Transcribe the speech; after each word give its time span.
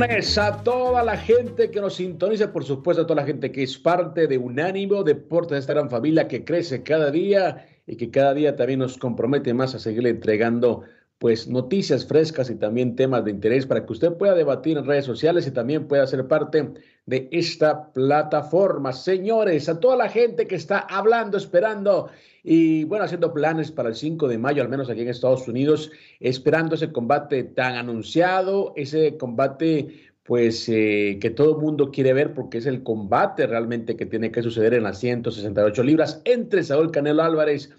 A 0.00 0.62
toda 0.62 1.02
la 1.02 1.16
gente 1.16 1.72
que 1.72 1.80
nos 1.80 1.96
sintoniza, 1.96 2.52
por 2.52 2.64
supuesto 2.64 3.02
a 3.02 3.06
toda 3.06 3.22
la 3.22 3.26
gente 3.26 3.50
que 3.50 3.64
es 3.64 3.76
parte 3.76 4.28
de 4.28 4.38
Unánimo 4.38 5.02
Deportes, 5.02 5.50
de 5.50 5.58
esta 5.58 5.72
gran 5.72 5.90
familia 5.90 6.28
que 6.28 6.44
crece 6.44 6.84
cada 6.84 7.10
día 7.10 7.66
y 7.84 7.96
que 7.96 8.08
cada 8.08 8.32
día 8.32 8.54
también 8.54 8.78
nos 8.78 8.96
compromete 8.96 9.52
más 9.54 9.74
a 9.74 9.80
seguirle 9.80 10.10
entregando 10.10 10.84
pues 11.18 11.48
noticias 11.48 12.06
frescas 12.06 12.48
y 12.48 12.54
también 12.54 12.94
temas 12.94 13.24
de 13.24 13.32
interés 13.32 13.66
para 13.66 13.84
que 13.84 13.92
usted 13.92 14.12
pueda 14.12 14.34
debatir 14.34 14.78
en 14.78 14.86
redes 14.86 15.04
sociales 15.04 15.46
y 15.46 15.50
también 15.50 15.88
pueda 15.88 16.06
ser 16.06 16.28
parte 16.28 16.74
de 17.06 17.28
esta 17.32 17.92
plataforma. 17.92 18.92
Señores, 18.92 19.68
a 19.68 19.80
toda 19.80 19.96
la 19.96 20.08
gente 20.08 20.46
que 20.46 20.54
está 20.54 20.78
hablando, 20.78 21.36
esperando 21.36 22.08
y 22.44 22.84
bueno, 22.84 23.04
haciendo 23.04 23.34
planes 23.34 23.72
para 23.72 23.88
el 23.88 23.96
5 23.96 24.28
de 24.28 24.38
mayo, 24.38 24.62
al 24.62 24.68
menos 24.68 24.88
aquí 24.88 25.02
en 25.02 25.08
Estados 25.08 25.48
Unidos, 25.48 25.90
esperando 26.20 26.76
ese 26.76 26.92
combate 26.92 27.42
tan 27.42 27.74
anunciado, 27.74 28.72
ese 28.76 29.16
combate 29.16 30.12
pues 30.22 30.68
eh, 30.68 31.18
que 31.20 31.30
todo 31.30 31.56
el 31.56 31.62
mundo 31.62 31.90
quiere 31.90 32.12
ver 32.12 32.34
porque 32.34 32.58
es 32.58 32.66
el 32.66 32.82
combate 32.82 33.46
realmente 33.46 33.96
que 33.96 34.06
tiene 34.06 34.30
que 34.30 34.42
suceder 34.42 34.74
en 34.74 34.82
las 34.82 35.00
168 35.00 35.82
libras 35.82 36.20
entre 36.26 36.62
Saúl 36.62 36.92
Canelo 36.92 37.22
Álvarez 37.22 37.70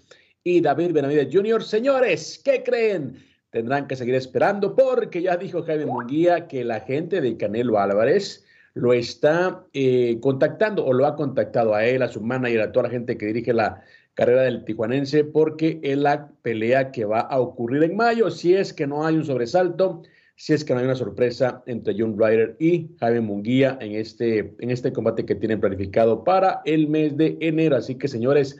y 0.42 0.60
David 0.60 0.92
Benavides 0.92 1.28
Jr. 1.32 1.62
Señores, 1.62 2.40
¿qué 2.44 2.62
creen? 2.64 3.29
Tendrán 3.50 3.86
que 3.86 3.96
seguir 3.96 4.14
esperando 4.14 4.74
porque 4.74 5.22
ya 5.22 5.36
dijo 5.36 5.62
Jaime 5.62 5.86
Munguía 5.86 6.48
que 6.48 6.64
la 6.64 6.80
gente 6.80 7.20
de 7.20 7.36
Canelo 7.36 7.78
Álvarez 7.78 8.44
lo 8.74 8.92
está 8.92 9.64
eh, 9.72 10.18
contactando 10.20 10.84
o 10.84 10.92
lo 10.92 11.06
ha 11.06 11.16
contactado 11.16 11.74
a 11.74 11.84
él, 11.84 12.02
a 12.02 12.08
su 12.08 12.20
manager, 12.20 12.60
a 12.60 12.72
toda 12.72 12.84
la 12.84 12.90
gente 12.90 13.18
que 13.18 13.26
dirige 13.26 13.52
la 13.52 13.82
carrera 14.14 14.42
del 14.42 14.64
tijuanense 14.64 15.24
porque 15.24 15.80
es 15.82 15.98
la 15.98 16.28
pelea 16.42 16.92
que 16.92 17.04
va 17.04 17.20
a 17.20 17.40
ocurrir 17.40 17.82
en 17.82 17.96
mayo 17.96 18.30
si 18.30 18.54
es 18.54 18.72
que 18.72 18.86
no 18.86 19.04
hay 19.04 19.16
un 19.16 19.24
sobresalto, 19.24 20.02
si 20.36 20.52
es 20.52 20.64
que 20.64 20.72
no 20.72 20.80
hay 20.80 20.86
una 20.86 20.94
sorpresa 20.94 21.62
entre 21.66 21.94
John 21.98 22.16
Ryder 22.18 22.56
y 22.58 22.90
Jaime 23.00 23.20
Munguía 23.20 23.76
en 23.80 23.92
este, 23.92 24.54
en 24.58 24.70
este 24.70 24.92
combate 24.92 25.26
que 25.26 25.34
tienen 25.34 25.60
planificado 25.60 26.22
para 26.22 26.62
el 26.64 26.88
mes 26.88 27.16
de 27.16 27.36
enero. 27.40 27.76
Así 27.76 27.96
que 27.96 28.08
señores, 28.08 28.58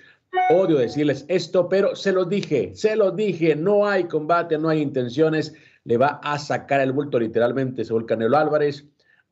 Odio 0.50 0.78
decirles 0.78 1.24
esto, 1.28 1.68
pero 1.68 1.96
se 1.96 2.12
los 2.12 2.28
dije, 2.28 2.72
se 2.74 2.96
los 2.96 3.16
dije, 3.16 3.56
no 3.56 3.86
hay 3.86 4.04
combate, 4.04 4.58
no 4.58 4.68
hay 4.68 4.80
intenciones. 4.80 5.54
Le 5.84 5.96
va 5.96 6.20
a 6.22 6.38
sacar 6.38 6.80
el 6.80 6.92
bulto 6.92 7.18
literalmente 7.18 7.84
Saúl 7.84 8.06
Canelo 8.06 8.36
Álvarez 8.36 8.84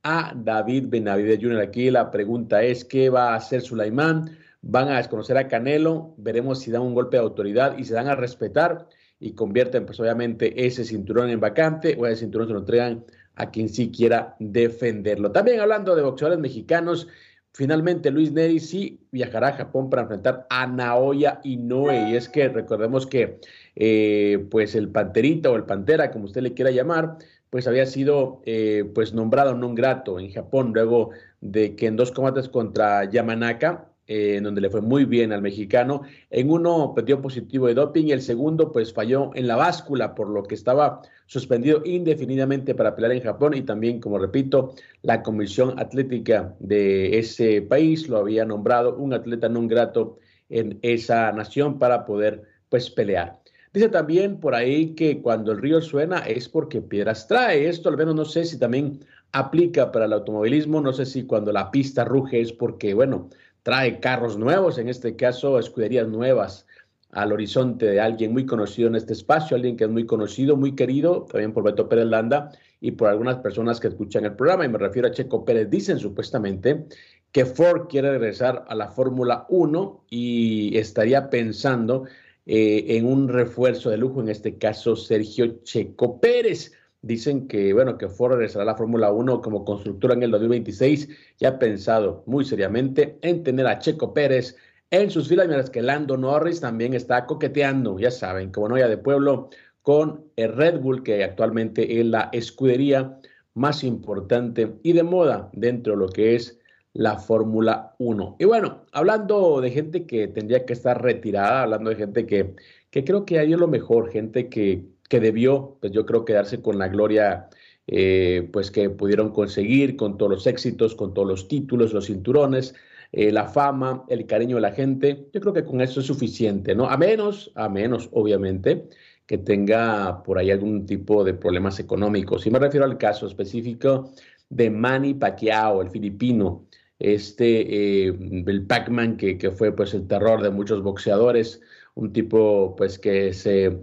a 0.02 0.32
David 0.34 0.86
Benavides 0.88 1.38
Jr. 1.40 1.60
Aquí 1.60 1.90
la 1.90 2.10
pregunta 2.10 2.62
es, 2.62 2.84
¿qué 2.84 3.10
va 3.10 3.32
a 3.32 3.36
hacer 3.36 3.60
Sulaimán? 3.60 4.36
Van 4.62 4.88
a 4.88 4.96
desconocer 4.96 5.36
a 5.36 5.48
Canelo, 5.48 6.14
veremos 6.16 6.60
si 6.60 6.70
dan 6.70 6.82
un 6.82 6.94
golpe 6.94 7.16
de 7.16 7.22
autoridad 7.22 7.76
y 7.78 7.84
se 7.84 7.94
dan 7.94 8.08
a 8.08 8.16
respetar 8.16 8.88
y 9.20 9.32
convierten 9.32 9.86
pues 9.86 9.98
obviamente 10.00 10.66
ese 10.66 10.84
cinturón 10.84 11.30
en 11.30 11.40
vacante 11.40 11.96
o 11.98 12.06
ese 12.06 12.20
cinturón 12.20 12.48
se 12.48 12.52
lo 12.54 12.60
entregan 12.60 13.04
a 13.34 13.50
quien 13.50 13.68
sí 13.68 13.90
quiera 13.90 14.34
defenderlo. 14.40 15.30
También 15.30 15.60
hablando 15.60 15.94
de 15.94 16.02
boxeadores 16.02 16.40
mexicanos, 16.40 17.08
Finalmente, 17.54 18.10
Luis 18.10 18.30
Neri 18.32 18.60
sí 18.60 19.00
viajará 19.10 19.48
a 19.48 19.52
Japón 19.52 19.90
para 19.90 20.02
enfrentar 20.02 20.46
a 20.50 20.66
Naoya 20.66 21.40
Inoue. 21.42 22.10
Y 22.10 22.16
es 22.16 22.28
que 22.28 22.48
recordemos 22.48 23.06
que, 23.06 23.40
eh, 23.74 24.46
pues, 24.50 24.74
el 24.74 24.90
Panterita 24.90 25.50
o 25.50 25.56
el 25.56 25.64
Pantera, 25.64 26.10
como 26.10 26.26
usted 26.26 26.42
le 26.42 26.54
quiera 26.54 26.70
llamar, 26.70 27.16
pues 27.50 27.66
había 27.66 27.86
sido, 27.86 28.42
eh, 28.44 28.84
pues, 28.94 29.12
nombrado 29.14 29.54
non 29.56 29.74
grato 29.74 30.20
en 30.20 30.30
Japón 30.30 30.72
luego 30.74 31.10
de 31.40 31.74
que 31.74 31.86
en 31.86 31.96
dos 31.96 32.12
combates 32.12 32.48
contra 32.48 33.08
Yamanaka 33.10 33.88
eh, 34.08 34.36
en 34.36 34.44
donde 34.44 34.62
le 34.62 34.70
fue 34.70 34.80
muy 34.80 35.04
bien 35.04 35.32
al 35.32 35.42
mexicano. 35.42 36.00
En 36.30 36.50
uno 36.50 36.94
perdió 36.94 37.20
positivo 37.20 37.66
de 37.66 37.74
doping 37.74 38.06
y 38.06 38.12
el 38.12 38.22
segundo 38.22 38.72
pues 38.72 38.92
falló 38.92 39.30
en 39.34 39.46
la 39.46 39.56
báscula, 39.56 40.14
por 40.14 40.30
lo 40.30 40.42
que 40.44 40.54
estaba 40.54 41.02
suspendido 41.26 41.82
indefinidamente 41.84 42.74
para 42.74 42.96
pelear 42.96 43.12
en 43.12 43.22
Japón 43.22 43.54
y 43.54 43.62
también, 43.62 44.00
como 44.00 44.18
repito, 44.18 44.74
la 45.02 45.22
Comisión 45.22 45.78
Atlética 45.78 46.54
de 46.58 47.18
ese 47.18 47.60
país 47.60 48.08
lo 48.08 48.16
había 48.16 48.46
nombrado 48.46 48.96
un 48.96 49.12
atleta 49.12 49.50
no 49.50 49.68
grato 49.68 50.18
en 50.48 50.78
esa 50.80 51.30
nación 51.32 51.78
para 51.78 52.06
poder 52.06 52.44
pues 52.70 52.88
pelear. 52.88 53.38
Dice 53.74 53.90
también 53.90 54.40
por 54.40 54.54
ahí 54.54 54.94
que 54.94 55.20
cuando 55.20 55.52
el 55.52 55.58
río 55.58 55.82
suena 55.82 56.20
es 56.20 56.48
porque 56.48 56.80
piedras 56.80 57.28
trae. 57.28 57.68
Esto 57.68 57.90
al 57.90 57.98
menos 57.98 58.14
no 58.14 58.24
sé 58.24 58.46
si 58.46 58.58
también 58.58 59.00
aplica 59.32 59.92
para 59.92 60.06
el 60.06 60.14
automovilismo, 60.14 60.80
no 60.80 60.92
sé 60.92 61.04
si 61.04 61.24
cuando 61.24 61.52
la 61.52 61.70
pista 61.70 62.04
ruge 62.04 62.40
es 62.40 62.52
porque, 62.52 62.94
bueno, 62.94 63.28
trae 63.62 64.00
carros 64.00 64.38
nuevos, 64.38 64.78
en 64.78 64.88
este 64.88 65.16
caso 65.16 65.58
escuderías 65.58 66.08
nuevas 66.08 66.66
al 67.10 67.32
horizonte 67.32 67.86
de 67.86 68.00
alguien 68.00 68.32
muy 68.32 68.44
conocido 68.44 68.88
en 68.88 68.96
este 68.96 69.12
espacio, 69.12 69.56
alguien 69.56 69.76
que 69.76 69.84
es 69.84 69.90
muy 69.90 70.04
conocido, 70.06 70.56
muy 70.56 70.74
querido, 70.74 71.26
también 71.30 71.52
por 71.52 71.64
Beto 71.64 71.88
Pérez 71.88 72.06
Landa 72.06 72.50
y 72.80 72.92
por 72.92 73.08
algunas 73.08 73.36
personas 73.36 73.80
que 73.80 73.88
escuchan 73.88 74.24
el 74.24 74.34
programa, 74.34 74.64
y 74.64 74.68
me 74.68 74.78
refiero 74.78 75.08
a 75.08 75.10
Checo 75.10 75.44
Pérez, 75.44 75.70
dicen 75.70 75.98
supuestamente 75.98 76.86
que 77.32 77.44
Ford 77.44 77.88
quiere 77.88 78.10
regresar 78.10 78.64
a 78.68 78.74
la 78.74 78.88
Fórmula 78.88 79.46
1 79.48 80.04
y 80.10 80.76
estaría 80.76 81.30
pensando 81.30 82.04
eh, 82.46 82.96
en 82.96 83.06
un 83.06 83.28
refuerzo 83.28 83.90
de 83.90 83.98
lujo, 83.98 84.20
en 84.20 84.28
este 84.28 84.56
caso 84.56 84.96
Sergio 84.96 85.62
Checo 85.62 86.20
Pérez. 86.20 86.72
Dicen 87.02 87.46
que, 87.46 87.72
bueno, 87.72 87.96
que 87.96 88.08
Ford 88.08 88.32
regresará 88.32 88.64
la 88.64 88.74
Fórmula 88.74 89.12
1 89.12 89.40
como 89.40 89.64
constructora 89.64 90.14
en 90.14 90.24
el 90.24 90.30
2026 90.32 91.08
y 91.38 91.44
ha 91.44 91.58
pensado 91.58 92.24
muy 92.26 92.44
seriamente 92.44 93.18
en 93.22 93.44
tener 93.44 93.66
a 93.66 93.78
Checo 93.78 94.12
Pérez 94.12 94.56
en 94.90 95.10
sus 95.10 95.28
filas, 95.28 95.46
mientras 95.46 95.70
que 95.70 95.82
Lando 95.82 96.16
Norris 96.16 96.60
también 96.60 96.94
está 96.94 97.26
coqueteando, 97.26 97.98
ya 97.98 98.10
saben, 98.10 98.50
como 98.50 98.68
novia 98.68 98.88
de 98.88 98.96
pueblo, 98.96 99.50
con 99.82 100.24
el 100.36 100.54
Red 100.54 100.80
Bull, 100.80 101.02
que 101.02 101.22
actualmente 101.22 102.00
es 102.00 102.06
la 102.06 102.30
escudería 102.32 103.18
más 103.54 103.84
importante 103.84 104.78
y 104.82 104.92
de 104.92 105.02
moda 105.02 105.50
dentro 105.52 105.92
de 105.92 105.98
lo 105.98 106.08
que 106.08 106.34
es 106.34 106.58
la 106.94 107.16
Fórmula 107.16 107.94
1. 107.98 108.36
Y 108.38 108.44
bueno, 108.44 108.86
hablando 108.92 109.60
de 109.60 109.70
gente 109.70 110.06
que 110.06 110.28
tendría 110.28 110.64
que 110.64 110.72
estar 110.72 111.02
retirada, 111.02 111.62
hablando 111.62 111.90
de 111.90 111.96
gente 111.96 112.26
que, 112.26 112.54
que 112.90 113.04
creo 113.04 113.24
que 113.24 113.38
hay 113.38 113.50
lo 113.50 113.68
mejor, 113.68 114.10
gente 114.10 114.48
que 114.48 114.84
que 115.08 115.20
debió, 115.20 115.76
pues 115.80 115.92
yo 115.92 116.06
creo, 116.06 116.24
quedarse 116.24 116.60
con 116.62 116.78
la 116.78 116.88
gloria 116.88 117.48
eh, 117.86 118.48
pues 118.52 118.70
que 118.70 118.90
pudieron 118.90 119.30
conseguir, 119.32 119.96
con 119.96 120.18
todos 120.18 120.30
los 120.30 120.46
éxitos, 120.46 120.94
con 120.94 121.14
todos 121.14 121.26
los 121.26 121.48
títulos, 121.48 121.94
los 121.94 122.06
cinturones, 122.06 122.74
eh, 123.12 123.32
la 123.32 123.46
fama, 123.46 124.04
el 124.08 124.26
cariño 124.26 124.56
de 124.56 124.62
la 124.62 124.72
gente. 124.72 125.26
Yo 125.32 125.40
creo 125.40 125.54
que 125.54 125.64
con 125.64 125.80
eso 125.80 126.00
es 126.00 126.06
suficiente, 126.06 126.74
¿no? 126.74 126.88
A 126.90 126.98
menos, 126.98 127.50
a 127.54 127.68
menos, 127.70 128.10
obviamente, 128.12 128.88
que 129.26 129.38
tenga 129.38 130.22
por 130.22 130.38
ahí 130.38 130.50
algún 130.50 130.84
tipo 130.84 131.24
de 131.24 131.34
problemas 131.34 131.80
económicos. 131.80 132.46
Y 132.46 132.50
me 132.50 132.58
refiero 132.58 132.84
al 132.84 132.98
caso 132.98 133.26
específico 133.26 134.12
de 134.50 134.68
Manny 134.70 135.14
Pacquiao, 135.14 135.80
el 135.80 135.90
filipino, 135.90 136.66
este, 136.98 138.06
eh, 138.08 138.14
el 138.46 138.66
Pac-Man 138.66 139.16
que, 139.16 139.38
que, 139.38 139.50
fue 139.50 139.74
pues 139.74 139.94
el 139.94 140.06
terror 140.06 140.42
de 140.42 140.50
muchos 140.50 140.82
boxeadores, 140.82 141.62
un 141.94 142.12
tipo 142.12 142.74
pues 142.76 142.98
que 142.98 143.32
se 143.32 143.78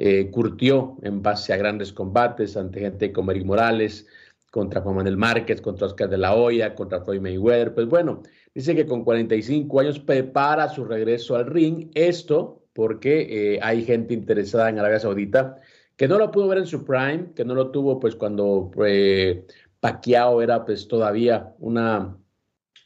eh, 0.00 0.30
curtió 0.30 0.96
en 1.02 1.22
base 1.22 1.52
a 1.52 1.56
grandes 1.56 1.92
combates 1.92 2.56
ante 2.56 2.78
gente 2.78 3.12
como 3.12 3.32
Eric 3.32 3.44
Morales, 3.44 4.06
contra 4.52 4.80
Juan 4.80 4.96
Manuel 4.96 5.16
Márquez, 5.16 5.60
contra 5.60 5.88
Oscar 5.88 6.08
de 6.08 6.18
la 6.18 6.34
Hoya, 6.34 6.74
contra 6.76 7.00
Floyd 7.02 7.20
Mayweather. 7.20 7.74
Pues 7.74 7.88
bueno, 7.88 8.22
dice 8.54 8.76
que 8.76 8.86
con 8.86 9.02
45 9.04 9.80
años 9.80 9.98
prepara 9.98 10.68
su 10.68 10.84
regreso 10.84 11.34
al 11.34 11.46
ring. 11.46 11.90
Esto 11.94 12.62
porque 12.72 13.54
eh, 13.54 13.58
hay 13.60 13.84
gente 13.84 14.14
interesada 14.14 14.68
en 14.68 14.78
Arabia 14.78 15.00
Saudita 15.00 15.56
que 15.96 16.06
no 16.06 16.16
lo 16.16 16.30
pudo 16.30 16.46
ver 16.46 16.58
en 16.58 16.66
su 16.66 16.84
prime, 16.84 17.32
que 17.34 17.44
no 17.44 17.54
lo 17.54 17.72
tuvo 17.72 17.98
pues 17.98 18.14
cuando 18.14 18.70
eh, 18.86 19.44
Pacquiao 19.80 20.40
era 20.42 20.64
pues 20.64 20.86
todavía 20.86 21.54
una 21.58 22.16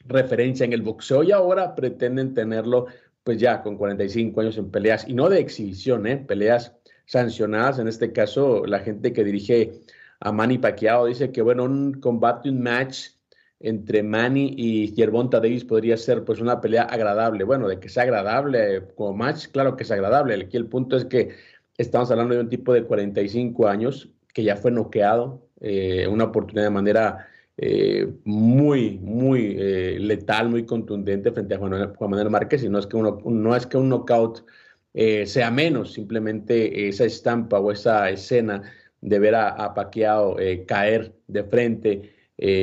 referencia 0.07 0.65
en 0.65 0.73
el 0.73 0.81
boxeo 0.81 1.23
y 1.23 1.31
ahora 1.31 1.75
pretenden 1.75 2.33
tenerlo 2.33 2.87
pues 3.23 3.39
ya 3.39 3.63
con 3.63 3.77
45 3.77 4.41
años 4.41 4.57
en 4.57 4.71
peleas 4.71 5.07
y 5.07 5.13
no 5.13 5.29
de 5.29 5.41
exhibición, 5.41 6.07
¿eh? 6.07 6.17
peleas 6.17 6.75
sancionadas. 7.07 7.79
En 7.79 7.89
este 7.89 8.13
caso, 8.13 8.67
la 8.67 8.81
gente 8.81 9.13
que 9.13 9.25
dirige 9.25 9.73
a 10.21 10.33
Manny 10.33 10.59
Pacquiao 10.59 11.07
dice 11.07 11.33
que 11.33 11.43
bueno, 11.43 11.65
un 11.65 11.95
combate, 11.95 12.49
un 12.51 12.63
match 12.63 13.09
entre 13.61 14.03
Manny 14.03 14.55
y 14.57 14.95
Gervonta 14.95 15.39
Davis 15.39 15.65
podría 15.65 15.97
ser 15.97 16.25
pues 16.25 16.41
una 16.41 16.61
pelea 16.61 16.83
agradable. 16.83 17.45
Bueno, 17.45 17.69
de 17.69 17.79
que 17.79 17.89
sea 17.89 18.03
agradable 18.03 18.89
como 18.97 19.15
match, 19.15 19.47
claro 19.49 19.77
que 19.77 19.85
es 19.85 19.91
agradable. 19.91 20.35
Aquí 20.35 20.57
el 20.57 20.67
punto 20.67 20.97
es 20.97 21.05
que 21.05 21.31
estamos 21.79 22.11
hablando 22.11 22.35
de 22.35 22.41
un 22.41 22.49
tipo 22.49 22.73
de 22.73 22.85
45 22.85 23.69
años 23.69 24.09
que 24.35 24.43
ya 24.43 24.57
fue 24.57 24.71
noqueado, 24.71 25.47
eh, 25.61 26.07
una 26.09 26.25
oportunidad 26.25 26.65
de 26.65 26.71
manera 26.71 27.29
eh, 27.57 28.13
muy, 28.25 28.99
muy 28.99 29.57
eh, 29.59 29.99
letal, 30.01 30.49
muy 30.49 30.65
contundente 30.65 31.31
frente 31.33 31.55
a 31.55 31.59
Juan, 31.59 31.93
Manuel 32.01 32.31
Márquez, 32.31 32.65
y 32.65 32.69
no 32.69 32.79
es 32.79 32.87
que, 32.87 32.97
uno, 32.97 33.19
no 33.25 33.55
es 33.55 33.67
que 33.67 33.77
un 33.77 33.89
knockout 33.89 34.45
sea 34.95 35.51
menos, 35.51 35.93
simplemente 35.93 36.89
esa 36.89 37.05
estampa 37.05 37.59
o 37.59 37.73
esa 37.73 38.11
escena 38.11 38.63
de 39.01 39.19
ver 39.19 39.35
a, 39.35 39.75
Paquiao 39.75 40.37
caer 40.67 41.15
de 41.27 41.45
frente, 41.45 42.13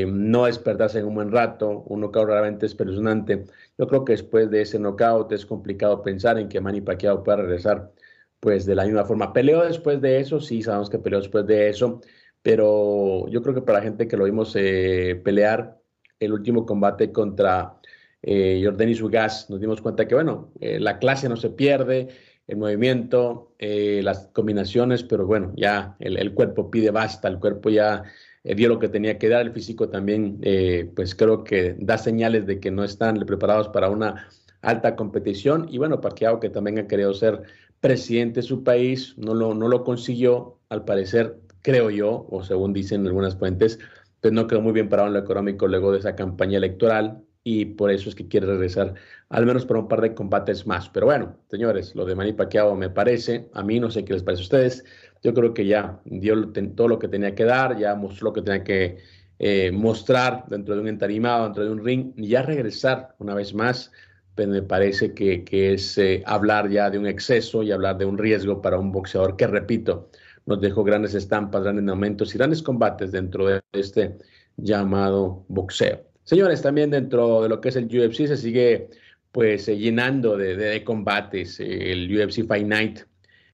no 0.07 0.45
despertarse 0.45 0.99
en 0.99 1.05
un 1.05 1.15
buen 1.15 1.31
rato, 1.31 1.83
un 1.87 2.01
knockout 2.01 2.27
realmente 2.27 2.65
espeluznante. 2.65 3.45
Yo 3.77 3.87
creo 3.87 4.05
que 4.05 4.13
después 4.13 4.49
de 4.51 4.61
ese 4.61 4.79
knockout 4.79 5.31
es 5.31 5.45
complicado 5.45 6.03
pensar 6.03 6.37
en 6.37 6.49
que 6.49 6.61
Manny 6.61 6.81
Pacquiao 6.81 7.23
pueda 7.23 7.37
regresar 7.37 7.91
pues 8.39 8.65
de 8.65 8.75
la 8.75 8.85
misma 8.85 9.05
forma. 9.05 9.33
Peleó 9.33 9.63
después 9.63 10.01
de 10.01 10.19
eso, 10.19 10.39
sí, 10.39 10.61
sabemos 10.61 10.89
que 10.89 10.99
peleó 10.99 11.19
después 11.19 11.45
de 11.45 11.69
eso, 11.69 12.01
pero 12.41 13.27
yo 13.29 13.41
creo 13.41 13.55
que 13.55 13.61
para 13.61 13.79
la 13.79 13.83
gente 13.83 14.07
que 14.07 14.17
lo 14.17 14.25
vimos 14.25 14.55
eh, 14.55 15.19
pelear 15.23 15.79
el 16.19 16.33
último 16.33 16.65
combate 16.65 17.11
contra 17.11 17.78
eh, 18.21 18.61
Jordanis 18.63 19.01
Ugas, 19.01 19.49
nos 19.49 19.59
dimos 19.59 19.81
cuenta 19.81 20.07
que, 20.07 20.15
bueno, 20.15 20.51
eh, 20.59 20.79
la 20.79 20.99
clase 20.99 21.29
no 21.29 21.37
se 21.37 21.49
pierde, 21.49 22.09
el 22.47 22.57
movimiento, 22.57 23.53
eh, 23.59 24.01
las 24.03 24.27
combinaciones, 24.33 25.03
pero 25.03 25.25
bueno, 25.25 25.53
ya 25.55 25.95
el, 25.99 26.33
cuerpo 26.33 26.71
pide 26.71 26.91
basta, 26.91 27.27
el 27.27 27.39
cuerpo 27.39 27.69
ya 27.69 28.03
dio 28.43 28.69
lo 28.69 28.79
que 28.79 28.89
tenía 28.89 29.19
que 29.19 29.29
dar, 29.29 29.41
el 29.45 29.51
físico 29.51 29.89
también, 29.89 30.41
pues 30.95 31.13
creo 31.13 31.43
que 31.43 31.75
da 31.77 31.99
señales 31.99 32.47
de 32.47 32.59
que 32.59 32.71
no 32.71 32.83
están 32.83 33.19
preparados 33.19 33.67
para 33.67 33.89
una 33.89 34.27
alta 34.61 34.95
competición. 34.95 35.67
Y 35.69 35.77
bueno, 35.77 36.01
Pacquiao 36.01 36.39
que 36.39 36.49
también 36.49 36.79
ha 36.79 36.87
querido 36.87 37.13
ser 37.13 37.43
presidente 37.81 38.39
de 38.39 38.47
su 38.47 38.63
país, 38.63 39.15
no 39.17 39.35
lo, 39.35 39.53
no 39.53 39.67
lo 39.67 39.83
consiguió, 39.83 40.59
al 40.69 40.85
parecer, 40.85 41.37
creo 41.61 41.91
yo, 41.91 42.25
o 42.29 42.43
según 42.43 42.73
dicen 42.73 43.05
algunas 43.05 43.37
fuentes, 43.37 43.77
pues 44.21 44.33
no 44.33 44.47
quedó 44.47 44.61
muy 44.61 44.73
bien 44.73 44.89
parado 44.89 45.07
en 45.07 45.13
lo 45.13 45.19
económico 45.19 45.67
luego 45.67 45.91
de 45.91 45.99
esa 45.99 46.15
campaña 46.15 46.57
electoral 46.57 47.23
y 47.51 47.65
por 47.65 47.89
eso 47.89 48.09
es 48.09 48.15
que 48.15 48.27
quiere 48.27 48.45
regresar 48.45 48.93
al 49.29 49.45
menos 49.47 49.65
para 49.65 49.79
un 49.79 49.87
par 49.87 50.01
de 50.01 50.13
combates 50.13 50.67
más. 50.67 50.87
Pero 50.89 51.07
bueno, 51.07 51.35
señores, 51.49 51.95
lo 51.95 52.05
de 52.05 52.13
Manny 52.13 52.33
Pacquiao 52.33 52.75
me 52.75 52.91
parece, 52.91 53.49
a 53.53 53.63
mí 53.63 53.79
no 53.79 53.89
sé 53.89 54.05
qué 54.05 54.13
les 54.13 54.21
parece 54.21 54.43
a 54.43 54.43
ustedes, 54.43 54.85
yo 55.23 55.33
creo 55.33 55.51
que 55.51 55.65
ya 55.65 55.99
dio 56.05 56.51
todo 56.75 56.87
lo 56.87 56.99
que 56.99 57.07
tenía 57.07 57.33
que 57.33 57.45
dar, 57.45 57.75
ya 57.79 57.95
mostró 57.95 58.25
lo 58.25 58.33
que 58.33 58.43
tenía 58.43 58.63
que 58.63 58.97
eh, 59.39 59.71
mostrar 59.71 60.45
dentro 60.47 60.75
de 60.75 60.81
un 60.81 60.89
entarimado, 60.89 61.45
dentro 61.45 61.63
de 61.63 61.71
un 61.71 61.83
ring, 61.83 62.13
y 62.17 62.27
ya 62.27 62.43
regresar 62.43 63.15
una 63.17 63.33
vez 63.33 63.55
más 63.55 63.91
pues, 64.35 64.47
me 64.47 64.61
parece 64.61 65.15
que, 65.15 65.43
es 65.73 65.97
eh, 65.97 66.21
hablar 66.27 66.69
ya 66.69 66.91
de 66.91 66.99
un 66.99 67.07
exceso 67.07 67.63
y 67.63 67.71
hablar 67.71 67.97
de 67.97 68.05
un 68.05 68.17
riesgo 68.19 68.61
para 68.61 68.77
un 68.77 68.91
boxeador 68.91 69.35
que, 69.35 69.47
repito, 69.47 70.11
nos 70.45 70.61
dejó 70.61 70.83
grandes 70.83 71.15
estampas, 71.15 71.63
grandes 71.63 71.85
momentos 71.85 72.35
y 72.35 72.37
grandes 72.37 72.61
combates 72.61 73.11
dentro 73.11 73.47
de 73.47 73.61
este 73.71 74.17
llamado 74.55 75.45
boxeo. 75.47 76.08
Señores, 76.29 76.61
también 76.61 76.91
dentro 76.91 77.41
de 77.41 77.49
lo 77.49 77.59
que 77.59 77.69
es 77.69 77.75
el 77.75 77.85
UFC 77.85 78.27
se 78.27 78.37
sigue 78.37 78.91
pues 79.31 79.67
eh, 79.67 79.75
llenando 79.75 80.37
de, 80.37 80.83
combates 80.83 81.59
el 81.59 82.15
UFC 82.15 82.45
Fight 82.45 82.67
Night 82.67 82.99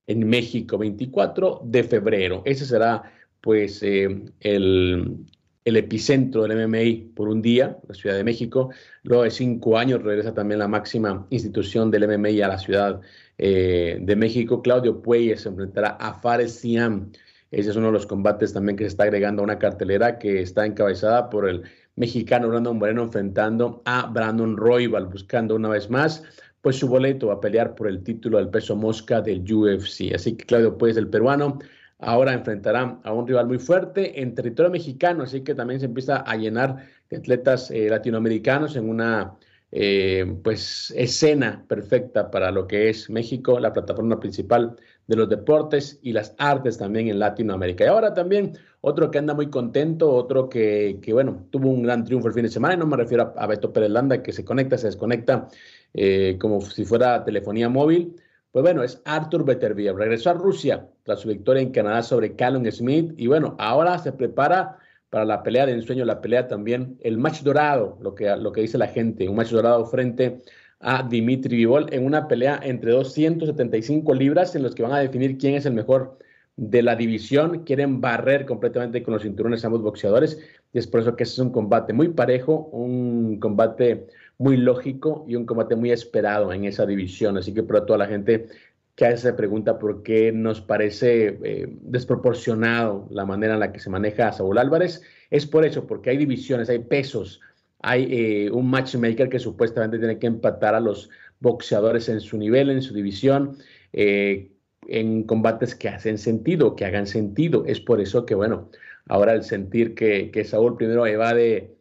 en 0.08 0.28
México, 0.28 0.78
24 0.78 1.62
de 1.64 1.84
febrero. 1.86 2.42
Ese 2.44 2.66
será 2.66 3.02
pues 3.40 3.82
eh, 3.82 4.26
el, 4.42 5.26
epicentro 5.64 6.44
del 6.44 6.68
MMA 6.68 7.16
por 7.16 7.30
un 7.30 7.42
día, 7.42 7.78
la 7.88 7.96
Ciudad 7.96 8.18
de 8.18 8.26
México. 8.26 8.72
Luego 9.04 9.24
de 9.24 9.32
cinco 9.32 9.78
años 9.78 10.04
regresa 10.04 10.34
también 10.34 10.60
la 10.60 10.68
máxima 10.68 11.26
institución 11.30 11.90
del 11.90 12.10
MMA 12.10 12.46
a 12.46 12.50
la 12.50 12.58
Ciudad 12.58 13.00
eh, 13.38 14.00
de 14.02 14.16
México. 14.18 14.62
Claudio 14.62 15.02
Puelles 15.02 15.44
se 15.44 15.48
enfrentará 15.48 15.92
a 15.92 16.16
Fares 16.16 16.56
Siam. 16.56 17.10
Ese 17.52 17.70
es 17.70 17.76
uno 17.78 17.86
de 17.86 17.94
los 17.94 18.06
combates 18.06 18.52
también 18.52 18.76
que 18.76 18.84
se 18.84 18.90
está 18.90 19.04
agregando 19.04 19.42
a 19.42 19.46
una 19.46 19.60
cartelera 19.60 20.20
que 20.20 20.42
está 20.42 20.66
encabezada 20.66 21.30
por 21.30 21.48
el 21.48 21.64
mexicano 21.96 22.50
Brandon 22.50 22.78
Moreno 22.78 23.04
enfrentando 23.04 23.82
a 23.86 24.08
Brandon 24.08 24.58
Roybal, 24.58 25.08
buscando 25.08 25.56
una 25.56 25.70
vez 25.70 25.90
más 25.90 26.24
pues 26.62 26.78
su 26.78 26.88
boleto 26.88 27.32
a 27.32 27.40
pelear 27.40 27.76
por 27.76 27.88
el 27.88 28.02
título 28.02 28.40
del 28.40 28.50
peso 28.50 28.76
mosca 28.76 29.22
del 29.22 29.42
UFC. 29.42 30.16
Así 30.16 30.36
que 30.36 30.46
Claudio 30.46 30.76
Puelles, 30.76 30.98
el 30.98 31.08
peruano, 31.08 31.60
ahora 32.00 32.34
enfrentará 32.34 33.00
a 33.04 33.14
un 33.14 33.28
rival 33.28 33.46
muy 33.46 33.60
fuerte 33.60 34.20
en 34.20 34.34
territorio 34.34 34.72
mexicano, 34.72 35.22
así 35.22 35.42
que 35.42 35.54
también 35.54 35.80
se 35.80 35.86
empieza 35.86 36.18
a 36.18 36.36
llenar 36.36 36.88
de 37.12 37.18
atletas 37.18 37.70
eh, 37.70 37.88
latinoamericanos 37.88 38.76
en 38.76 38.90
una 38.90 39.38
eh, 39.72 40.40
pues 40.44 40.92
escena 40.96 41.64
perfecta 41.68 42.32
para 42.32 42.50
lo 42.50 42.66
que 42.66 42.90
es 42.90 43.10
México, 43.12 43.60
la 43.60 43.74
plataforma 43.74 44.20
principal 44.20 44.76
de 45.06 45.16
los 45.16 45.30
deportes 45.30 46.00
y 46.02 46.14
las 46.14 46.34
artes 46.38 46.78
también 46.78 47.10
en 47.10 47.20
Latinoamérica. 47.20 47.84
Y 47.84 47.88
ahora 47.88 48.14
también 48.14 48.54
otro 48.88 49.10
que 49.10 49.18
anda 49.18 49.34
muy 49.34 49.50
contento, 49.50 50.14
otro 50.14 50.48
que, 50.48 51.00
bueno, 51.12 51.48
tuvo 51.50 51.70
un 51.70 51.82
gran 51.82 52.04
triunfo 52.04 52.28
el 52.28 52.36
fin 52.36 52.44
de 52.44 52.50
semana, 52.50 52.76
y 52.76 52.78
no 52.78 52.86
me 52.86 52.96
refiero 52.96 53.34
a, 53.36 53.48
Beto 53.48 53.74
Pérez 53.74 53.90
Landa, 53.90 54.22
que 54.22 54.32
se 54.32 54.46
conecta, 54.46 54.78
se 54.78 54.86
desconecta 54.86 55.48
eh, 55.96 56.38
como 56.40 56.62
si 56.62 56.86
fuera 56.86 57.24
telefonía 57.24 57.68
móvil, 57.68 58.16
pues 58.52 58.62
bueno, 58.62 58.84
es 58.84 59.02
Arthur 59.06 59.44
Beterbiev. 59.44 59.98
Regresó 59.98 60.30
a 60.30 60.34
Rusia 60.34 60.88
tras 61.02 61.22
su 61.22 61.30
victoria 61.30 61.64
en 61.64 61.72
Canadá 61.72 62.04
sobre 62.04 62.36
Callum 62.36 62.64
Smith. 62.72 63.12
Y 63.18 63.26
bueno, 63.26 63.56
ahora 63.58 63.98
se 63.98 64.14
prepara 64.14 64.78
para 65.10 65.26
la 65.26 65.42
pelea 65.42 65.66
de 65.66 65.72
ensueño, 65.72 66.06
la 66.06 66.22
pelea 66.22 66.48
también, 66.48 66.98
el 67.02 67.18
match 67.18 67.42
dorado, 67.42 67.98
lo 68.02 68.14
que, 68.14 68.34
lo 68.38 68.52
que 68.52 68.62
dice 68.62 68.78
la 68.78 68.88
gente, 68.88 69.28
un 69.28 69.36
match 69.36 69.50
dorado 69.50 69.84
frente 69.86 70.42
a 70.80 71.02
Dimitri 71.02 71.58
Vivol 71.58 71.88
en 71.92 72.06
una 72.06 72.28
pelea 72.28 72.60
entre 72.62 72.92
275 72.92 74.14
libras 74.14 74.56
en 74.56 74.62
los 74.62 74.76
que 74.76 74.84
van 74.84 74.94
a 74.94 75.00
definir 75.00 75.40
quién 75.40 75.56
es 75.56 75.66
el 75.66 75.74
mejor 75.74 76.20
de 76.58 76.82
la 76.82 76.96
división. 76.96 77.64
Quieren 77.64 78.02
barrer 78.02 78.46
completamente 78.46 79.04
con 79.04 79.14
los 79.14 79.24
cinturones 79.24 79.66
ambos 79.66 79.82
boxeadores. 79.82 80.40
Y 80.74 80.80
es 80.80 80.88
por 80.88 81.02
eso 81.02 81.16
que 81.16 81.24
ese 81.24 81.34
es 81.34 81.40
un 81.40 81.52
combate 81.52 81.94
muy 81.94 82.10
parejo, 82.10 82.70
un 82.72 83.40
combate 83.40 84.08
muy 84.38 84.58
lógico 84.58 85.26
y 85.28 85.36
un 85.36 85.46
combate 85.46 85.76
muy 85.76 85.92
esperado 85.92 86.52
en 86.52 86.66
esa 86.66 86.86
división. 86.86 87.38
Así 87.38 87.54
que 87.54 87.64
para 87.64 87.86
toda 87.86 88.00
la 88.00 88.08
gente 88.08 88.48
que 88.96 89.06
a 89.06 89.10
veces 89.10 89.22
se 89.22 89.34
pregunta 89.34 89.78
por 89.78 90.04
qué 90.04 90.32
nos 90.32 90.62
parece 90.62 91.38
eh, 91.44 91.68
desproporcionado 91.82 93.08
la 93.12 93.26
manera 93.26 93.56
en 93.56 93.60
la 93.60 93.72
que 93.74 93.80
se 93.80 93.90
maneja 93.90 94.30
a 94.30 94.34
Saúl 94.34 94.58
Álvarez, 94.58 95.02
es 95.30 95.46
por 95.46 95.66
eso, 95.66 95.86
porque 95.86 96.12
hay 96.12 96.18
divisiones, 96.18 96.70
hay 96.70 96.80
pesos, 96.80 97.42
hay 97.82 98.08
eh, 98.10 98.52
un 98.52 98.70
matchmaker 98.70 99.28
que 99.28 99.40
supuestamente 99.40 100.00
tiene 100.00 100.18
que 100.18 100.28
empatar 100.28 100.76
a 100.76 100.80
los 100.80 101.10
boxeadores 101.42 102.08
en 102.08 102.22
su 102.22 102.38
nivel, 102.38 102.70
en 102.70 102.82
su 102.82 102.94
división, 102.94 103.58
eh, 103.92 104.52
en 104.88 105.24
combates 105.24 105.76
que 105.76 105.90
hacen 105.90 106.18
sentido, 106.18 106.76
que 106.76 106.86
hagan 106.86 107.08
sentido. 107.08 107.64
Es 107.66 107.80
por 107.80 108.02
eso 108.02 108.26
que, 108.26 108.36
bueno, 108.36 108.70
ahora 109.08 109.34
el 109.34 109.44
sentir 109.44 109.96
que, 109.96 110.32
que 110.32 110.44
Saúl 110.44 110.78
primero 110.78 111.06
evade 111.08 111.76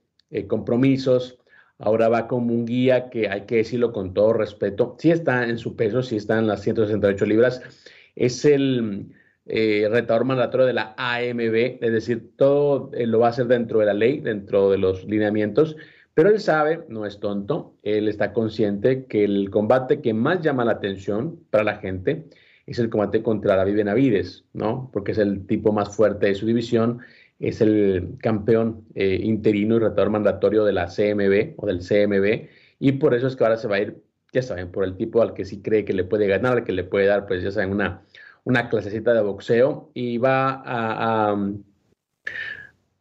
compromisos, 0.48 1.38
ahora 1.78 2.08
va 2.08 2.26
como 2.28 2.52
un 2.52 2.64
guía 2.64 3.10
que 3.10 3.28
hay 3.28 3.42
que 3.42 3.56
decirlo 3.56 3.92
con 3.92 4.14
todo 4.14 4.32
respeto, 4.32 4.96
sí 4.98 5.10
está 5.10 5.44
en 5.48 5.58
su 5.58 5.76
peso, 5.76 6.02
sí 6.02 6.16
está 6.16 6.38
en 6.38 6.46
las 6.46 6.62
168 6.62 7.26
libras, 7.26 7.62
es 8.14 8.44
el 8.44 9.14
eh, 9.46 9.88
retador 9.90 10.24
mandatorio 10.24 10.66
de 10.66 10.72
la 10.72 10.94
AMB, 10.96 11.78
es 11.80 11.92
decir, 11.92 12.32
todo 12.36 12.90
eh, 12.94 13.06
lo 13.06 13.20
va 13.20 13.28
a 13.28 13.30
hacer 13.30 13.46
dentro 13.46 13.80
de 13.80 13.86
la 13.86 13.94
ley, 13.94 14.20
dentro 14.20 14.70
de 14.70 14.78
los 14.78 15.04
lineamientos, 15.04 15.76
pero 16.14 16.28
él 16.30 16.40
sabe, 16.40 16.84
no 16.88 17.06
es 17.06 17.18
tonto, 17.18 17.74
él 17.82 18.08
está 18.08 18.32
consciente 18.32 19.06
que 19.06 19.24
el 19.24 19.50
combate 19.50 20.00
que 20.00 20.14
más 20.14 20.40
llama 20.40 20.64
la 20.64 20.72
atención 20.72 21.40
para 21.50 21.64
la 21.64 21.76
gente 21.76 22.26
es 22.66 22.78
el 22.78 22.90
combate 22.90 23.22
contra 23.22 23.56
David 23.56 23.76
Benavides, 23.76 24.44
¿no? 24.52 24.90
Porque 24.92 25.12
es 25.12 25.18
el 25.18 25.46
tipo 25.46 25.72
más 25.72 25.94
fuerte 25.94 26.26
de 26.26 26.34
su 26.34 26.46
división 26.46 27.00
es 27.38 27.60
el 27.60 28.16
campeón 28.20 28.84
eh, 28.94 29.18
interino 29.22 29.76
y 29.76 29.80
retador 29.80 30.10
mandatorio 30.10 30.64
de 30.64 30.72
la 30.72 30.86
CMB 30.86 31.54
o 31.56 31.66
del 31.66 31.80
CMB, 31.80 32.48
y 32.78 32.92
por 32.92 33.14
eso 33.14 33.26
es 33.26 33.36
que 33.36 33.44
ahora 33.44 33.56
se 33.56 33.68
va 33.68 33.76
a 33.76 33.80
ir, 33.80 34.02
ya 34.32 34.42
saben, 34.42 34.70
por 34.70 34.84
el 34.84 34.96
tipo 34.96 35.22
al 35.22 35.34
que 35.34 35.44
sí 35.44 35.60
cree 35.62 35.84
que 35.84 35.92
le 35.92 36.04
puede 36.04 36.26
ganar, 36.26 36.58
al 36.58 36.64
que 36.64 36.72
le 36.72 36.84
puede 36.84 37.06
dar, 37.06 37.26
pues 37.26 37.42
ya 37.42 37.50
saben, 37.50 37.70
una, 37.70 38.02
una 38.44 38.68
clasecita 38.68 39.12
de 39.12 39.22
boxeo, 39.22 39.90
y 39.94 40.18
va 40.18 40.50
a, 40.50 41.32
a, 41.32 41.36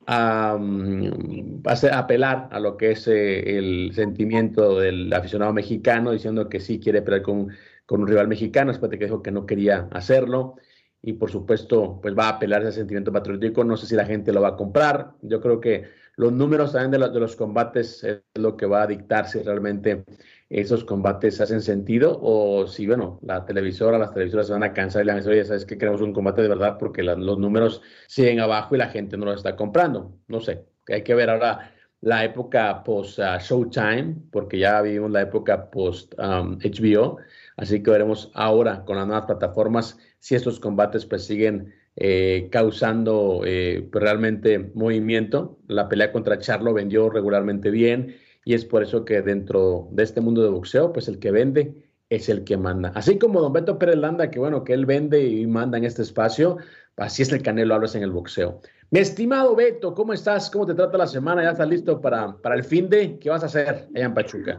a, 0.07 0.53
a 0.55 1.99
apelar 1.99 2.49
a 2.51 2.59
lo 2.59 2.77
que 2.77 2.91
es 2.91 3.07
eh, 3.07 3.57
el 3.57 3.91
sentimiento 3.93 4.79
del 4.79 5.11
aficionado 5.13 5.53
mexicano, 5.53 6.11
diciendo 6.11 6.49
que 6.49 6.59
sí 6.59 6.79
quiere 6.79 7.01
pelear 7.01 7.21
con, 7.21 7.49
con 7.85 8.01
un 8.01 8.07
rival 8.07 8.27
mexicano, 8.27 8.71
después 8.71 8.89
de 8.91 8.99
que 8.99 9.05
dijo 9.05 9.21
que 9.21 9.31
no 9.31 9.45
quería 9.45 9.87
hacerlo 9.91 10.55
y 11.01 11.13
por 11.13 11.29
supuesto 11.29 11.99
pues 12.01 12.17
va 12.17 12.25
a 12.27 12.29
apelar 12.29 12.61
ese 12.61 12.71
sentimiento 12.71 13.11
patriótico. 13.11 13.63
No 13.63 13.75
sé 13.75 13.87
si 13.87 13.95
la 13.95 14.05
gente 14.05 14.31
lo 14.31 14.41
va 14.41 14.49
a 14.49 14.55
comprar. 14.55 15.11
Yo 15.21 15.41
creo 15.41 15.59
que 15.59 15.89
los 16.15 16.31
números 16.31 16.71
también 16.71 16.91
de, 16.91 17.09
de 17.09 17.19
los 17.19 17.35
combates 17.35 18.03
es 18.03 18.21
lo 18.35 18.55
que 18.55 18.65
va 18.65 18.83
a 18.83 18.87
dictar 18.87 19.27
si 19.27 19.39
realmente 19.39 20.05
esos 20.49 20.85
combates 20.85 21.41
hacen 21.41 21.61
sentido 21.61 22.19
o 22.21 22.67
si, 22.67 22.85
bueno, 22.87 23.19
la 23.23 23.43
televisora, 23.45 23.97
las 23.97 24.13
televisoras 24.13 24.47
se 24.47 24.53
van 24.53 24.63
a 24.63 24.71
cansar 24.71 25.01
y 25.01 25.05
la 25.05 25.13
van 25.13 25.17
a 25.17 25.21
decir, 25.21 25.33
oye, 25.33 25.45
¿sabes 25.45 25.65
que 25.65 25.77
Queremos 25.77 26.01
un 26.01 26.13
combate 26.13 26.43
de 26.43 26.47
verdad 26.47 26.77
porque 26.77 27.03
los 27.03 27.39
números 27.39 27.81
siguen 28.07 28.39
abajo 28.39 28.75
y 28.75 28.77
la 28.77 28.89
gente 28.89 29.17
no 29.17 29.25
lo 29.25 29.33
está 29.33 29.55
comprando. 29.55 30.15
No 30.27 30.39
sé, 30.39 30.65
hay 30.87 31.03
que 31.03 31.15
ver 31.15 31.29
ahora 31.29 31.73
la 32.01 32.23
época 32.23 32.83
post 32.83 33.19
uh, 33.19 33.39
Showtime, 33.39 34.15
porque 34.31 34.59
ya 34.59 34.81
vivimos 34.81 35.09
la 35.09 35.21
época 35.21 35.71
post 35.71 36.13
HBO, 36.17 37.11
um, 37.11 37.17
así 37.57 37.83
que 37.83 37.91
veremos 37.91 38.31
ahora 38.33 38.83
con 38.85 38.97
las 38.97 39.07
nuevas 39.07 39.25
plataformas 39.25 39.99
si 40.19 40.35
estos 40.35 40.59
combates 40.59 41.05
pues 41.05 41.25
siguen 41.25 41.73
eh, 41.95 42.49
causando 42.51 43.41
eh, 43.45 43.87
pues, 43.91 44.03
realmente 44.03 44.71
movimiento. 44.73 45.59
La 45.67 45.89
pelea 45.89 46.11
contra 46.11 46.39
Charlo 46.39 46.73
vendió 46.73 47.09
regularmente 47.09 47.69
bien 47.69 48.15
y 48.45 48.53
es 48.55 48.65
por 48.65 48.83
eso 48.83 49.05
que 49.05 49.21
dentro 49.21 49.87
de 49.91 50.03
este 50.03 50.21
mundo 50.21 50.41
de 50.41 50.49
boxeo, 50.49 50.91
pues 50.91 51.07
el 51.07 51.19
que 51.19 51.31
vende 51.31 51.89
es 52.09 52.29
el 52.29 52.43
que 52.43 52.57
manda. 52.57 52.91
Así 52.95 53.17
como 53.17 53.41
Don 53.41 53.53
Beto 53.53 53.77
Pérez 53.77 53.97
Landa, 53.97 54.29
que 54.29 54.39
bueno, 54.39 54.63
que 54.63 54.73
él 54.73 54.85
vende 54.85 55.23
y 55.23 55.45
manda 55.47 55.77
en 55.77 55.85
este 55.85 56.01
espacio, 56.01 56.57
así 56.97 57.21
es 57.21 57.31
el 57.31 57.41
Canelo 57.41 57.75
Álvarez 57.75 57.95
en 57.95 58.03
el 58.03 58.11
boxeo. 58.11 58.61
Mi 58.91 58.99
estimado 58.99 59.55
Beto, 59.55 59.93
¿cómo 59.93 60.13
estás? 60.13 60.49
¿Cómo 60.49 60.65
te 60.65 60.73
trata 60.73 60.97
la 60.97 61.07
semana? 61.07 61.43
¿Ya 61.43 61.51
estás 61.51 61.69
listo 61.69 62.01
para, 62.01 62.37
para 62.37 62.55
el 62.55 62.63
fin 62.63 62.89
de? 62.89 63.17
¿Qué 63.19 63.29
vas 63.29 63.43
a 63.43 63.47
hacer 63.47 63.87
allá 63.95 64.05
en 64.05 64.13
Pachuca? 64.13 64.57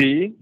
Sí, 0.00 0.34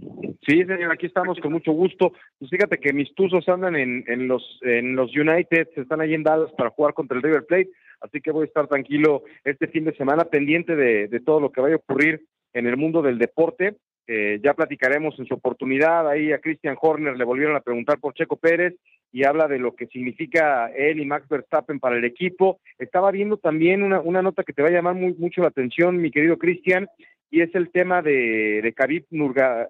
sí, 0.46 0.64
señor, 0.64 0.92
aquí 0.92 1.06
estamos 1.06 1.40
con 1.40 1.50
mucho 1.52 1.72
gusto. 1.72 2.12
Pues 2.38 2.48
fíjate 2.48 2.78
que 2.78 2.92
mis 2.92 3.12
tuzos 3.16 3.48
andan 3.48 3.74
en, 3.74 4.04
en 4.06 4.28
los 4.28 4.60
en 4.62 4.94
los 4.94 5.10
United, 5.16 5.66
están 5.74 6.00
ahí 6.00 6.14
en 6.14 6.22
Dallas 6.22 6.52
para 6.56 6.70
jugar 6.70 6.94
contra 6.94 7.16
el 7.16 7.24
River 7.24 7.44
Plate, 7.44 7.70
así 8.00 8.20
que 8.20 8.30
voy 8.30 8.42
a 8.42 8.46
estar 8.46 8.68
tranquilo 8.68 9.24
este 9.42 9.66
fin 9.66 9.84
de 9.84 9.96
semana, 9.96 10.26
pendiente 10.26 10.76
de, 10.76 11.08
de 11.08 11.20
todo 11.20 11.40
lo 11.40 11.50
que 11.50 11.60
vaya 11.60 11.74
a 11.74 11.78
ocurrir 11.78 12.22
en 12.52 12.68
el 12.68 12.76
mundo 12.76 13.02
del 13.02 13.18
deporte. 13.18 13.74
Eh, 14.06 14.40
ya 14.42 14.54
platicaremos 14.54 15.18
en 15.18 15.26
su 15.26 15.34
oportunidad. 15.34 16.08
Ahí 16.08 16.32
a 16.32 16.38
Christian 16.38 16.76
Horner 16.80 17.16
le 17.16 17.24
volvieron 17.24 17.56
a 17.56 17.60
preguntar 17.60 17.98
por 17.98 18.14
Checo 18.14 18.36
Pérez 18.36 18.74
y 19.12 19.24
habla 19.24 19.48
de 19.48 19.58
lo 19.58 19.74
que 19.74 19.86
significa 19.88 20.68
él 20.68 21.00
y 21.00 21.04
Max 21.04 21.28
Verstappen 21.28 21.80
para 21.80 21.98
el 21.98 22.04
equipo. 22.04 22.60
Estaba 22.78 23.10
viendo 23.10 23.36
también 23.36 23.82
una, 23.82 24.00
una 24.00 24.22
nota 24.22 24.44
que 24.44 24.54
te 24.54 24.62
va 24.62 24.68
a 24.68 24.72
llamar 24.72 24.94
muy, 24.94 25.14
mucho 25.14 25.42
la 25.42 25.48
atención, 25.48 26.00
mi 26.00 26.10
querido 26.10 26.38
Christian, 26.38 26.88
y 27.30 27.42
es 27.42 27.54
el 27.54 27.70
tema 27.70 28.00
de, 28.02 28.60
de 28.62 28.72
Khabib 28.72 29.04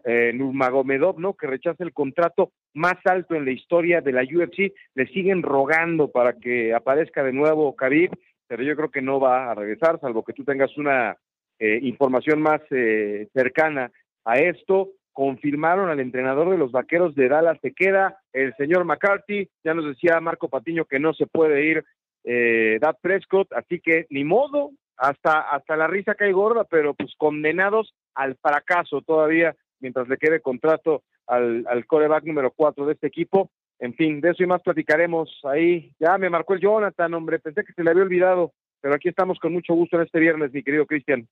eh, 0.05 0.33
Nurmagomedov, 0.35 1.19
¿no? 1.19 1.35
Que 1.35 1.47
rechaza 1.47 1.83
el 1.83 1.93
contrato 1.93 2.53
más 2.75 2.97
alto 3.05 3.35
en 3.35 3.45
la 3.45 3.50
historia 3.50 4.00
de 4.00 4.12
la 4.12 4.23
UFC. 4.23 4.73
Le 4.95 5.07
siguen 5.09 5.43
rogando 5.43 6.09
para 6.11 6.35
que 6.35 6.73
aparezca 6.73 7.23
de 7.25 7.33
nuevo 7.33 7.75
Khabib, 7.75 8.11
pero 8.47 8.62
yo 8.62 8.77
creo 8.77 8.91
que 8.91 9.03
no 9.03 9.19
va 9.19 9.50
a 9.50 9.55
regresar, 9.55 9.99
salvo 10.00 10.25
que 10.25 10.33
tú 10.33 10.45
tengas 10.45 10.77
una 10.79 11.17
eh, 11.59 11.81
información 11.83 12.41
más 12.41 12.61
eh, 12.71 13.29
cercana 13.33 13.91
a 14.25 14.38
esto. 14.38 14.91
Confirmaron 15.12 15.91
al 15.91 15.99
entrenador 15.99 16.50
de 16.50 16.59
los 16.59 16.71
vaqueros 16.71 17.17
de 17.17 17.29
Dallas, 17.29 17.59
se 17.61 17.73
queda 17.73 18.19
el 18.33 18.55
señor 18.55 18.85
McCarthy. 18.85 19.49
Ya 19.65 19.75
nos 19.75 19.85
decía 19.85 20.21
Marco 20.21 20.49
Patiño 20.49 20.85
que 20.85 21.00
no 21.00 21.12
se 21.12 21.27
puede 21.27 21.65
ir 21.65 21.85
eh, 22.23 22.79
Prescott, 23.00 23.53
así 23.53 23.81
que 23.81 24.07
ni 24.11 24.23
modo, 24.23 24.71
hasta, 24.99 25.40
hasta 25.40 25.76
la 25.76 25.87
risa 25.87 26.14
cae 26.14 26.33
gorda, 26.33 26.64
pero 26.64 26.95
pues 26.95 27.14
condenados 27.17 27.95
al 28.14 28.37
fracaso 28.37 29.00
todavía 29.02 29.55
mientras 29.81 30.09
le 30.09 30.17
quede 30.17 30.40
contrato 30.40 31.02
al, 31.26 31.64
al 31.69 31.87
coreback 31.87 32.25
número 32.25 32.52
cuatro 32.55 32.87
de 32.87 32.95
este 32.95 33.07
equipo. 33.07 33.50
En 33.78 33.95
fin, 33.95 34.21
de 34.21 34.31
eso 34.31 34.43
y 34.43 34.47
más 34.47 34.61
platicaremos 34.62 35.40
ahí. 35.45 35.93
Ya 36.00 36.19
me 36.19 36.31
marcó 36.31 36.55
el 36.55 36.61
Jonathan, 36.61 37.14
hombre, 37.14 37.38
pensé 37.38 37.64
que 37.64 37.73
se 37.73 37.85
le 37.85 37.90
había 37.90 38.02
olvidado, 38.02 38.52
pero 38.81 38.95
aquí 38.95 39.09
estamos 39.09 39.38
con 39.38 39.52
mucho 39.52 39.73
gusto 39.75 39.97
en 39.97 40.02
este 40.02 40.19
viernes, 40.19 40.52
mi 40.52 40.64
querido 40.64 40.85
Cristian. 40.85 41.28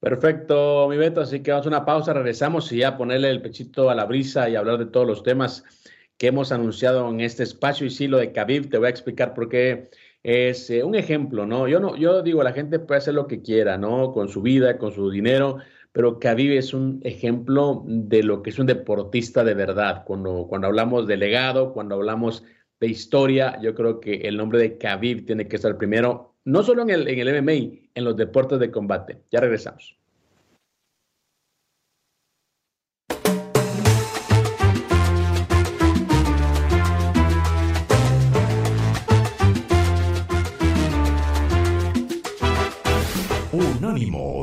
Perfecto, 0.00 0.86
mi 0.88 0.96
Beto. 0.96 1.20
Así 1.20 1.42
que 1.42 1.50
vamos 1.50 1.66
a 1.66 1.70
una 1.70 1.84
pausa, 1.84 2.12
regresamos 2.14 2.70
y 2.72 2.78
ya 2.78 2.96
ponerle 2.96 3.30
el 3.30 3.42
pechito 3.42 3.90
a 3.90 3.94
la 3.94 4.06
brisa 4.06 4.48
y 4.48 4.56
hablar 4.56 4.78
de 4.78 4.86
todos 4.86 5.06
los 5.06 5.22
temas 5.22 5.64
que 6.18 6.28
hemos 6.28 6.52
anunciado 6.52 7.08
en 7.08 7.20
este 7.20 7.42
espacio. 7.42 7.86
Y 7.86 7.90
sí, 7.90 8.06
lo 8.06 8.18
de 8.18 8.32
Khabib, 8.32 8.70
te 8.70 8.78
voy 8.78 8.86
a 8.86 8.90
explicar 8.90 9.34
por 9.34 9.48
qué 9.48 9.88
es 10.24 10.70
eh, 10.70 10.82
un 10.82 10.94
ejemplo, 10.96 11.46
¿no? 11.46 11.68
Yo 11.68 11.78
no, 11.80 11.96
yo 11.96 12.22
digo, 12.22 12.42
la 12.42 12.52
gente 12.52 12.78
puede 12.80 12.98
hacer 12.98 13.14
lo 13.14 13.26
que 13.28 13.42
quiera, 13.42 13.78
¿no? 13.78 14.12
Con 14.12 14.28
su 14.28 14.42
vida, 14.42 14.78
con 14.78 14.92
su 14.92 15.10
dinero, 15.10 15.58
pero 15.92 16.18
Khabib 16.18 16.52
es 16.52 16.74
un 16.74 17.00
ejemplo 17.04 17.84
de 17.86 18.22
lo 18.24 18.42
que 18.42 18.50
es 18.50 18.58
un 18.58 18.66
deportista 18.66 19.44
de 19.44 19.54
verdad. 19.54 20.04
Cuando, 20.06 20.46
cuando 20.48 20.66
hablamos 20.66 21.06
de 21.06 21.18
legado, 21.18 21.72
cuando 21.74 21.96
hablamos 21.96 22.42
de 22.80 22.88
historia, 22.88 23.60
yo 23.62 23.74
creo 23.74 24.00
que 24.00 24.14
el 24.22 24.36
nombre 24.36 24.58
de 24.58 24.78
Khabib 24.78 25.26
tiene 25.26 25.46
que 25.46 25.56
estar 25.56 25.76
primero 25.76 26.34
no 26.44 26.62
solo 26.62 26.82
en 26.82 26.90
el, 26.90 27.08
en 27.08 27.18
el 27.20 27.42
MMA, 27.42 27.78
en 27.94 28.04
los 28.04 28.16
deportes 28.16 28.58
de 28.58 28.70
combate. 28.70 29.22
Ya 29.30 29.40
regresamos. 29.40 29.96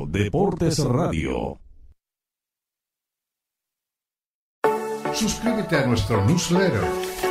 Deportes 0.08 0.80
Radio. 0.80 1.60
Suscríbete 5.14 5.78
a 5.78 5.86
nuestro 5.86 6.24
newsletter 6.26 6.84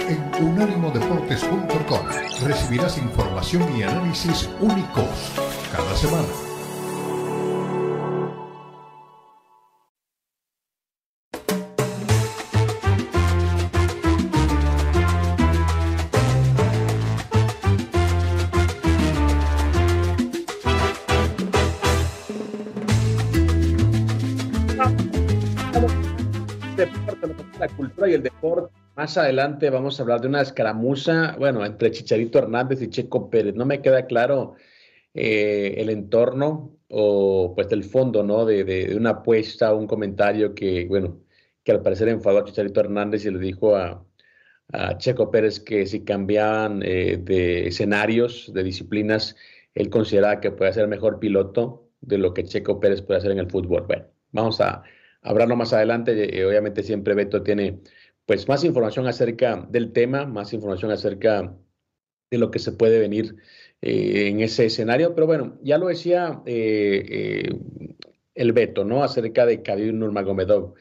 en 0.08 0.44
unánimodeportes.com. 0.44 2.06
Recibirás 2.46 2.98
información 2.98 3.76
y 3.76 3.82
análisis 3.82 4.48
únicos 4.60 5.32
cada 5.72 5.96
semana. 5.96 6.49
Deporte 28.22 28.80
más 29.00 29.16
adelante 29.16 29.70
vamos 29.70 29.98
a 29.98 30.02
hablar 30.02 30.20
de 30.20 30.28
una 30.28 30.42
escaramuza, 30.42 31.34
bueno, 31.38 31.64
entre 31.64 31.90
Chicharito 31.90 32.38
Hernández 32.38 32.82
y 32.82 32.90
Checo 32.90 33.30
Pérez. 33.30 33.54
No 33.54 33.64
me 33.64 33.80
queda 33.80 34.04
claro 34.06 34.56
eh, 35.14 35.74
el 35.78 35.88
entorno 35.90 36.76
o 36.88 37.54
pues 37.54 37.72
el 37.72 37.84
fondo, 37.84 38.22
¿no? 38.22 38.44
De, 38.44 38.94
una 38.96 39.10
apuesta, 39.10 39.74
un 39.74 39.86
comentario 39.86 40.54
que, 40.54 40.86
bueno, 40.86 41.18
que 41.64 41.72
al 41.72 41.82
parecer 41.82 42.08
enfadó 42.08 42.38
a 42.40 42.44
Chicharito 42.44 42.80
Hernández 42.80 43.24
y 43.24 43.30
le 43.30 43.38
dijo 43.38 43.76
a, 43.76 44.04
Checo 44.98 45.30
Pérez 45.30 45.60
que 45.60 45.86
si 45.86 46.04
cambiaban 46.04 46.82
eh, 46.84 47.16
de 47.20 47.68
escenarios, 47.68 48.52
de 48.54 48.62
disciplinas, 48.62 49.34
él 49.74 49.90
consideraba 49.90 50.40
que 50.40 50.52
puede 50.52 50.72
ser 50.72 50.86
mejor 50.88 51.18
piloto 51.18 51.88
de 52.00 52.18
lo 52.18 52.34
que 52.34 52.44
Checo 52.44 52.78
Pérez 52.80 53.02
puede 53.02 53.18
hacer 53.18 53.32
en 53.32 53.38
el 53.38 53.50
fútbol. 53.50 53.86
Bueno, 53.86 54.06
vamos 54.32 54.60
a 54.60 54.82
hablarlo 55.22 55.56
más 55.56 55.72
adelante. 55.72 56.38
Eh, 56.38 56.44
obviamente 56.46 56.82
siempre 56.82 57.14
Beto 57.14 57.42
tiene 57.42 57.80
pues 58.30 58.46
más 58.46 58.62
información 58.62 59.08
acerca 59.08 59.66
del 59.70 59.92
tema, 59.92 60.24
más 60.24 60.52
información 60.52 60.92
acerca 60.92 61.52
de 62.30 62.38
lo 62.38 62.52
que 62.52 62.60
se 62.60 62.70
puede 62.70 63.00
venir 63.00 63.34
eh, 63.82 64.28
en 64.28 64.38
ese 64.38 64.66
escenario. 64.66 65.16
Pero 65.16 65.26
bueno, 65.26 65.58
ya 65.64 65.78
lo 65.78 65.88
decía 65.88 66.40
eh, 66.46 67.04
eh, 67.08 67.58
el 68.36 68.52
veto, 68.52 68.84
¿no? 68.84 69.02
Acerca 69.02 69.44
de 69.46 69.62
Khabib 69.62 69.94
Nurmagomedov. 69.94 70.74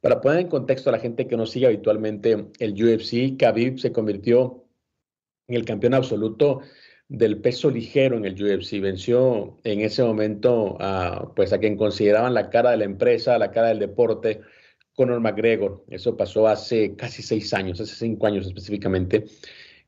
Para 0.00 0.20
poner 0.20 0.40
en 0.40 0.48
contexto 0.48 0.90
a 0.90 0.94
la 0.94 0.98
gente 0.98 1.28
que 1.28 1.36
no 1.36 1.46
sigue 1.46 1.66
habitualmente 1.66 2.48
el 2.58 2.72
UFC, 2.72 3.36
Khabib 3.38 3.78
se 3.78 3.92
convirtió 3.92 4.64
en 5.46 5.54
el 5.54 5.64
campeón 5.64 5.94
absoluto 5.94 6.62
del 7.06 7.40
peso 7.40 7.70
ligero 7.70 8.16
en 8.16 8.24
el 8.24 8.34
UFC. 8.34 8.80
Venció 8.80 9.58
en 9.62 9.80
ese 9.80 10.02
momento 10.02 10.76
a, 10.80 11.32
pues 11.36 11.52
a 11.52 11.60
quien 11.60 11.76
consideraban 11.76 12.34
la 12.34 12.50
cara 12.50 12.72
de 12.72 12.78
la 12.78 12.84
empresa, 12.84 13.38
la 13.38 13.52
cara 13.52 13.68
del 13.68 13.78
deporte, 13.78 14.40
Conor 14.96 15.20
McGregor. 15.20 15.84
Eso 15.88 16.16
pasó 16.16 16.48
hace 16.48 16.96
casi 16.96 17.22
seis 17.22 17.54
años, 17.54 17.80
hace 17.80 17.94
cinco 17.94 18.26
años 18.26 18.46
específicamente, 18.46 19.26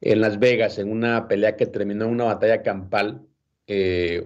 en 0.00 0.20
Las 0.20 0.38
Vegas, 0.38 0.78
en 0.78 0.90
una 0.92 1.26
pelea 1.28 1.56
que 1.56 1.66
terminó 1.66 2.04
en 2.04 2.12
una 2.12 2.24
batalla 2.24 2.62
campal. 2.62 3.22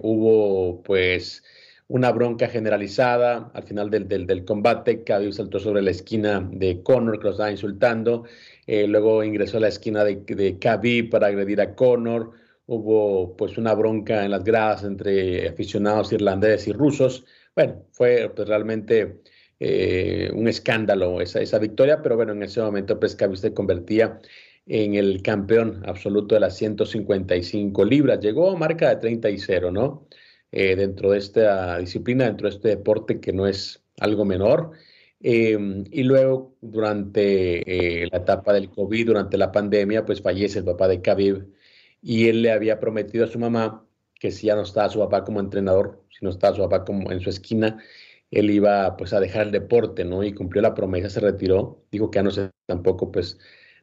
Hubo 0.01 0.83
pues 0.83 1.43
una 1.87 2.11
bronca 2.11 2.47
generalizada 2.47 3.51
al 3.53 3.63
final 3.63 3.89
del, 3.89 4.07
del, 4.07 4.45
combate. 4.45 5.03
Khabib 5.03 5.33
saltó 5.33 5.59
sobre 5.59 5.81
la 5.81 5.91
esquina 5.91 6.47
de 6.51 6.81
Conor, 6.81 7.19
que 7.19 7.25
lo 7.25 7.31
estaba 7.31 7.51
insultando. 7.51 8.23
Eh, 8.65 8.87
luego 8.87 9.23
ingresó 9.23 9.57
a 9.57 9.61
la 9.61 9.67
esquina 9.67 10.03
de, 10.03 10.15
de 10.25 10.57
Khabib 10.57 11.09
para 11.09 11.27
agredir 11.27 11.61
a 11.61 11.75
Conor. 11.75 12.31
Hubo 12.65 13.35
pues 13.35 13.57
una 13.57 13.73
bronca 13.75 14.25
en 14.25 14.31
las 14.31 14.43
gradas 14.43 14.83
entre 14.83 15.47
aficionados 15.47 16.13
irlandeses 16.13 16.67
y 16.69 16.73
rusos. 16.73 17.25
Bueno, 17.55 17.85
fue 17.91 18.31
pues, 18.35 18.47
realmente 18.47 19.21
eh, 19.65 20.31
un 20.33 20.47
escándalo 20.47 21.21
esa, 21.21 21.41
esa 21.41 21.59
victoria, 21.59 22.01
pero 22.01 22.15
bueno, 22.15 22.33
en 22.33 22.43
ese 22.43 22.61
momento 22.61 22.99
pues 22.99 23.17
se 23.35 23.53
convertía 23.53 24.19
en 24.65 24.95
el 24.95 25.21
campeón 25.21 25.83
absoluto 25.85 26.35
de 26.35 26.41
las 26.41 26.57
155 26.57 27.85
libras. 27.85 28.19
Llegó 28.19 28.51
a 28.51 28.57
marca 28.57 28.89
de 28.89 28.97
30 28.97 29.29
y 29.29 29.37
0, 29.37 29.71
¿no? 29.71 30.07
eh, 30.53 30.75
dentro 30.75 31.11
de 31.11 31.17
esta 31.17 31.79
disciplina, 31.79 32.25
dentro 32.25 32.47
de 32.47 32.55
este 32.55 32.69
deporte 32.69 33.19
que 33.19 33.33
no 33.33 33.47
es 33.47 33.83
algo 33.99 34.23
menor. 34.23 34.71
Em, 35.19 35.85
y 35.91 36.03
luego, 36.03 36.55
durante 36.61 38.03
eh, 38.03 38.07
la 38.11 38.19
etapa 38.19 38.53
del 38.53 38.69
COVID, 38.69 39.07
durante 39.07 39.37
la 39.37 39.51
pandemia, 39.51 40.05
pues 40.05 40.21
fallece 40.21 40.59
el 40.59 40.65
papá 40.65 40.87
de 40.87 41.01
Khabib 41.01 41.47
y 42.01 42.27
él 42.27 42.43
le 42.43 42.51
había 42.51 42.79
prometido 42.79 43.25
a 43.25 43.27
su 43.27 43.39
mamá 43.39 43.85
que 44.19 44.31
si 44.31 44.47
ya 44.47 44.55
no 44.55 44.61
estaba 44.63 44.89
su 44.89 44.99
papá 44.99 45.23
como 45.23 45.39
entrenador, 45.39 46.03
si 46.11 46.23
no 46.23 46.29
estaba 46.31 46.55
su 46.55 46.61
papá 46.61 46.85
como 46.85 47.11
en 47.11 47.19
su 47.21 47.29
esquina, 47.29 47.83
él 48.33 48.49
iba 48.49 48.97
pues 48.97 49.13
a 49.13 49.19
dejar 49.19 49.47
el 49.47 49.51
deporte, 49.51 50.05
¿no? 50.05 50.23
Y 50.23 50.33
cumplió 50.33 50.61
la 50.61 50.73
promesa, 50.73 51.09
se 51.09 51.19
retiró, 51.19 51.85
dijo 51.91 52.09
que 52.11 52.17
ya 52.17 52.23
no 52.23 52.31
sé 52.31 52.49
tampoco 52.65 53.11
pues 53.11 53.37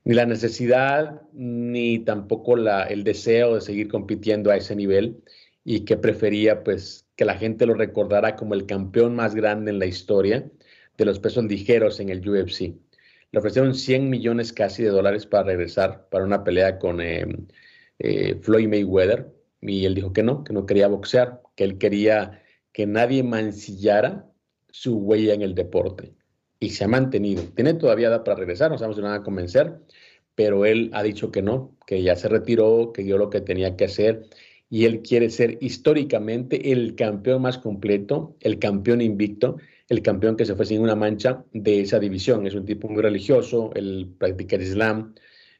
ni 0.05 0.15
la 0.15 0.27
necesidad 0.27 1.23
ni 1.33 2.01
tampoco 2.01 2.57
la, 2.57 2.85
el 2.85 3.05
deseo 3.05 3.55
de 3.55 3.61
seguir 3.61 3.89
compitiendo 3.89 4.51
a 4.51 4.57
ese 4.57 4.75
nivel 4.75 5.23
y 5.65 5.85
que 5.85 5.97
prefería 5.97 6.65
pues 6.65 7.07
que 7.17 7.25
la 7.25 7.37
gente 7.37 7.67
lo 7.67 7.75
recordara 7.75 8.37
como 8.37 8.55
el 8.55 8.67
campeón 8.67 9.15
más 9.15 9.35
grande 9.35 9.71
en 9.71 9.79
la 9.79 9.87
historia 9.87 10.51
de 10.97 11.05
los 11.05 11.21
pesos 11.21 11.45
ligeros 11.45 12.01
en 12.01 12.09
el 12.09 12.27
UFC. 12.29 12.75
Le 13.33 13.39
ofrecieron 13.39 13.75
100 13.75 14.11
millones 14.11 14.53
casi 14.53 14.83
de 14.83 14.89
dólares 14.91 15.27
para 15.27 15.45
regresar 15.45 16.09
para 16.11 16.25
una 16.25 16.43
pelea 16.45 16.79
con 16.79 17.01
eh, 17.01 17.27
eh, 17.99 18.37
Floyd 18.43 18.69
Mayweather 18.69 19.33
y 19.61 19.85
él 19.85 19.95
dijo 19.95 20.13
que 20.13 20.23
no, 20.23 20.43
que 20.45 20.53
no 20.53 20.67
quería 20.67 20.89
boxear, 20.89 21.43
que 21.55 21.65
él 21.65 21.79
quería 21.79 22.43
que 22.73 22.87
nadie 22.87 23.23
mancillara 23.23 24.30
su 24.73 24.97
huella 24.99 25.35
en 25.35 25.43
el 25.43 25.55
deporte 25.55 26.15
y 26.59 26.71
se 26.71 26.85
ha 26.85 26.89
mantenido. 26.89 27.43
Tiene 27.55 27.75
todavía 27.75 28.09
edad 28.09 28.25
para 28.25 28.37
regresar, 28.37 28.71
no 28.71 28.79
sabemos 28.79 28.97
si 28.97 29.03
lo 29.03 29.09
van 29.09 29.21
a 29.21 29.25
convencer, 29.25 29.79
pero 30.35 30.65
él 30.65 30.91
ha 30.93 31.03
dicho 31.03 31.31
que 31.31 31.43
no, 31.43 31.77
que 31.87 32.03
ya 32.03 32.17
se 32.17 32.29
retiró, 32.29 32.93
que 32.93 33.03
dio 33.03 33.19
lo 33.19 33.31
que 33.31 33.41
tenía 33.41 33.77
que 33.77 33.85
hacer 33.85 34.29
y 34.71 34.85
él 34.85 35.03
quiere 35.03 35.31
ser 35.31 35.59
históricamente 35.61 36.71
el 36.73 36.95
campeón 36.95 37.43
más 37.43 37.59
completo, 37.59 38.37
el 38.41 38.61
campeón 38.61 39.01
invicto, 39.01 39.57
el 39.89 40.01
campeón 40.01 40.37
que 40.37 40.47
se 40.47 40.55
fue 40.55 40.65
sin 40.65 40.81
una 40.81 40.95
mancha 40.95 41.45
de 41.53 41.81
esa 41.81 41.99
división. 41.99 42.47
Es 42.47 42.55
un 42.55 42.65
tipo 42.65 42.89
muy 42.89 43.03
religioso, 43.03 43.73
él 43.75 44.15
practica 44.17 44.55
el 44.55 44.63
Islam 44.63 45.15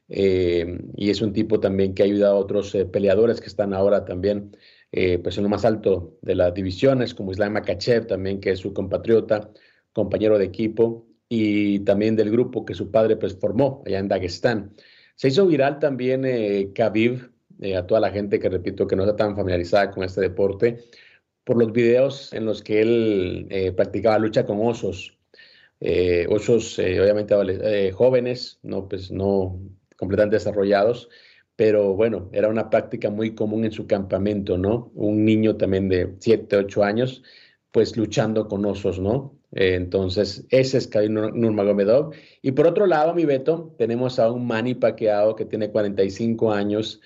eh, 0.07 0.79
y 0.95 1.09
es 1.09 1.21
un 1.21 1.33
tipo 1.33 1.59
también 1.59 1.93
que 1.93 2.03
ha 2.03 2.05
ayudado 2.05 2.37
a 2.37 2.39
otros 2.39 2.73
eh, 2.73 2.85
peleadores 2.85 3.41
que 3.41 3.47
están 3.47 3.73
ahora 3.73 4.05
también 4.05 4.55
eh, 4.91 5.19
pues 5.19 5.37
en 5.37 5.43
lo 5.43 5.49
más 5.49 5.65
alto 5.65 6.17
de 6.21 6.35
las 6.35 6.53
divisiones, 6.53 7.13
como 7.13 7.31
Islam 7.31 7.53
Makachev 7.53 8.07
también, 8.07 8.39
que 8.39 8.51
es 8.51 8.59
su 8.59 8.73
compatriota, 8.73 9.51
compañero 9.93 10.37
de 10.37 10.45
equipo, 10.45 11.07
y 11.33 11.79
también 11.79 12.17
del 12.17 12.29
grupo 12.29 12.65
que 12.65 12.73
su 12.73 12.91
padre 12.91 13.15
pues 13.15 13.37
formó 13.39 13.83
allá 13.85 13.99
en 13.99 14.09
Dagestán. 14.09 14.75
Se 15.15 15.29
hizo 15.29 15.45
viral 15.47 15.79
también 15.79 16.25
eh, 16.25 16.71
Khabib, 16.73 17.31
eh, 17.61 17.77
a 17.77 17.85
toda 17.85 18.01
la 18.01 18.09
gente 18.09 18.39
que 18.39 18.49
repito 18.49 18.87
que 18.87 18.95
no 18.95 19.03
está 19.03 19.15
tan 19.15 19.35
familiarizada 19.35 19.91
con 19.91 20.03
este 20.03 20.19
deporte, 20.19 20.83
por 21.43 21.57
los 21.57 21.71
videos 21.71 22.33
en 22.33 22.45
los 22.45 22.63
que 22.63 22.81
él 22.81 23.47
eh, 23.49 23.71
practicaba 23.71 24.17
lucha 24.17 24.45
con 24.45 24.59
osos, 24.59 25.17
eh, 25.79 26.25
osos 26.29 26.77
obviamente 26.79 27.91
jóvenes, 27.93 28.59
no, 28.63 28.87
pues, 28.89 29.11
no 29.11 29.59
completamente 29.95 30.37
desarrollados, 30.37 31.07
pero 31.61 31.93
bueno, 31.93 32.27
era 32.33 32.47
una 32.47 32.71
práctica 32.71 33.11
muy 33.11 33.35
común 33.35 33.65
en 33.65 33.71
su 33.71 33.85
campamento, 33.85 34.57
¿no? 34.57 34.91
Un 34.95 35.23
niño 35.23 35.57
también 35.57 35.89
de 35.89 36.15
7, 36.17 36.57
8 36.57 36.83
años, 36.83 37.21
pues 37.69 37.95
luchando 37.95 38.47
con 38.47 38.65
osos, 38.65 38.99
¿no? 38.99 39.37
Eh, 39.51 39.75
entonces, 39.75 40.43
ese 40.49 40.79
es 40.79 40.87
Khabib 40.87 41.11
Nurmagomedov. 41.11 42.15
Y 42.41 42.53
por 42.53 42.65
otro 42.65 42.87
lado, 42.87 43.13
mi 43.13 43.25
Beto, 43.25 43.75
tenemos 43.77 44.17
a 44.17 44.31
un 44.31 44.47
Manny 44.47 44.73
Pacquiao 44.73 45.35
que 45.35 45.45
tiene 45.45 45.69
45 45.69 46.51
años, 46.51 46.99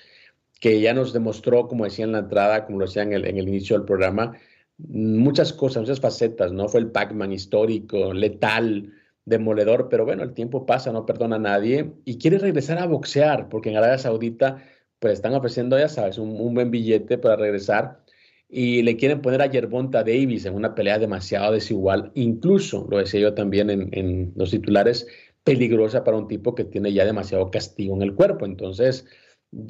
que 0.62 0.80
ya 0.80 0.94
nos 0.94 1.12
demostró, 1.12 1.68
como 1.68 1.84
decía 1.84 2.06
en 2.06 2.14
la 2.14 2.20
entrada, 2.20 2.66
como 2.66 2.80
lo 2.80 2.86
decía 2.86 3.04
en 3.04 3.12
el, 3.12 3.26
en 3.26 3.36
el 3.36 3.50
inicio 3.50 3.76
del 3.76 3.86
programa, 3.86 4.38
muchas 4.78 5.52
cosas, 5.52 5.82
muchas 5.82 6.00
facetas, 6.00 6.54
¿no? 6.54 6.70
Fue 6.70 6.80
el 6.80 6.92
Pac-Man 6.92 7.34
histórico, 7.34 8.14
letal, 8.14 8.90
demoledor, 9.25 9.89
pero 9.89 10.05
bueno, 10.05 10.24
el 10.24 10.34
tiempo 10.34 10.65
pasa, 10.65 10.91
no 10.91 11.05
perdona 11.05 11.38
a 11.38 11.39
nadie 11.39 11.91
y 12.06 12.17
quiere 12.17 12.38
regresar 12.38 12.78
a 12.78 12.86
boxear, 12.86 13.50
porque 13.50 13.69
en 13.69 13.78
Arabia 13.78 13.97
Saudita 13.97 14.63
pues 15.00 15.13
están 15.13 15.34
ofreciendo, 15.34 15.78
ya 15.78 15.89
sabes, 15.89 16.17
un, 16.17 16.39
un 16.39 16.54
buen 16.54 16.71
billete 16.71 17.17
para 17.17 17.36
regresar 17.36 18.00
y 18.47 18.84
le 18.84 18.95
quieren 18.95 19.21
poner 19.21 19.41
a 19.41 19.47
Yerbonta 19.47 20.04
Davis 20.04 20.45
en 20.45 20.56
una 20.56 20.76
pelea 20.76 21.00
demasiado 21.00 21.52
desigual, 21.54 22.12
incluso, 22.15 22.88
lo 22.89 23.00
decía 23.00 23.19
yo 23.19 23.34
también 23.34 23.69
en, 23.69 23.89
en, 23.91 24.34
los 24.36 24.52
titulares, 24.52 25.08
peligrosa 25.43 26.04
para 26.04 26.17
un 26.17 26.28
tipo 26.28 26.56
que 26.56 26.63
tiene 26.63 26.93
ya 26.93 27.06
demasiado 27.06 27.52
castigo 27.52 27.95
en 27.95 28.02
el 28.02 28.15
cuerpo. 28.15 28.45
Entonces, 28.45 29.06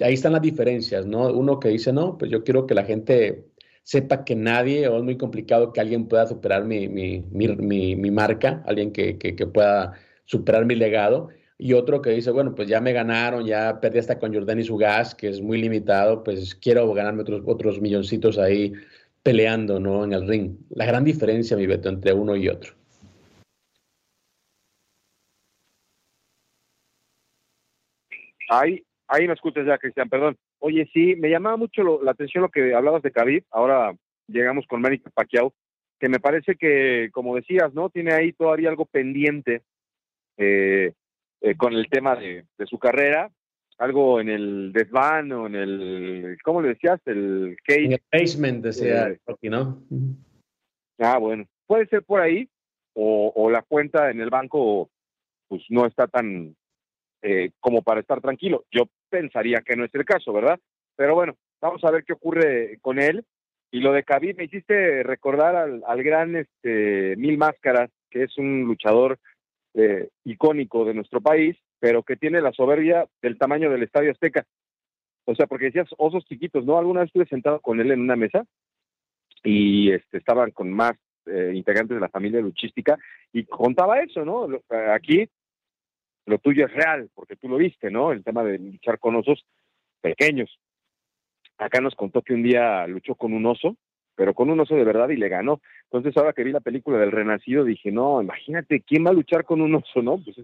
ahí 0.02 0.14
están 0.14 0.34
las 0.34 0.42
diferencias, 0.42 1.06
¿no? 1.06 1.28
Uno 1.34 1.60
que 1.60 1.70
dice, 1.70 1.92
no, 1.94 2.18
pues 2.18 2.32
yo 2.32 2.44
quiero 2.44 2.66
que 2.66 2.76
la 2.76 2.86
gente 2.86 3.46
sepa 3.86 4.26
que 4.26 4.36
nadie, 4.36 4.88
o 4.88 4.98
es 4.98 5.04
muy 5.04 5.16
complicado 5.18 5.72
que 5.72 5.80
alguien 5.80 6.08
pueda 6.08 6.26
superar 6.28 6.66
mi, 6.66 6.90
mi, 6.90 7.22
mi, 7.32 8.12
marca, 8.12 8.64
alguien 8.66 8.92
que, 8.92 9.18
que, 9.20 9.36
que 9.36 9.48
pueda 9.48 9.94
superar 10.26 10.66
mi 10.66 10.76
legado 10.76 11.30
y 11.58 11.74
otro 11.74 12.02
que 12.02 12.10
dice, 12.10 12.32
bueno, 12.32 12.56
pues 12.56 12.68
ya 12.68 12.82
me 12.82 12.94
ganaron, 12.94 13.46
ya 13.46 13.80
perdí 13.80 14.00
hasta 14.00 14.20
con 14.20 14.34
Jordan 14.34 14.60
y 14.60 14.64
su 14.64 14.76
gas, 14.76 15.14
que 15.14 15.30
es 15.30 15.40
muy 15.40 15.62
limitado, 15.62 16.24
pues 16.24 16.56
quiero 16.56 16.92
ganarme 16.94 17.22
otros, 17.22 17.44
otros 17.46 17.80
milloncitos 17.80 18.40
ahí 18.40 18.74
peleando, 19.24 19.80
¿no? 19.80 20.04
En 20.04 20.14
el 20.14 20.28
ring. 20.28 20.58
La 20.72 20.86
gran 20.86 21.04
diferencia, 21.04 21.56
mi 21.56 21.68
Beto, 21.68 21.90
entre 21.90 22.12
uno 22.14 22.36
y 22.36 22.50
otro. 22.50 22.74
Ahí, 28.50 28.84
ahí 29.08 29.28
me 29.28 29.34
escuchas 29.34 29.66
ya, 29.66 29.78
Cristian, 29.78 30.10
perdón. 30.10 30.38
Oye, 30.68 30.90
sí, 30.92 31.16
me 31.16 31.30
llamaba 31.30 31.58
mucho 31.58 31.84
lo, 31.84 32.02
la 32.02 32.10
atención 32.10 32.42
lo 32.42 32.50
que 32.50 32.74
hablabas 32.74 33.04
de 33.04 33.12
Khabib, 33.12 33.44
ahora 33.52 33.96
llegamos 34.28 34.66
con 34.66 34.82
Manny 34.82 34.98
Pacquiao, 34.98 35.54
que 36.00 36.10
me 36.10 36.20
parece 36.20 36.56
que, 36.56 37.12
como 37.14 37.36
decías, 37.36 37.72
¿no? 37.76 37.92
Tiene 37.92 38.14
ahí 38.14 38.34
todavía 38.34 38.70
algo 38.70 38.86
pendiente, 38.86 39.62
eh, 40.38 40.94
eh, 41.42 41.56
con 41.56 41.74
el 41.74 41.88
tema 41.88 42.16
de, 42.16 42.46
de, 42.58 42.66
su 42.66 42.80
carrera, 42.80 43.30
algo 43.78 44.20
en 44.20 44.30
el 44.30 44.74
desván 44.74 45.32
o 45.34 45.46
en 45.46 45.54
el, 45.54 46.38
¿cómo 46.44 46.64
le 46.64 46.70
decías? 46.70 47.00
El 47.06 47.58
cage. 47.64 47.86
En 47.86 47.92
el 47.92 48.02
basement, 48.12 48.64
decía 48.64 49.10
eh, 49.10 49.20
Rocky, 49.28 49.50
¿no? 49.50 49.84
Ah, 50.98 51.20
bueno, 51.20 51.46
puede 51.68 51.86
ser 51.90 52.02
por 52.02 52.22
ahí, 52.22 52.50
o, 52.96 53.32
o, 53.36 53.52
la 53.52 53.62
cuenta 53.62 54.10
en 54.10 54.20
el 54.20 54.32
banco, 54.32 54.90
pues 55.48 55.62
no 55.70 55.86
está 55.86 56.08
tan 56.08 56.56
eh, 57.22 57.52
como 57.60 57.82
para 57.82 58.02
estar 58.02 58.22
tranquilo. 58.22 58.66
Yo 58.72 58.88
pensaría 59.10 59.62
que 59.62 59.76
no 59.76 59.86
es 59.86 59.94
el 59.94 60.06
caso, 60.06 60.34
¿verdad? 60.34 60.60
Pero 60.96 61.16
bueno, 61.16 61.36
vamos 61.62 61.84
a 61.84 61.92
ver 61.92 62.04
qué 62.04 62.14
ocurre 62.14 62.78
con 62.82 63.00
él. 63.00 63.26
Y 63.72 63.80
lo 63.80 63.92
de 63.92 64.04
Khabib 64.04 64.38
me 64.38 64.46
hiciste 64.46 65.04
recordar 65.04 65.56
al, 65.56 65.84
al 65.86 66.04
gran 66.04 66.36
este, 66.36 67.16
Mil 67.18 67.38
Máscaras, 67.38 67.90
que 68.10 68.24
es 68.24 68.38
un 68.38 68.64
luchador 68.64 69.20
eh, 69.74 70.10
icónico 70.24 70.86
de 70.86 70.94
nuestro 70.94 71.20
país, 71.20 71.58
pero 71.80 72.04
que 72.04 72.16
tiene 72.16 72.40
la 72.40 72.54
soberbia 72.54 73.06
del 73.22 73.38
tamaño 73.38 73.70
del 73.70 73.84
Estadio 73.84 74.12
Azteca. 74.12 74.46
O 75.26 75.36
sea, 75.36 75.48
porque 75.48 75.66
decías 75.66 75.90
osos 75.98 76.24
chiquitos, 76.26 76.66
¿no? 76.66 76.78
Alguna 76.78 77.02
vez 77.02 77.08
estuve 77.08 77.26
sentado 77.26 77.60
con 77.60 77.82
él 77.82 77.92
en 77.92 78.00
una 78.00 78.16
mesa 78.16 78.46
y 79.44 79.92
este, 79.92 80.20
estaban 80.20 80.52
con 80.52 80.72
más 80.72 80.94
eh, 81.26 81.52
integrantes 81.54 81.96
de 81.96 82.02
la 82.02 82.10
familia 82.10 82.40
luchística 82.40 82.98
y 83.34 83.44
contaba 83.46 84.00
eso, 84.00 84.24
¿no? 84.24 84.48
Aquí 84.94 85.28
lo 86.26 86.40
tuyo 86.40 86.66
es 86.66 86.74
real, 86.74 87.10
porque 87.14 87.36
tú 87.36 87.48
lo 87.48 87.58
viste, 87.58 87.92
¿no? 87.92 88.12
El 88.12 88.24
tema 88.24 88.44
de 88.44 88.58
luchar 88.58 89.00
con 89.00 89.16
osos 89.16 89.46
pequeños. 90.02 90.60
Acá 91.58 91.82
nos 91.82 91.96
contó 91.96 92.22
que 92.22 92.34
un 92.34 92.44
día 92.44 92.86
luchó 92.88 93.16
con 93.16 93.34
un 93.34 93.46
oso 93.46 93.78
pero 94.16 94.34
con 94.34 94.50
un 94.50 94.60
oso 94.60 94.76
de 94.76 94.84
verdad 94.84 95.10
y 95.10 95.18
le 95.18 95.30
ganó. 95.30 95.62
Entonces 95.84 96.16
ahora 96.18 96.34
que 96.34 96.44
vi 96.44 96.52
la 96.52 96.62
película 96.62 96.98
del 96.98 97.12
Renacido 97.12 97.64
dije, 97.64 97.92
no, 97.92 98.22
imagínate, 98.22 98.82
¿quién 98.82 99.06
va 99.06 99.12
a 99.12 99.14
luchar 99.14 99.44
con 99.44 99.62
un 99.62 99.76
oso, 99.76 100.02
no? 100.02 100.20
Pues 100.24 100.38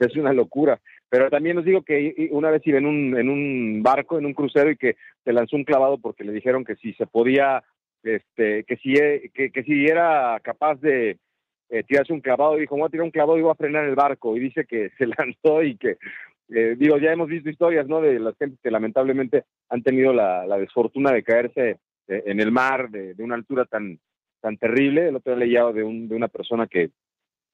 es, 0.00 0.16
una 0.16 0.32
locura. 0.32 0.80
Pero 1.08 1.28
también 1.28 1.58
os 1.58 1.64
digo 1.64 1.82
que 1.82 2.28
una 2.30 2.50
vez 2.50 2.62
iba 2.64 2.78
en 2.78 2.86
un, 2.86 3.18
en 3.18 3.28
un 3.28 3.82
barco, 3.82 4.18
en 4.18 4.26
un 4.26 4.34
crucero 4.34 4.70
y 4.70 4.76
que 4.76 4.96
se 5.24 5.32
lanzó 5.32 5.56
un 5.56 5.64
clavado 5.64 5.98
porque 5.98 6.24
le 6.24 6.32
dijeron 6.32 6.64
que 6.64 6.76
si 6.76 6.94
se 6.94 7.06
podía, 7.06 7.62
este, 8.02 8.64
que 8.64 8.76
si, 8.76 8.94
que, 9.30 9.50
que 9.50 9.62
si 9.64 9.86
era 9.86 10.40
capaz 10.40 10.76
de 10.80 11.18
eh, 11.68 11.82
tirarse 11.82 12.12
un 12.12 12.20
clavado, 12.20 12.56
dijo, 12.56 12.76
voy 12.76 12.86
a 12.86 12.90
tirar 12.90 13.04
un 13.04 13.10
clavado 13.10 13.38
y 13.38 13.42
voy 13.42 13.50
a 13.50 13.56
frenar 13.56 13.84
el 13.84 13.94
barco. 13.94 14.36
Y 14.36 14.40
dice 14.40 14.64
que 14.66 14.90
se 14.98 15.06
lanzó 15.18 15.62
y 15.62 15.76
que, 15.76 15.98
eh, 16.48 16.76
digo, 16.78 16.98
ya 16.98 17.12
hemos 17.12 17.28
visto 17.28 17.50
historias, 17.50 17.86
¿no? 17.88 18.00
De 18.00 18.18
las 18.18 18.36
gentes 18.36 18.60
que 18.62 18.70
lamentablemente 18.70 19.44
han 19.68 19.82
tenido 19.82 20.12
la, 20.12 20.46
la 20.46 20.58
desfortuna 20.58 21.12
de 21.12 21.22
caerse 21.22 21.78
eh, 22.08 22.22
en 22.26 22.40
el 22.40 22.52
mar 22.52 22.90
de, 22.90 23.14
de, 23.14 23.24
una 23.24 23.34
altura 23.34 23.64
tan, 23.64 23.98
tan 24.40 24.56
terrible. 24.56 25.08
El 25.08 25.16
otro 25.16 25.34
día 25.34 25.44
leía 25.44 25.64
de, 25.72 25.82
un, 25.82 26.08
de 26.08 26.14
una 26.14 26.28
persona 26.28 26.66
que, 26.66 26.90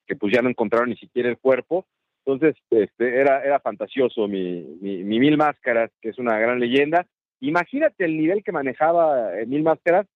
que 0.05 0.15
pues 0.15 0.33
ya 0.33 0.41
no 0.41 0.49
encontraron 0.49 0.89
ni 0.89 0.97
siquiera 0.97 1.29
el 1.29 1.37
cuerpo. 1.37 1.85
Entonces, 2.25 2.55
este, 2.69 3.19
era, 3.19 3.43
era 3.43 3.59
fantasioso 3.59 4.27
mi, 4.27 4.77
mi, 4.79 5.03
mi, 5.03 5.19
Mil 5.19 5.37
Máscaras, 5.37 5.91
que 6.01 6.09
es 6.09 6.19
una 6.19 6.37
gran 6.39 6.59
leyenda. 6.59 7.05
Imagínate 7.41 8.05
el 8.05 8.15
nivel 8.15 8.43
que 8.43 8.53
manejaba 8.53 9.37
eh, 9.37 9.45
Mil 9.45 9.63
Máscaras, 9.63 10.07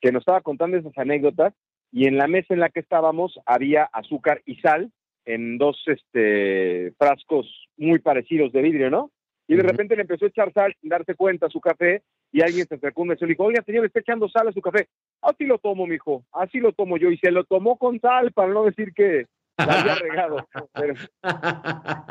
que 0.00 0.12
nos 0.12 0.22
estaba 0.22 0.40
contando 0.40 0.78
esas 0.78 0.96
anécdotas, 0.96 1.52
y 1.92 2.06
en 2.06 2.16
la 2.16 2.28
mesa 2.28 2.54
en 2.54 2.60
la 2.60 2.70
que 2.70 2.80
estábamos 2.80 3.38
había 3.46 3.84
azúcar 3.84 4.42
y 4.46 4.56
sal 4.56 4.90
en 5.24 5.58
dos 5.58 5.80
este, 5.86 6.92
frascos 6.98 7.46
muy 7.76 7.98
parecidos 7.98 8.52
de 8.52 8.62
vidrio, 8.62 8.90
¿no? 8.90 9.10
Y 9.46 9.56
de 9.56 9.62
repente 9.64 9.96
le 9.96 10.02
empezó 10.02 10.26
a 10.26 10.28
echar 10.28 10.52
sal 10.52 10.74
sin 10.80 10.90
darse 10.90 11.16
cuenta 11.16 11.46
a 11.46 11.50
su 11.50 11.60
café 11.60 12.02
y 12.30 12.40
alguien 12.40 12.66
se 12.66 12.76
acercó 12.76 13.04
y 13.04 13.26
dijo, 13.26 13.44
oiga, 13.44 13.62
señor, 13.64 13.84
está 13.84 13.98
echando 13.98 14.28
sal 14.28 14.46
a 14.46 14.52
su 14.52 14.60
café. 14.60 14.86
Así 15.20 15.44
lo 15.44 15.58
tomo, 15.58 15.88
mijo, 15.88 16.24
así 16.32 16.60
lo 16.60 16.72
tomo 16.72 16.96
yo. 16.96 17.10
Y 17.10 17.18
se 17.18 17.32
lo 17.32 17.42
tomó 17.42 17.76
con 17.76 17.98
sal, 18.00 18.30
para 18.30 18.52
no 18.52 18.64
decir 18.64 18.92
que 18.94 19.26
había 19.56 19.96
regado. 19.96 20.48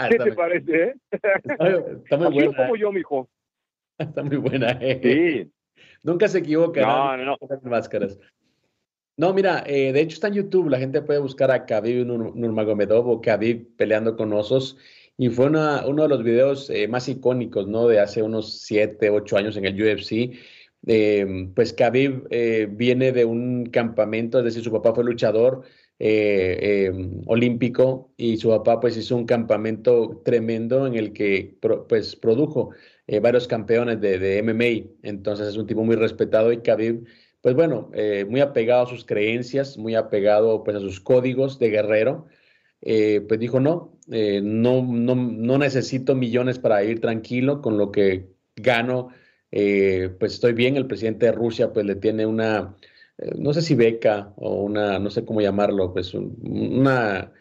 ¿Qué 0.10 0.18
te 0.18 0.34
parece, 0.34 0.84
eh? 0.84 0.96
Está 1.12 2.18
muy 2.18 2.28
así 2.28 2.34
buena. 2.34 2.46
lo 2.46 2.54
tomo 2.54 2.76
yo, 2.76 2.92
mijo. 2.92 3.30
Está 3.98 4.24
muy 4.24 4.38
buena, 4.38 4.72
eh. 4.82 5.00
Sí. 5.02 5.52
Nunca 6.04 6.28
se 6.28 6.40
equivoca. 6.40 6.82
No, 6.82 7.18
no, 7.18 7.24
no. 7.26 7.38
Máscaras. 7.64 8.20
No, 9.20 9.34
mira, 9.34 9.66
eh, 9.68 9.92
de 9.92 10.00
hecho 10.00 10.14
está 10.14 10.30
en 10.30 10.36
YouTube, 10.36 10.70
la 10.70 10.80
gente 10.80 11.02
puede 11.02 11.20
buscar 11.20 11.52
a 11.52 11.66
Khabib 11.66 12.06
Nurmagomedov 12.06 13.06
o 13.10 13.20
Khabib 13.20 13.76
peleando 13.76 14.16
con 14.16 14.32
osos 14.32 14.78
y 15.18 15.28
fue 15.28 15.48
uno 15.48 16.04
de 16.04 16.08
los 16.08 16.24
videos 16.24 16.70
eh, 16.70 16.88
más 16.88 17.10
icónicos, 17.10 17.68
¿no? 17.68 17.90
De 17.90 18.00
hace 18.00 18.24
unos 18.24 18.62
7, 18.62 19.10
8 19.10 19.36
años 19.36 19.58
en 19.58 19.66
el 19.66 19.76
UFC. 19.76 20.40
Eh, 20.88 21.50
pues 21.54 21.74
Khabib 21.74 22.28
eh, 22.30 22.70
viene 22.72 23.12
de 23.12 23.26
un 23.26 23.66
campamento, 23.66 24.40
es 24.40 24.46
decir, 24.46 24.64
su 24.64 24.72
papá 24.72 24.96
fue 24.96 25.04
luchador 25.04 25.64
olímpico 27.26 28.14
y 28.16 28.38
su 28.38 28.48
papá 28.48 28.80
pues 28.80 28.96
hizo 28.96 29.18
un 29.18 29.26
campamento 29.26 30.22
tremendo 30.24 30.88
en 30.88 30.96
el 30.96 31.12
que 31.12 31.58
pues 31.90 32.16
produjo 32.16 32.70
varios 33.22 33.50
campeones 33.50 34.00
de, 34.00 34.18
de, 34.18 34.42
MMA. 34.42 34.90
Entonces 35.04 35.50
es 35.50 35.58
un 35.58 35.68
tipo 35.68 35.84
muy 35.84 35.98
respetado 35.98 36.54
y 36.54 36.60
Khabib 36.60 37.06
pues 37.42 37.56
bueno, 37.56 37.92
muy 38.28 38.42
apegado 38.42 38.84
a 38.84 38.90
sus 38.90 39.06
creencias, 39.06 39.78
muy 39.78 39.96
apegado 39.96 40.64
pues 40.64 40.78
a 40.78 40.80
sus 40.80 41.00
códigos 41.00 41.58
de 41.60 41.70
guerrero. 41.70 42.28
Eh, 42.82 43.22
pues 43.28 43.40
dijo, 43.40 43.60
no, 43.60 43.98
eh, 44.10 44.42
no, 44.42 44.82
no, 44.84 45.16
no, 45.16 45.58
necesito 45.58 46.16
millones 46.16 46.60
para 46.60 46.84
ir 46.84 47.02
tranquilo 47.02 47.62
con 47.62 47.78
lo 47.78 47.92
que 47.92 48.30
gano, 48.56 49.10
eh, 49.52 50.10
pues 50.20 50.34
estoy 50.34 50.54
bien, 50.54 50.78
el 50.78 50.88
presidente 50.88 51.26
de 51.26 51.32
Rusia 51.34 51.74
pues 51.74 51.86
le 51.86 51.96
tiene 51.96 52.26
una, 52.26 52.76
no 53.38 53.54
sé 53.54 53.62
si 53.62 53.76
beca 53.76 54.34
o 54.38 54.64
una, 54.64 55.00
no 55.00 55.10
sé 55.10 55.26
cómo 55.26 55.42
llamarlo, 55.42 55.94
pues 55.94 56.14
una, 56.14 57.34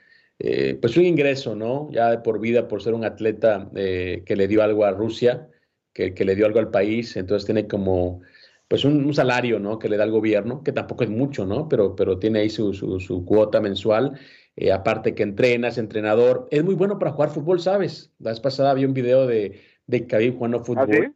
pues 0.80 0.96
un 0.96 1.04
ingreso, 1.04 1.54
¿no? 1.54 1.88
Ya 1.92 2.10
de 2.10 2.18
por 2.18 2.40
vida 2.40 2.66
por 2.66 2.82
ser 2.82 2.94
un 2.94 3.04
atleta 3.04 3.70
que 3.74 4.34
le 4.36 4.48
dio 4.48 4.62
algo 4.62 4.84
a 4.84 4.90
Rusia, 4.92 5.48
que, 5.92 6.14
que, 6.14 6.24
le 6.24 6.34
dio 6.34 6.46
algo 6.46 6.58
al 6.58 6.70
país, 6.70 7.16
entonces 7.16 7.46
tiene 7.46 7.68
como 7.68 8.22
pues 8.68 8.84
un, 8.84 9.12
salario, 9.14 9.58
¿no? 9.58 9.78
Que 9.78 9.88
le 9.88 9.96
da 9.96 10.04
el 10.04 10.10
gobierno, 10.10 10.62
que 10.62 10.72
tampoco 10.72 11.04
es 11.04 11.10
mucho, 11.10 11.46
¿no? 11.46 11.68
Pero, 11.68 11.96
pero 11.96 12.18
tiene 12.18 12.40
ahí 12.40 12.50
su, 12.50 12.74
su, 12.74 13.00
su 13.00 13.24
cuota 13.24 13.60
mensual 13.60 14.18
eh, 14.60 14.72
aparte 14.72 15.14
que 15.14 15.22
entrenas, 15.22 15.78
entrenador. 15.78 16.48
Es 16.50 16.64
muy 16.64 16.74
bueno 16.74 16.98
para 16.98 17.12
jugar 17.12 17.30
fútbol, 17.30 17.60
¿sabes? 17.60 18.12
La 18.18 18.30
vez 18.30 18.40
pasada 18.40 18.74
vi 18.74 18.84
un 18.84 18.92
video 18.92 19.24
de, 19.24 19.60
de 19.86 20.06
Khabib 20.06 20.36
jugando 20.36 20.58
¿Ah, 20.58 20.64
fútbol. 20.64 21.14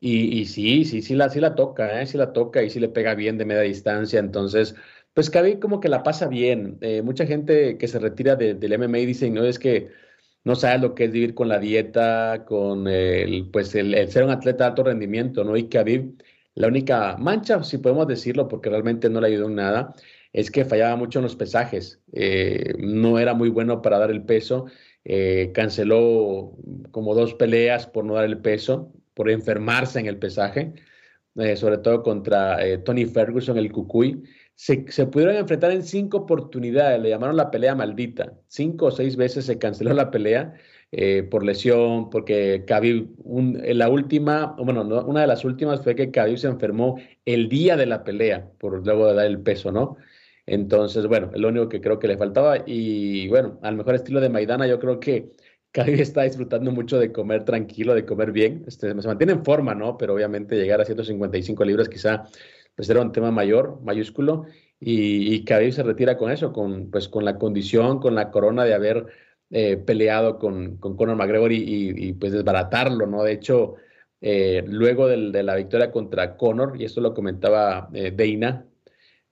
y, 0.00 0.40
y, 0.40 0.46
sí, 0.46 0.86
sí, 0.86 1.02
sí 1.02 1.14
la, 1.14 1.28
sí 1.28 1.38
la 1.38 1.54
toca, 1.54 2.00
¿eh? 2.00 2.06
Sí 2.06 2.16
la 2.16 2.32
toca 2.32 2.62
y 2.62 2.70
sí 2.70 2.80
le 2.80 2.88
pega 2.88 3.14
bien 3.14 3.36
de 3.36 3.44
media 3.44 3.60
distancia. 3.60 4.18
Entonces, 4.18 4.74
pues 5.12 5.28
Khabib 5.28 5.58
como 5.60 5.80
que 5.80 5.90
la 5.90 6.02
pasa 6.02 6.28
bien. 6.28 6.78
Eh, 6.80 7.02
mucha 7.02 7.26
gente 7.26 7.76
que 7.76 7.88
se 7.88 7.98
retira 7.98 8.36
del 8.36 8.78
MMA 8.78 8.98
dice, 8.98 9.28
no, 9.30 9.44
es 9.44 9.58
que 9.58 9.90
no 10.44 10.56
sabes 10.56 10.80
lo 10.80 10.94
que 10.94 11.04
es 11.04 11.12
vivir 11.12 11.34
con 11.34 11.48
la 11.48 11.58
dieta, 11.58 12.46
con 12.46 12.88
el, 12.88 13.50
pues 13.52 13.74
el, 13.74 14.10
ser 14.10 14.24
un 14.24 14.30
atleta 14.30 14.64
de 14.64 14.68
alto 14.70 14.84
rendimiento, 14.84 15.44
¿no? 15.44 15.58
Y 15.58 15.68
Khabib, 15.68 16.22
la 16.58 16.66
única 16.66 17.16
mancha, 17.18 17.62
si 17.62 17.78
podemos 17.78 18.08
decirlo, 18.08 18.48
porque 18.48 18.68
realmente 18.68 19.08
no 19.08 19.20
le 19.20 19.28
ayudó 19.28 19.46
en 19.46 19.54
nada, 19.54 19.94
es 20.32 20.50
que 20.50 20.64
fallaba 20.64 20.96
mucho 20.96 21.20
en 21.20 21.22
los 21.22 21.36
pesajes, 21.36 22.00
eh, 22.12 22.74
no 22.78 23.20
era 23.20 23.32
muy 23.32 23.48
bueno 23.48 23.80
para 23.80 23.98
dar 24.00 24.10
el 24.10 24.24
peso, 24.24 24.66
eh, 25.04 25.52
canceló 25.54 26.56
como 26.90 27.14
dos 27.14 27.34
peleas 27.34 27.86
por 27.86 28.04
no 28.04 28.14
dar 28.14 28.24
el 28.24 28.38
peso, 28.38 28.92
por 29.14 29.30
enfermarse 29.30 30.00
en 30.00 30.06
el 30.06 30.18
pesaje, 30.18 30.72
eh, 31.36 31.54
sobre 31.54 31.78
todo 31.78 32.02
contra 32.02 32.58
Tony 32.84 33.04
Ferguson, 33.06 33.56
el 33.56 33.70
Cucuy. 33.70 34.24
Se, 34.56 34.84
se, 34.88 35.06
pudieron 35.06 35.36
enfrentar 35.36 35.70
en 35.70 35.84
cinco 35.84 36.18
oportunidades, 36.18 37.00
le 37.00 37.10
llamaron 37.10 37.36
la 37.36 37.52
pelea 37.52 37.76
maldita. 37.76 38.36
Cinco 38.48 38.86
o 38.86 38.90
seis 38.90 39.14
veces 39.14 39.44
se 39.46 39.58
canceló 39.58 39.94
la 39.94 40.10
pelea 40.10 40.54
por 41.30 41.44
lesión, 41.44 42.08
porque 42.10 42.64
Khabib, 42.66 43.08
la 43.74 43.88
última, 43.90 44.56
bueno, 44.58 44.82
una 45.06 45.20
de 45.20 45.26
las 45.26 45.44
últimas 45.44 45.82
fue 45.82 45.94
que 45.94 46.10
Khabib 46.10 46.38
se 46.38 46.48
enfermó 46.48 46.98
el 47.24 47.48
día 47.48 47.76
de 47.76 47.86
la 47.86 48.04
pelea, 48.04 48.50
por 48.58 48.84
luego 48.84 49.08
de 49.08 49.14
dar 49.14 49.26
el 49.26 49.40
peso, 49.40 49.70
¿no? 49.70 49.96
Entonces, 50.48 51.06
bueno, 51.06 51.30
es 51.34 51.40
lo 51.40 51.48
único 51.48 51.68
que 51.68 51.80
creo 51.80 51.98
que 51.98 52.08
le 52.08 52.16
faltaba. 52.16 52.64
Y 52.66 53.28
bueno, 53.28 53.58
al 53.62 53.76
mejor 53.76 53.94
estilo 53.94 54.20
de 54.20 54.30
Maidana, 54.30 54.66
yo 54.66 54.78
creo 54.78 54.98
que 54.98 55.30
Khabib 55.72 56.00
está 56.00 56.22
disfrutando 56.22 56.72
mucho 56.72 56.98
de 56.98 57.12
comer 57.12 57.44
tranquilo, 57.44 57.94
de 57.94 58.06
comer 58.06 58.32
bien. 58.32 58.64
Este, 58.66 58.88
se 58.88 59.08
mantiene 59.08 59.34
en 59.34 59.44
forma, 59.44 59.74
¿no? 59.74 59.98
Pero 59.98 60.14
obviamente 60.14 60.56
llegar 60.56 60.80
a 60.80 60.84
155 60.86 61.64
libras 61.64 61.88
quizá 61.88 62.24
pues 62.74 62.88
era 62.88 63.02
un 63.02 63.12
tema 63.12 63.30
mayor, 63.30 63.80
mayúsculo. 63.82 64.46
Y, 64.80 65.34
y 65.34 65.44
Khabib 65.44 65.72
se 65.72 65.82
retira 65.82 66.16
con 66.16 66.30
eso, 66.30 66.52
con, 66.52 66.90
pues, 66.90 67.08
con 67.08 67.24
la 67.24 67.36
condición, 67.36 67.98
con 68.00 68.14
la 68.14 68.30
corona 68.30 68.64
de 68.64 68.72
haber 68.74 69.06
eh, 69.50 69.76
peleado 69.76 70.38
con, 70.38 70.76
con 70.76 70.96
Conor 70.96 71.16
McGregor 71.16 71.52
y, 71.52 71.94
y, 71.96 72.12
pues 72.12 72.32
desbaratarlo, 72.32 73.06
¿no? 73.06 73.22
De 73.22 73.32
hecho, 73.32 73.76
eh, 74.20 74.64
luego 74.66 75.08
de 75.08 75.42
la 75.42 75.54
victoria 75.54 75.90
contra 75.90 76.36
Conor, 76.36 76.80
y 76.80 76.84
esto 76.84 77.00
lo 77.00 77.14
comentaba 77.14 77.88
eh, 77.92 78.12
Deina, 78.14 78.66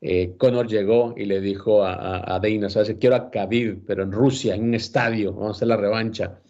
eh, 0.01 0.35
Conor 0.37 0.69
llegó 0.69 1.15
y 1.17 1.25
le 1.25 1.41
dijo 1.41 1.85
a, 1.85 2.35
a, 2.35 2.39
Dana, 2.39 2.71
¿sabes? 2.71 2.95
Quiero 3.01 3.17
a 3.17 3.31
Khabib, 3.31 3.85
pero 3.87 4.03
en 4.05 4.13
Rusia, 4.13 4.55
en 4.55 4.65
un 4.65 4.75
estadio, 4.75 5.33
vamos 5.33 5.49
a 5.49 5.57
hacer 5.57 5.69
la 5.69 5.77
revancha. 5.77 6.41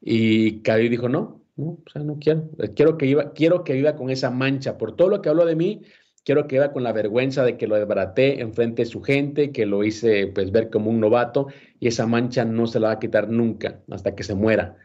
Y 0.00 0.60
Khabib 0.62 0.90
dijo, 0.90 1.08
no, 1.08 1.40
no, 1.56 1.78
o 1.86 1.90
sea, 1.90 2.02
no 2.02 2.18
quiero. 2.18 2.50
Quiero 2.74 2.98
que, 2.98 3.06
iba, 3.06 3.32
quiero 3.32 3.64
que 3.64 3.74
viva 3.74 3.96
con 3.96 4.10
esa 4.10 4.30
mancha. 4.30 4.76
Por 4.76 4.96
todo 4.96 5.08
lo 5.08 5.22
que 5.22 5.28
habló 5.28 5.46
de 5.46 5.56
mí, 5.56 5.82
quiero 6.24 6.46
que 6.46 6.56
viva 6.56 6.72
con 6.72 6.82
la 6.82 6.92
vergüenza 6.92 7.44
de 7.44 7.56
que 7.56 7.66
lo 7.66 7.76
desbaraté 7.76 8.40
enfrente 8.40 8.82
de 8.82 8.86
su 8.86 9.02
gente, 9.02 9.52
que 9.52 9.66
lo 9.66 9.84
hice 9.84 10.26
pues 10.28 10.50
ver 10.50 10.70
como 10.70 10.90
un 10.90 11.00
novato 11.00 11.48
y 11.78 11.88
esa 11.88 12.06
mancha 12.06 12.44
no 12.44 12.66
se 12.66 12.80
la 12.80 12.88
va 12.88 12.94
a 12.94 12.98
quitar 12.98 13.28
nunca 13.28 13.80
hasta 13.90 14.14
que 14.14 14.24
se 14.24 14.34
muera. 14.34 14.76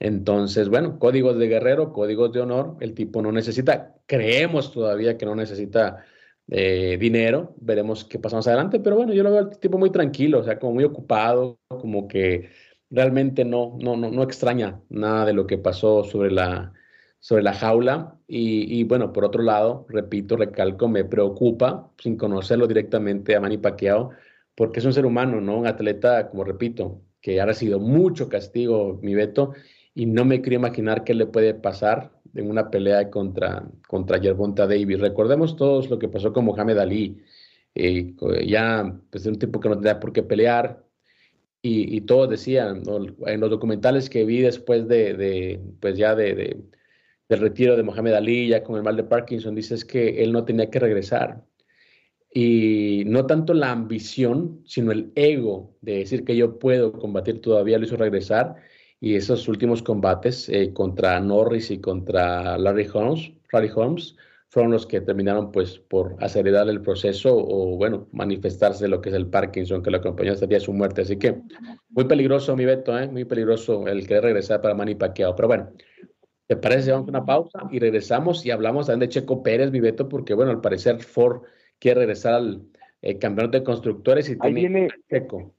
Entonces, 0.00 0.68
bueno, 0.68 0.98
códigos 0.98 1.38
de 1.38 1.48
guerrero, 1.48 1.92
códigos 1.92 2.32
de 2.32 2.40
honor, 2.40 2.76
el 2.80 2.94
tipo 2.94 3.20
no 3.22 3.32
necesita, 3.32 3.96
creemos 4.06 4.72
todavía 4.72 5.18
que 5.18 5.26
no 5.26 5.34
necesita 5.34 6.04
eh, 6.48 6.96
dinero, 7.00 7.54
veremos 7.60 8.04
qué 8.04 8.18
pasa 8.18 8.36
más 8.36 8.46
adelante, 8.46 8.80
pero 8.80 8.96
bueno, 8.96 9.12
yo 9.12 9.22
lo 9.22 9.30
veo 9.30 9.40
al 9.40 9.58
tipo 9.58 9.76
muy 9.78 9.90
tranquilo, 9.90 10.40
o 10.40 10.44
sea, 10.44 10.58
como 10.58 10.74
muy 10.74 10.84
ocupado, 10.84 11.58
como 11.68 12.06
que 12.08 12.50
realmente 12.90 13.44
no, 13.44 13.76
no, 13.80 13.96
no, 13.96 14.10
no 14.10 14.22
extraña 14.22 14.80
nada 14.88 15.26
de 15.26 15.32
lo 15.34 15.46
que 15.46 15.58
pasó 15.58 16.04
sobre 16.04 16.30
la, 16.30 16.72
sobre 17.20 17.42
la 17.42 17.52
jaula. 17.54 18.16
Y, 18.26 18.84
bueno, 18.84 19.12
por 19.12 19.24
otro 19.24 19.42
lado, 19.42 19.86
repito, 19.88 20.36
recalco, 20.36 20.88
me 20.88 21.04
preocupa, 21.04 21.90
sin 21.98 22.16
conocerlo 22.16 22.66
directamente 22.66 23.34
a 23.34 23.40
Manny 23.40 23.58
Pacquiao, 23.58 24.10
porque 24.54 24.80
es 24.80 24.86
un 24.86 24.92
ser 24.92 25.06
humano, 25.06 25.40
¿no? 25.40 25.58
Un 25.58 25.66
atleta, 25.66 26.28
como 26.28 26.44
repito, 26.44 27.00
que 27.20 27.40
ha 27.40 27.46
recibido 27.46 27.80
mucho 27.80 28.28
castigo, 28.28 28.98
mi 29.02 29.14
Beto, 29.14 29.52
y 29.94 30.06
no 30.06 30.24
me 30.24 30.40
quiero 30.40 30.56
imaginar 30.56 31.04
qué 31.04 31.14
le 31.14 31.26
puede 31.26 31.54
pasar 31.54 32.12
en 32.34 32.50
una 32.50 32.70
pelea 32.70 33.10
contra, 33.10 33.68
contra 33.88 34.18
Yerbonta 34.18 34.66
Davis. 34.66 35.00
Recordemos 35.00 35.56
todos 35.56 35.90
lo 35.90 35.98
que 35.98 36.08
pasó 36.08 36.32
con 36.32 36.44
Mohamed 36.44 36.78
Ali. 36.78 37.22
Eh, 37.74 38.14
ya, 38.46 38.94
pues, 39.10 39.26
un 39.26 39.38
tipo 39.38 39.60
que 39.60 39.68
no 39.68 39.76
tenía 39.76 40.00
por 40.00 40.12
qué 40.12 40.22
pelear. 40.22 40.84
Y, 41.62 41.96
y 41.96 42.00
todos 42.02 42.30
decían, 42.30 42.82
en 43.26 43.40
los 43.40 43.50
documentales 43.50 44.08
que 44.08 44.24
vi 44.24 44.40
después 44.40 44.86
de, 44.86 45.60
pues 45.80 45.96
ya 45.98 46.14
de, 46.14 46.56
del 47.28 47.40
retiro 47.40 47.76
de 47.76 47.82
Mohamed 47.82 48.14
Ali, 48.14 48.48
ya 48.48 48.62
con 48.62 48.76
el 48.76 48.82
mal 48.82 48.96
de 48.96 49.04
Parkinson, 49.04 49.54
dices 49.54 49.84
que 49.84 50.22
él 50.22 50.32
no 50.32 50.44
tenía 50.44 50.70
que 50.70 50.78
regresar. 50.78 51.44
Y 52.32 53.04
no 53.06 53.26
tanto 53.26 53.54
la 53.54 53.70
ambición, 53.70 54.62
sino 54.66 54.92
el 54.92 55.12
ego 55.14 55.76
de 55.80 55.98
decir 55.98 56.24
que 56.24 56.36
yo 56.36 56.58
puedo 56.58 56.92
combatir 56.92 57.40
todavía 57.40 57.78
lo 57.78 57.86
hizo 57.86 57.96
regresar 57.96 58.56
y 59.00 59.14
esos 59.14 59.48
últimos 59.48 59.82
combates 59.82 60.48
eh, 60.48 60.72
contra 60.72 61.20
Norris 61.20 61.70
y 61.70 61.80
contra 61.80 62.58
Larry 62.58 62.88
Holmes, 62.92 63.32
Larry 63.52 63.70
Holmes 63.74 64.16
fueron 64.50 64.72
los 64.72 64.86
que 64.86 65.00
terminaron 65.00 65.52
pues 65.52 65.78
por 65.78 66.16
acelerar 66.20 66.68
el 66.68 66.80
proceso 66.80 67.36
o 67.36 67.76
bueno, 67.76 68.08
manifestarse 68.12 68.88
lo 68.88 69.00
que 69.00 69.10
es 69.10 69.14
el 69.14 69.26
Parkinson 69.26 69.82
que 69.82 69.90
lo 69.90 69.98
acompañó 69.98 70.32
hasta 70.32 70.46
el 70.46 70.48
día 70.48 70.58
de 70.58 70.64
su 70.64 70.72
muerte. 70.72 71.02
Así 71.02 71.16
que 71.18 71.42
muy 71.90 72.04
peligroso 72.04 72.56
mi 72.56 72.64
Beto, 72.64 72.98
¿eh? 72.98 73.08
muy 73.08 73.24
peligroso 73.24 73.86
el 73.86 74.06
querer 74.06 74.24
regresar 74.24 74.60
para 74.62 74.74
Manny 74.74 74.94
Pacquiao. 74.94 75.36
Pero 75.36 75.48
bueno, 75.48 75.70
¿te 76.48 76.56
parece? 76.56 76.90
Vamos 76.90 77.08
a 77.08 77.10
una 77.10 77.24
pausa 77.24 77.60
y 77.70 77.78
regresamos 77.78 78.44
y 78.44 78.50
hablamos 78.50 78.86
también 78.86 79.08
de 79.08 79.14
Checo 79.14 79.42
Pérez, 79.42 79.70
mi 79.70 79.80
Beto, 79.80 80.08
porque 80.08 80.34
bueno, 80.34 80.50
al 80.50 80.60
parecer 80.60 80.98
Ford 81.00 81.42
quiere 81.78 82.00
regresar 82.00 82.34
al 82.34 82.62
eh, 83.02 83.18
campeonato 83.18 83.58
de 83.58 83.64
constructores 83.64 84.28
y 84.30 84.36
Ahí 84.40 84.54
viene 84.54 84.88
Checo 85.08 85.52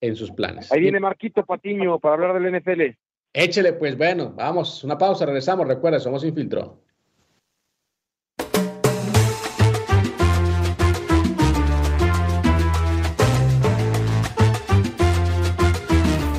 en 0.00 0.16
sus 0.16 0.30
planes. 0.30 0.70
Ahí 0.72 0.80
viene 0.80 1.00
Marquito 1.00 1.44
Patiño 1.44 1.98
para 1.98 2.14
hablar 2.14 2.40
del 2.40 2.60
NFL. 2.60 2.96
Échele, 3.32 3.72
pues 3.72 3.98
bueno, 3.98 4.32
vamos, 4.36 4.84
una 4.84 4.96
pausa, 4.96 5.26
regresamos, 5.26 5.66
recuerda, 5.66 5.98
somos 5.98 6.24
Infiltro. 6.24 6.78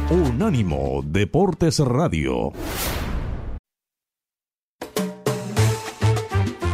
Unánimo 0.09 1.01
Deportes 1.03 1.79
Radio. 1.79 2.53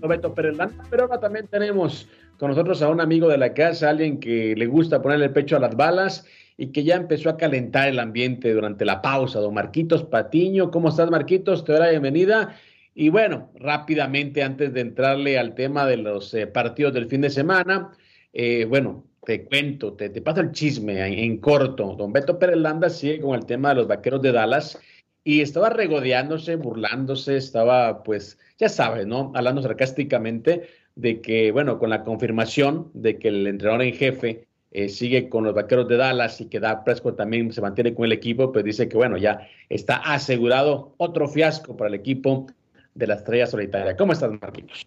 Beto 0.00 0.34
Pérez 0.34 0.56
pero 0.90 1.04
ahora 1.04 1.20
también 1.20 1.46
tenemos 1.48 2.08
con 2.38 2.50
nosotros 2.50 2.82
a 2.82 2.88
un 2.88 3.00
amigo 3.00 3.28
de 3.28 3.38
la 3.38 3.54
casa, 3.54 3.90
alguien 3.90 4.20
que 4.20 4.54
le 4.56 4.66
gusta 4.66 5.02
ponerle 5.02 5.26
el 5.26 5.32
pecho 5.32 5.56
a 5.56 5.60
las 5.60 5.76
balas 5.76 6.26
y 6.56 6.68
que 6.68 6.84
ya 6.84 6.96
empezó 6.96 7.30
a 7.30 7.36
calentar 7.36 7.88
el 7.88 7.98
ambiente 7.98 8.52
durante 8.52 8.84
la 8.84 9.02
pausa. 9.02 9.40
Don 9.40 9.54
Marquitos 9.54 10.04
Patiño, 10.04 10.70
¿cómo 10.70 10.88
estás, 10.88 11.10
Marquitos? 11.10 11.64
Te 11.64 11.72
doy 11.72 11.80
la 11.80 11.90
bienvenida. 11.90 12.56
Y 12.94 13.10
bueno, 13.10 13.50
rápidamente, 13.56 14.42
antes 14.42 14.72
de 14.72 14.80
entrarle 14.80 15.38
al 15.38 15.54
tema 15.54 15.86
de 15.86 15.98
los 15.98 16.32
eh, 16.32 16.46
partidos 16.46 16.94
del 16.94 17.08
fin 17.08 17.20
de 17.20 17.30
semana, 17.30 17.92
eh, 18.32 18.64
bueno, 18.66 19.04
te 19.26 19.44
cuento, 19.44 19.94
te, 19.94 20.08
paso 20.22 20.40
el 20.40 20.52
chisme 20.52 21.04
en, 21.04 21.38
corto. 21.38 21.94
Don 21.96 22.12
Beto 22.12 22.38
Pérez 22.38 22.56
Landa 22.56 22.88
sigue 22.88 23.20
con 23.20 23.34
el 23.34 23.44
tema 23.44 23.70
de 23.70 23.74
los 23.74 23.88
vaqueros 23.88 24.22
de 24.22 24.32
Dallas 24.32 24.78
y 25.26 25.40
estaba 25.40 25.70
regodeándose, 25.70 26.54
burlándose, 26.54 27.36
estaba 27.36 28.04
pues, 28.04 28.38
ya 28.58 28.68
sabes, 28.68 29.08
¿no? 29.08 29.32
Hablando 29.34 29.60
sarcásticamente 29.60 30.68
de 30.94 31.20
que, 31.20 31.50
bueno, 31.50 31.80
con 31.80 31.90
la 31.90 32.04
confirmación 32.04 32.92
de 32.94 33.18
que 33.18 33.26
el 33.26 33.44
entrenador 33.48 33.82
en 33.82 33.92
jefe 33.92 34.46
eh, 34.70 34.88
sigue 34.88 35.28
con 35.28 35.42
los 35.42 35.52
vaqueros 35.52 35.88
de 35.88 35.96
Dallas 35.96 36.40
y 36.40 36.46
que 36.46 36.60
Da 36.60 36.84
Prescott 36.84 37.16
también 37.16 37.52
se 37.52 37.60
mantiene 37.60 37.92
con 37.92 38.04
el 38.04 38.12
equipo, 38.12 38.52
pues 38.52 38.64
dice 38.64 38.88
que, 38.88 38.96
bueno, 38.96 39.16
ya 39.16 39.48
está 39.68 39.96
asegurado 39.96 40.94
otro 40.96 41.26
fiasco 41.26 41.76
para 41.76 41.88
el 41.88 41.94
equipo 41.94 42.46
de 42.94 43.08
la 43.08 43.14
estrella 43.14 43.48
solitaria. 43.48 43.96
¿Cómo 43.96 44.12
estás, 44.12 44.30
Marquitos? 44.30 44.86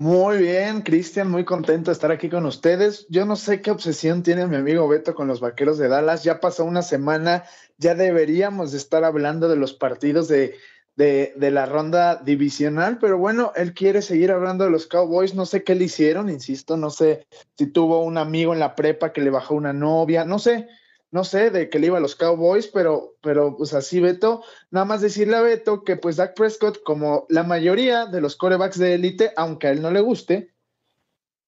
Muy 0.00 0.38
bien, 0.38 0.82
Cristian, 0.82 1.28
muy 1.28 1.44
contento 1.44 1.90
de 1.90 1.94
estar 1.94 2.12
aquí 2.12 2.28
con 2.28 2.46
ustedes. 2.46 3.08
Yo 3.08 3.26
no 3.26 3.34
sé 3.34 3.60
qué 3.60 3.72
obsesión 3.72 4.22
tiene 4.22 4.46
mi 4.46 4.54
amigo 4.54 4.86
Beto 4.86 5.12
con 5.12 5.26
los 5.26 5.40
Vaqueros 5.40 5.76
de 5.76 5.88
Dallas. 5.88 6.22
Ya 6.22 6.38
pasó 6.38 6.64
una 6.64 6.82
semana, 6.82 7.42
ya 7.78 7.96
deberíamos 7.96 8.74
estar 8.74 9.02
hablando 9.02 9.48
de 9.48 9.56
los 9.56 9.74
partidos 9.74 10.28
de, 10.28 10.54
de, 10.94 11.32
de, 11.34 11.50
la 11.50 11.66
ronda 11.66 12.14
divisional, 12.14 12.98
pero 13.00 13.18
bueno, 13.18 13.50
él 13.56 13.74
quiere 13.74 14.00
seguir 14.00 14.30
hablando 14.30 14.62
de 14.62 14.70
los 14.70 14.86
Cowboys. 14.86 15.34
No 15.34 15.46
sé 15.46 15.64
qué 15.64 15.74
le 15.74 15.86
hicieron, 15.86 16.30
insisto, 16.30 16.76
no 16.76 16.90
sé 16.90 17.26
si 17.56 17.66
tuvo 17.66 18.04
un 18.04 18.18
amigo 18.18 18.52
en 18.52 18.60
la 18.60 18.76
prepa 18.76 19.12
que 19.12 19.20
le 19.20 19.30
bajó 19.30 19.56
una 19.56 19.72
novia, 19.72 20.24
no 20.24 20.38
sé 20.38 20.68
no 21.10 21.24
sé, 21.24 21.50
de 21.50 21.70
que 21.70 21.78
le 21.78 21.86
iba 21.86 21.98
a 21.98 22.02
los 22.02 22.16
Cowboys, 22.16 22.66
pero, 22.66 23.14
pero 23.22 23.56
pues 23.56 23.72
así 23.74 24.00
Beto, 24.00 24.42
nada 24.70 24.84
más 24.84 25.00
decirle 25.00 25.36
a 25.36 25.42
Beto 25.42 25.82
que 25.82 25.96
pues 25.96 26.16
Dak 26.16 26.34
Prescott, 26.34 26.82
como 26.82 27.26
la 27.28 27.44
mayoría 27.44 28.06
de 28.06 28.20
los 28.20 28.36
corebacks 28.36 28.78
de 28.78 28.94
élite, 28.94 29.32
aunque 29.36 29.68
a 29.68 29.70
él 29.70 29.80
no 29.80 29.90
le 29.90 30.00
guste, 30.00 30.52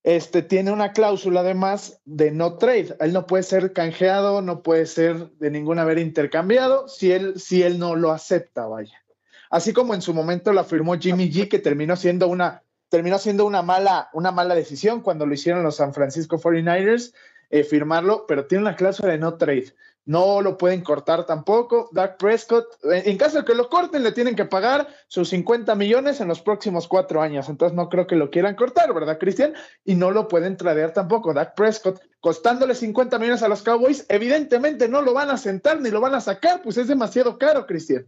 este 0.02 0.40
tiene 0.42 0.72
una 0.72 0.92
cláusula 0.92 1.40
además 1.40 2.00
de 2.06 2.30
no 2.30 2.56
trade. 2.56 2.96
Él 3.00 3.12
no 3.12 3.26
puede 3.26 3.42
ser 3.42 3.74
canjeado, 3.74 4.40
no 4.40 4.62
puede 4.62 4.86
ser 4.86 5.30
de 5.32 5.50
ninguna 5.50 5.82
manera 5.82 6.00
intercambiado 6.00 6.88
si 6.88 7.12
él, 7.12 7.38
si 7.38 7.62
él 7.62 7.78
no 7.78 7.96
lo 7.96 8.10
acepta, 8.10 8.66
vaya. 8.66 9.04
Así 9.50 9.72
como 9.72 9.94
en 9.94 10.00
su 10.00 10.14
momento 10.14 10.52
lo 10.52 10.60
afirmó 10.60 10.98
Jimmy 10.98 11.30
G, 11.30 11.48
que 11.48 11.58
terminó 11.58 11.96
siendo 11.96 12.28
una, 12.28 12.62
terminó 12.88 13.18
siendo 13.18 13.44
una 13.44 13.60
mala, 13.62 14.08
una 14.14 14.30
mala 14.30 14.54
decisión 14.54 15.02
cuando 15.02 15.26
lo 15.26 15.34
hicieron 15.34 15.62
los 15.64 15.76
San 15.76 15.92
Francisco 15.92 16.38
49ers 16.38 17.12
eh, 17.50 17.64
firmarlo, 17.64 18.24
pero 18.26 18.46
tiene 18.46 18.62
una 18.62 18.76
cláusula 18.76 19.12
de 19.12 19.18
no 19.18 19.34
trade. 19.34 19.74
No 20.06 20.40
lo 20.40 20.56
pueden 20.56 20.80
cortar 20.80 21.26
tampoco. 21.26 21.88
Dak 21.92 22.16
Prescott, 22.16 22.66
en 22.84 23.16
caso 23.18 23.38
de 23.38 23.44
que 23.44 23.54
lo 23.54 23.68
corten, 23.68 24.02
le 24.02 24.12
tienen 24.12 24.34
que 24.34 24.46
pagar 24.46 24.88
sus 25.08 25.28
50 25.28 25.74
millones 25.74 26.20
en 26.20 26.28
los 26.28 26.40
próximos 26.40 26.88
cuatro 26.88 27.20
años. 27.20 27.48
Entonces 27.48 27.76
no 27.76 27.88
creo 27.88 28.06
que 28.06 28.16
lo 28.16 28.30
quieran 28.30 28.56
cortar, 28.56 28.92
¿verdad, 28.94 29.18
Cristian? 29.18 29.52
Y 29.84 29.94
no 29.94 30.10
lo 30.10 30.26
pueden 30.26 30.56
tradear 30.56 30.92
tampoco. 30.92 31.34
Dak 31.34 31.54
Prescott, 31.54 32.00
costándole 32.20 32.74
50 32.74 33.18
millones 33.18 33.42
a 33.42 33.48
los 33.48 33.62
Cowboys, 33.62 34.06
evidentemente 34.08 34.88
no 34.88 35.02
lo 35.02 35.12
van 35.12 35.30
a 35.30 35.36
sentar 35.36 35.80
ni 35.80 35.90
lo 35.90 36.00
van 36.00 36.14
a 36.14 36.20
sacar, 36.20 36.62
pues 36.62 36.78
es 36.78 36.88
demasiado 36.88 37.38
caro, 37.38 37.66
Cristian. 37.66 38.06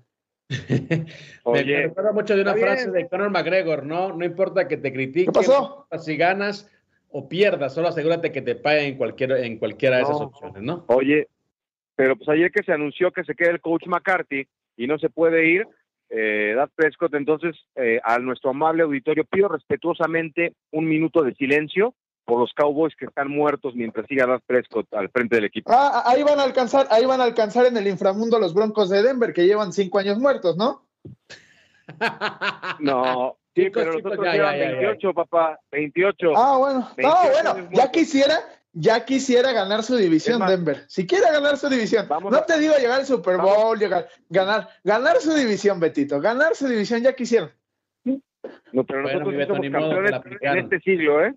Me 1.47 1.63
recuerda 1.63 2.13
mucho 2.13 2.35
de 2.35 2.43
una 2.43 2.55
frase 2.55 2.91
de 2.91 3.09
Conor 3.09 3.31
McGregor, 3.31 3.85
¿no? 3.85 4.13
No 4.13 4.25
importa 4.25 4.69
que 4.69 4.77
te 4.77 4.93
critiquen, 4.93 5.33
¿Qué 5.33 5.33
pasó? 5.33 5.87
si 5.99 6.17
ganas, 6.17 6.69
o 7.13 7.29
pierdas, 7.29 7.75
solo 7.75 7.89
asegúrate 7.89 8.33
que 8.33 8.43
te 8.43 8.55
paguen 8.55 8.87
en, 8.87 8.97
cualquier, 8.97 9.33
en 9.33 9.59
cualquiera 9.59 9.97
de 9.97 10.03
esas 10.03 10.21
opciones, 10.21 10.63
¿no? 10.63 10.85
Oye, 10.89 11.29
pero 11.95 12.17
pues 12.17 12.29
ayer 12.29 12.51
que 12.51 12.63
se 12.63 12.73
anunció 12.73 13.13
que 13.13 13.25
se 13.25 13.35
queda 13.35 13.51
el 13.51 13.61
coach 13.61 13.87
McCarthy 13.87 14.49
y 14.77 14.87
no 14.87 14.99
se 14.99 15.11
puede 15.11 15.49
ir, 15.49 15.67
eh, 16.09 16.55
Dad 16.57 16.71
Prescott, 16.75 17.15
entonces 17.15 17.57
eh, 17.75 18.01
a 18.05 18.19
nuestro 18.19 18.51
amable 18.51 18.83
auditorio 18.83 19.25
pido 19.25 19.49
respetuosamente 19.49 20.55
un 20.71 20.87
minuto 20.87 21.23
de 21.23 21.35
silencio 21.35 21.95
por 22.25 22.39
los 22.39 22.53
Cowboys 22.55 22.95
que 22.97 23.07
están 23.07 23.29
muertos 23.29 23.75
mientras 23.75 24.07
siga 24.07 24.27
Dad 24.27 24.41
Prescott 24.47 24.93
al 24.95 25.11
frente 25.11 25.37
del 25.37 25.45
equipo. 25.45 25.71
Ah, 25.73 26.05
ahí 26.07 26.23
van 26.23 26.39
a 26.39 26.45
alcanzar, 26.45 26.87
ahí 26.91 27.05
van 27.05 27.21
a 27.21 27.25
alcanzar 27.25 27.67
en 27.67 27.77
el 27.77 27.87
inframundo 27.87 28.39
los 28.39 28.55
Broncos 28.55 28.91
de 28.91 29.03
Denver 29.03 29.33
que 29.33 29.47
llevan 29.47 29.73
cinco 29.73 29.99
años 29.99 30.19
muertos, 30.19 30.57
¿no? 30.57 30.87
no, 32.81 33.37
Sí, 33.55 33.69
pero 33.71 33.93
nosotros 33.93 34.25
ya, 34.25 34.33
llevan 34.33 34.59
28, 34.59 35.15
papá, 35.15 35.61
28. 35.71 36.33
Ah, 36.37 36.57
bueno. 36.57 36.91
no, 36.97 37.15
bueno, 37.31 37.69
ya 37.73 37.91
quisiera, 37.91 38.39
ya 38.73 39.05
quisiera 39.05 39.53
ganar 39.53 39.83
su 39.83 39.97
división 39.97 40.47
Denver. 40.47 40.85
Si 40.89 41.07
quiere 41.07 41.31
ganar 41.31 41.59
su 41.59 41.69
división, 41.69 42.09
no 42.09 42.43
te 42.45 42.59
digo 42.59 42.75
llegar 42.77 43.01
al 43.01 43.07
Super 43.07 43.37
Bowl, 43.37 43.79
llegar, 43.79 44.09
ganar, 44.31 44.69
ganar 44.83 45.19
su 45.19 45.35
división, 45.35 45.81
Betito, 45.81 46.19
ganar 46.21 46.55
su 46.55 46.67
división, 46.67 47.03
ya 47.03 47.15
quisieron. 47.15 47.51
No, 48.73 48.85
pero 48.85 49.03
nosotros 49.03 49.47
somos 49.47 49.71
campeones 49.71 50.13
en 50.41 50.59
este 50.59 50.81
siglo, 50.81 51.25
¿eh? 51.25 51.35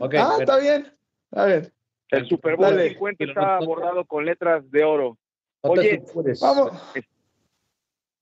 ah, 0.00 0.36
está 0.38 0.58
bien, 0.58 0.92
está 1.30 1.46
bien. 1.46 1.72
El 2.10 2.28
Super 2.28 2.56
Bowl 2.56 2.80
50 2.80 3.24
está 3.24 3.58
bordado 3.58 4.04
con 4.04 4.24
letras 4.24 4.68
de 4.70 4.84
oro. 4.84 5.18
Oye, 5.62 6.02
vamos. 6.40 6.72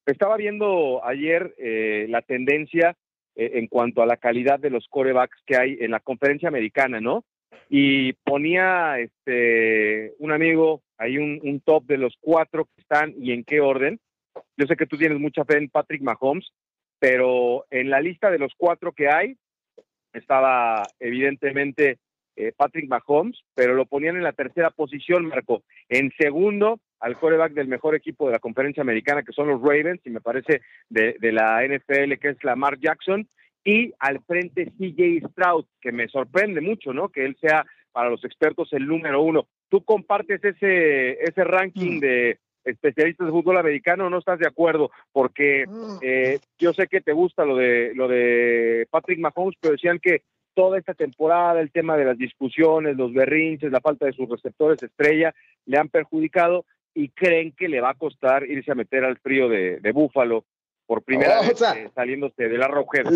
Estaba 0.08 0.38
viendo 0.38 1.04
ayer 1.04 1.54
eh, 1.58 2.06
la 2.08 2.22
tendencia 2.22 2.96
eh, 3.36 3.50
en 3.56 3.66
cuanto 3.66 4.00
a 4.00 4.06
la 4.06 4.16
calidad 4.16 4.58
de 4.58 4.70
los 4.70 4.86
corebacks 4.88 5.38
que 5.44 5.54
hay 5.54 5.76
en 5.80 5.90
la 5.90 6.00
conferencia 6.00 6.48
americana, 6.48 6.98
¿no? 6.98 7.26
Y 7.68 8.14
ponía 8.24 8.98
este 9.00 10.14
un 10.18 10.32
amigo 10.32 10.80
ahí 10.96 11.18
un, 11.18 11.60
top 11.60 11.84
de 11.84 11.98
los 11.98 12.14
cuatro 12.20 12.64
que 12.64 12.80
están 12.80 13.12
y 13.18 13.32
en 13.32 13.44
qué 13.44 13.60
orden. 13.60 14.00
Yo 14.56 14.66
sé 14.66 14.76
que 14.76 14.86
tú 14.86 14.96
tienes 14.96 15.20
mucha 15.20 15.44
fe 15.44 15.58
en 15.58 15.68
Patrick 15.68 16.00
Mahomes, 16.00 16.52
pero 16.98 17.66
en 17.70 17.90
la 17.90 18.00
lista 18.00 18.30
de 18.30 18.38
los 18.38 18.54
cuatro 18.56 18.92
que 18.92 19.10
hay 19.10 19.36
estaba 20.14 20.84
evidentemente 21.00 21.98
eh, 22.34 22.52
Patrick 22.56 22.88
Mahomes, 22.88 23.38
pero 23.54 23.74
lo 23.74 23.84
ponían 23.84 24.16
en 24.16 24.24
la 24.24 24.32
tercera 24.32 24.70
posición, 24.70 25.26
Marco. 25.26 25.64
En 25.90 26.10
segundo, 26.18 26.80
al 27.00 27.18
coreback 27.18 27.52
del 27.52 27.68
mejor 27.68 27.94
equipo 27.94 28.26
de 28.26 28.32
la 28.32 28.38
conferencia 28.38 28.82
americana, 28.82 29.22
que 29.22 29.32
son 29.32 29.48
los 29.48 29.60
Ravens, 29.60 30.00
y 30.04 30.10
me 30.10 30.20
parece 30.20 30.62
de, 30.88 31.16
la 31.20 31.62
NFL, 31.64 32.14
que 32.20 32.30
es 32.30 32.44
Lamar 32.44 32.78
Jackson, 32.78 33.28
y 33.64 33.92
al 33.98 34.20
frente 34.24 34.72
CJ 34.78 35.28
Stroud, 35.30 35.66
que 35.80 35.92
me 35.92 36.08
sorprende 36.08 36.60
mucho, 36.60 36.92
¿no? 36.92 37.08
Que 37.08 37.24
él 37.24 37.36
sea 37.40 37.66
para 37.92 38.10
los 38.10 38.24
expertos 38.24 38.72
el 38.72 38.86
número 38.86 39.22
uno. 39.22 39.46
¿Tú 39.68 39.84
compartes 39.84 40.42
ese, 40.42 41.22
ese 41.22 41.44
ranking 41.44 41.96
mm. 41.96 42.00
de 42.00 42.38
especialistas 42.64 43.26
de 43.26 43.32
fútbol 43.32 43.58
americano 43.58 44.06
o 44.06 44.10
no 44.10 44.18
estás 44.18 44.38
de 44.38 44.46
acuerdo? 44.46 44.90
Porque 45.12 45.66
mm. 45.66 45.98
eh, 46.02 46.38
yo 46.58 46.72
sé 46.72 46.86
que 46.86 47.00
te 47.00 47.12
gusta 47.12 47.44
lo 47.44 47.56
de, 47.56 47.92
lo 47.94 48.08
de 48.08 48.86
Patrick 48.90 49.18
Mahomes, 49.18 49.56
pero 49.60 49.72
decían 49.72 49.98
que 49.98 50.22
toda 50.54 50.78
esta 50.78 50.94
temporada, 50.94 51.60
el 51.60 51.70
tema 51.70 51.96
de 51.96 52.04
las 52.04 52.18
discusiones, 52.18 52.96
los 52.96 53.12
berrinches, 53.12 53.70
la 53.70 53.80
falta 53.80 54.06
de 54.06 54.12
sus 54.12 54.28
receptores 54.28 54.82
estrella, 54.82 55.32
le 55.66 55.78
han 55.78 55.88
perjudicado 55.88 56.64
y 56.98 57.10
creen 57.10 57.52
que 57.52 57.68
le 57.68 57.80
va 57.80 57.90
a 57.90 57.94
costar 57.94 58.44
irse 58.44 58.72
a 58.72 58.74
meter 58.74 59.04
al 59.04 59.18
frío 59.18 59.48
de, 59.48 59.92
Búfalo 59.92 60.44
por 60.84 61.02
primera 61.02 61.40
vez 61.42 61.62
eh, 61.62 61.90
saliéndose 61.94 62.48
de 62.48 62.58
la 62.58 62.66
rojera. 62.66 63.08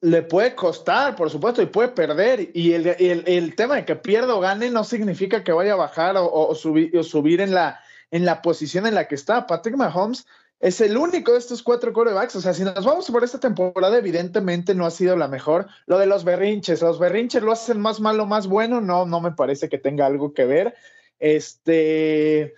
Le, 0.00 0.22
puede 0.22 0.54
costar, 0.54 1.16
por 1.16 1.28
supuesto, 1.28 1.60
y 1.60 1.66
puede 1.66 1.88
perder. 1.88 2.50
Y 2.54 2.74
el, 2.74 2.86
el, 2.96 3.56
tema 3.56 3.74
de 3.74 3.84
que 3.84 3.96
pierda 3.96 4.36
o 4.36 4.40
gane 4.40 4.70
no 4.70 4.84
significa 4.84 5.42
que 5.42 5.50
vaya 5.50 5.72
a 5.72 5.76
bajar 5.76 6.14
o, 6.16 6.54
subir, 6.54 6.96
o 6.96 7.02
subir 7.02 7.40
en 7.40 7.52
la, 7.52 7.80
en 8.12 8.24
la 8.24 8.40
posición 8.40 8.86
en 8.86 8.94
la 8.94 9.08
que 9.08 9.16
está. 9.16 9.48
Patrick 9.48 9.74
Mahomes 9.74 10.24
es 10.60 10.80
el 10.80 10.96
único 10.96 11.32
de 11.32 11.38
estos 11.38 11.64
cuatro 11.64 11.92
corebacks. 11.92 12.36
O 12.36 12.40
sea, 12.40 12.54
si 12.54 12.62
nos 12.62 12.84
vamos 12.84 13.10
por 13.10 13.24
esta 13.24 13.40
temporada, 13.40 13.98
evidentemente 13.98 14.76
no 14.76 14.86
ha 14.86 14.92
sido 14.92 15.16
la 15.16 15.26
mejor. 15.26 15.66
Lo 15.86 15.98
de 15.98 16.06
los 16.06 16.22
berrinches, 16.22 16.82
los 16.82 17.00
berrinches 17.00 17.42
lo 17.42 17.50
hacen 17.50 17.80
más 17.80 17.98
malo, 17.98 18.26
más 18.26 18.46
bueno. 18.46 18.80
No, 18.80 19.06
no 19.06 19.20
me 19.20 19.32
parece 19.32 19.68
que 19.68 19.78
tenga 19.78 20.06
algo 20.06 20.32
que 20.32 20.44
ver. 20.44 20.76
Este, 21.18 22.54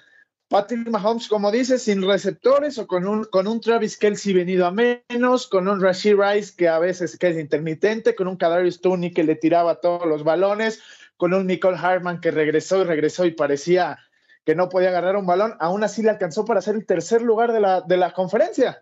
Patrick 0.50 0.88
Mahomes, 0.88 1.28
como 1.28 1.52
dices, 1.52 1.84
sin 1.84 2.02
receptores 2.02 2.76
o 2.76 2.88
con 2.88 3.06
un, 3.06 3.22
con 3.22 3.46
un 3.46 3.60
Travis 3.60 3.96
Kelsey 3.96 4.32
venido 4.32 4.66
a 4.66 4.72
menos, 4.72 5.46
con 5.46 5.68
un 5.68 5.80
Rashid 5.80 6.16
Rice 6.16 6.54
que 6.56 6.68
a 6.68 6.80
veces 6.80 7.16
es 7.20 7.38
intermitente, 7.38 8.16
con 8.16 8.26
un 8.26 8.36
Kadarius 8.36 8.80
Tooney 8.80 9.12
que 9.12 9.22
le 9.22 9.36
tiraba 9.36 9.80
todos 9.80 10.08
los 10.08 10.24
balones, 10.24 10.82
con 11.16 11.34
un 11.34 11.46
Nicole 11.46 11.78
Hartman 11.78 12.20
que 12.20 12.32
regresó 12.32 12.80
y 12.80 12.84
regresó 12.84 13.24
y 13.26 13.30
parecía 13.30 13.96
que 14.44 14.56
no 14.56 14.68
podía 14.68 14.88
agarrar 14.88 15.14
un 15.14 15.26
balón, 15.26 15.54
aún 15.60 15.84
así 15.84 16.02
le 16.02 16.10
alcanzó 16.10 16.44
para 16.44 16.60
ser 16.60 16.74
el 16.74 16.84
tercer 16.84 17.22
lugar 17.22 17.52
de 17.52 17.60
la, 17.60 17.82
de 17.82 17.96
la 17.96 18.12
conferencia, 18.12 18.80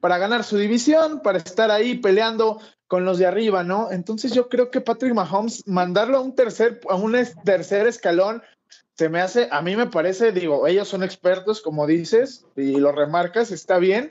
para 0.00 0.18
ganar 0.18 0.42
su 0.42 0.56
división, 0.56 1.20
para 1.22 1.38
estar 1.38 1.70
ahí 1.70 1.94
peleando 1.94 2.60
con 2.88 3.04
los 3.04 3.18
de 3.18 3.26
arriba, 3.26 3.62
¿no? 3.62 3.92
Entonces 3.92 4.32
yo 4.32 4.48
creo 4.48 4.68
que 4.68 4.80
Patrick 4.80 5.14
Mahomes, 5.14 5.62
mandarlo 5.68 6.16
a 6.16 6.20
un 6.22 6.34
tercer, 6.34 6.80
a 6.88 6.96
un 6.96 7.16
tercer 7.44 7.86
escalón, 7.86 8.42
se 8.96 9.08
me 9.08 9.20
hace, 9.20 9.48
a 9.50 9.60
mí 9.60 9.76
me 9.76 9.86
parece, 9.86 10.32
digo, 10.32 10.66
ellos 10.66 10.88
son 10.88 11.02
expertos, 11.02 11.60
como 11.60 11.86
dices, 11.86 12.46
y 12.56 12.76
lo 12.76 12.92
remarcas, 12.92 13.50
está 13.50 13.78
bien, 13.78 14.10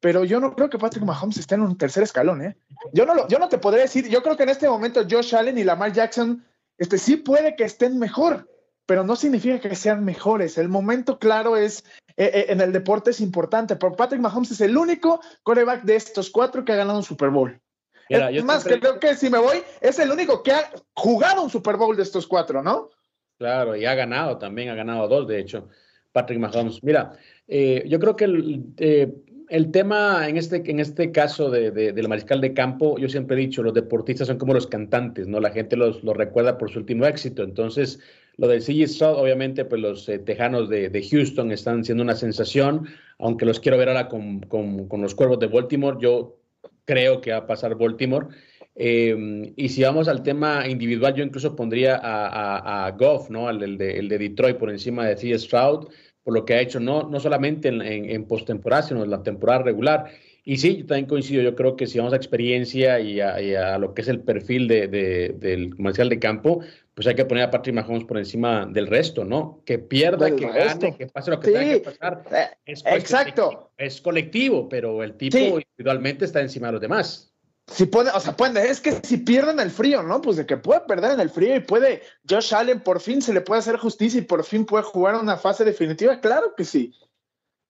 pero 0.00 0.24
yo 0.24 0.38
no 0.38 0.54
creo 0.54 0.70
que 0.70 0.78
Patrick 0.78 1.04
Mahomes 1.04 1.38
esté 1.38 1.56
en 1.56 1.62
un 1.62 1.76
tercer 1.76 2.02
escalón, 2.02 2.42
¿eh? 2.42 2.56
Yo 2.92 3.06
no, 3.06 3.14
lo, 3.14 3.26
yo 3.26 3.38
no 3.38 3.48
te 3.48 3.58
podría 3.58 3.82
decir, 3.82 4.08
yo 4.08 4.22
creo 4.22 4.36
que 4.36 4.44
en 4.44 4.50
este 4.50 4.68
momento 4.68 5.04
Josh 5.08 5.34
Allen 5.34 5.58
y 5.58 5.64
Lamar 5.64 5.92
Jackson, 5.92 6.44
este 6.78 6.98
sí 6.98 7.16
puede 7.16 7.56
que 7.56 7.64
estén 7.64 7.98
mejor, 7.98 8.48
pero 8.86 9.02
no 9.02 9.16
significa 9.16 9.58
que 9.58 9.74
sean 9.74 10.04
mejores. 10.04 10.58
El 10.58 10.68
momento 10.68 11.18
claro 11.18 11.56
es, 11.56 11.84
eh, 12.16 12.30
eh, 12.34 12.46
en 12.50 12.60
el 12.60 12.72
deporte 12.72 13.10
es 13.10 13.20
importante, 13.20 13.76
pero 13.76 13.96
Patrick 13.96 14.20
Mahomes 14.20 14.50
es 14.50 14.60
el 14.60 14.76
único 14.76 15.20
coreback 15.42 15.82
de 15.82 15.96
estos 15.96 16.30
cuatro 16.30 16.64
que 16.64 16.72
ha 16.72 16.76
ganado 16.76 16.98
un 16.98 17.04
Super 17.04 17.30
Bowl. 17.30 17.60
es 18.08 18.44
más, 18.44 18.64
creo 18.64 19.00
que 19.00 19.16
si 19.16 19.30
me 19.30 19.38
voy, 19.38 19.62
es 19.80 19.98
el 19.98 20.12
único 20.12 20.42
que 20.42 20.52
ha 20.52 20.70
jugado 20.94 21.42
un 21.42 21.50
Super 21.50 21.76
Bowl 21.76 21.96
de 21.96 22.02
estos 22.02 22.26
cuatro, 22.26 22.62
¿no? 22.62 22.90
Claro, 23.38 23.76
y 23.76 23.84
ha 23.84 23.94
ganado 23.94 24.38
también, 24.38 24.68
ha 24.68 24.74
ganado 24.74 25.08
dos, 25.08 25.26
de 25.26 25.40
hecho, 25.40 25.68
Patrick 26.12 26.38
Mahomes. 26.38 26.82
Mira, 26.82 27.12
eh, 27.48 27.84
yo 27.88 27.98
creo 27.98 28.14
que 28.14 28.24
el, 28.24 28.64
eh, 28.78 29.12
el, 29.48 29.70
tema 29.72 30.28
en 30.28 30.36
este, 30.36 30.62
en 30.70 30.78
este 30.78 31.10
caso 31.10 31.50
de, 31.50 31.70
del 31.72 32.08
mariscal 32.08 32.40
de 32.40 32.54
campo, 32.54 32.96
yo 32.98 33.08
siempre 33.08 33.36
he 33.36 33.40
dicho, 33.40 33.62
los 33.62 33.74
deportistas 33.74 34.28
son 34.28 34.38
como 34.38 34.54
los 34.54 34.68
cantantes, 34.68 35.26
¿no? 35.26 35.40
La 35.40 35.50
gente 35.50 35.76
los, 35.76 36.04
los 36.04 36.16
recuerda 36.16 36.56
por 36.56 36.70
su 36.70 36.78
último 36.78 37.06
éxito. 37.06 37.42
Entonces, 37.42 37.98
lo 38.36 38.46
del 38.46 38.62
CG 38.62 38.86
Stroud, 38.86 39.18
obviamente, 39.18 39.64
pues 39.64 39.82
los 39.82 40.08
eh, 40.08 40.20
tejanos 40.20 40.68
de, 40.68 40.88
de, 40.88 41.02
Houston 41.02 41.50
están 41.50 41.84
siendo 41.84 42.04
una 42.04 42.14
sensación, 42.14 42.86
aunque 43.18 43.46
los 43.46 43.58
quiero 43.58 43.78
ver 43.78 43.88
ahora 43.88 44.08
con, 44.08 44.40
con, 44.40 44.88
con 44.88 45.02
los 45.02 45.14
cuervos 45.14 45.40
de 45.40 45.48
Baltimore, 45.48 45.98
yo 46.00 46.38
creo 46.84 47.20
que 47.20 47.32
va 47.32 47.38
a 47.38 47.46
pasar 47.46 47.74
Baltimore. 47.76 48.28
Eh, 48.76 49.52
y 49.56 49.68
si 49.68 49.82
vamos 49.82 50.08
al 50.08 50.22
tema 50.22 50.66
individual, 50.66 51.14
yo 51.14 51.24
incluso 51.24 51.54
pondría 51.54 51.96
a, 51.96 52.86
a, 52.86 52.90
Goff, 52.92 53.30
¿no? 53.30 53.48
El, 53.48 53.78
de, 53.78 53.98
el, 53.98 54.08
de, 54.08 54.18
Detroit 54.18 54.56
por 54.56 54.70
encima 54.70 55.06
de 55.06 55.16
C. 55.16 55.38
Stroud, 55.38 55.88
por 56.22 56.34
lo 56.34 56.44
que 56.44 56.54
ha 56.54 56.60
hecho 56.60 56.80
no, 56.80 57.08
no 57.08 57.20
solamente 57.20 57.68
en, 57.68 57.82
en, 57.82 58.24
postemporada, 58.26 58.82
sino 58.82 59.04
en 59.04 59.10
la 59.10 59.22
temporada 59.22 59.62
regular. 59.62 60.10
Y 60.46 60.58
sí, 60.58 60.78
yo 60.78 60.86
también 60.86 61.06
coincido, 61.06 61.42
yo 61.42 61.54
creo 61.54 61.76
que 61.76 61.86
si 61.86 61.98
vamos 61.98 62.12
a 62.12 62.16
experiencia 62.16 63.00
y 63.00 63.20
a, 63.20 63.78
lo 63.78 63.94
que 63.94 64.02
es 64.02 64.08
el 64.08 64.20
perfil 64.20 64.68
de, 64.68 64.88
del 64.88 65.74
comercial 65.74 66.08
de 66.08 66.18
campo, 66.18 66.60
pues 66.94 67.06
hay 67.06 67.14
que 67.14 67.24
poner 67.24 67.44
a 67.44 67.50
Patrick 67.50 67.74
Mahomes 67.74 68.04
por 68.04 68.18
encima 68.18 68.66
del 68.66 68.86
resto, 68.86 69.24
¿no? 69.24 69.62
Que 69.64 69.78
pierda, 69.78 70.34
que 70.34 70.46
gane, 70.46 70.96
que 70.96 71.06
pase 71.06 71.30
lo 71.30 71.40
que 71.40 71.50
tenga 71.50 71.72
que 71.72 71.80
pasar. 71.80 72.24
Eh, 72.30 72.46
es 72.66 72.84
exacto. 72.84 73.72
Es 73.78 74.00
colectivo, 74.00 74.68
pero 74.68 75.02
el 75.02 75.14
tipo 75.14 75.38
individualmente 75.38 76.26
está 76.26 76.40
encima 76.40 76.68
de 76.68 76.72
los 76.72 76.80
demás. 76.80 77.33
Si 77.66 77.86
puede, 77.86 78.10
o 78.10 78.20
sea, 78.20 78.36
puede, 78.36 78.68
es 78.68 78.80
que 78.80 79.00
si 79.02 79.16
pierden 79.16 79.58
el 79.58 79.70
frío, 79.70 80.02
¿no? 80.02 80.20
Pues 80.20 80.36
de 80.36 80.44
que 80.44 80.56
puede 80.56 80.80
perder 80.80 81.12
en 81.12 81.20
el 81.20 81.30
frío 81.30 81.56
y 81.56 81.60
puede, 81.60 82.02
Josh 82.28 82.54
Allen 82.54 82.80
por 82.80 83.00
fin 83.00 83.22
se 83.22 83.32
le 83.32 83.40
puede 83.40 83.60
hacer 83.60 83.78
justicia 83.78 84.18
y 84.18 84.24
por 84.24 84.44
fin 84.44 84.66
puede 84.66 84.84
jugar 84.84 85.14
una 85.16 85.38
fase 85.38 85.64
definitiva, 85.64 86.20
claro 86.20 86.54
que 86.54 86.64
sí. 86.64 86.94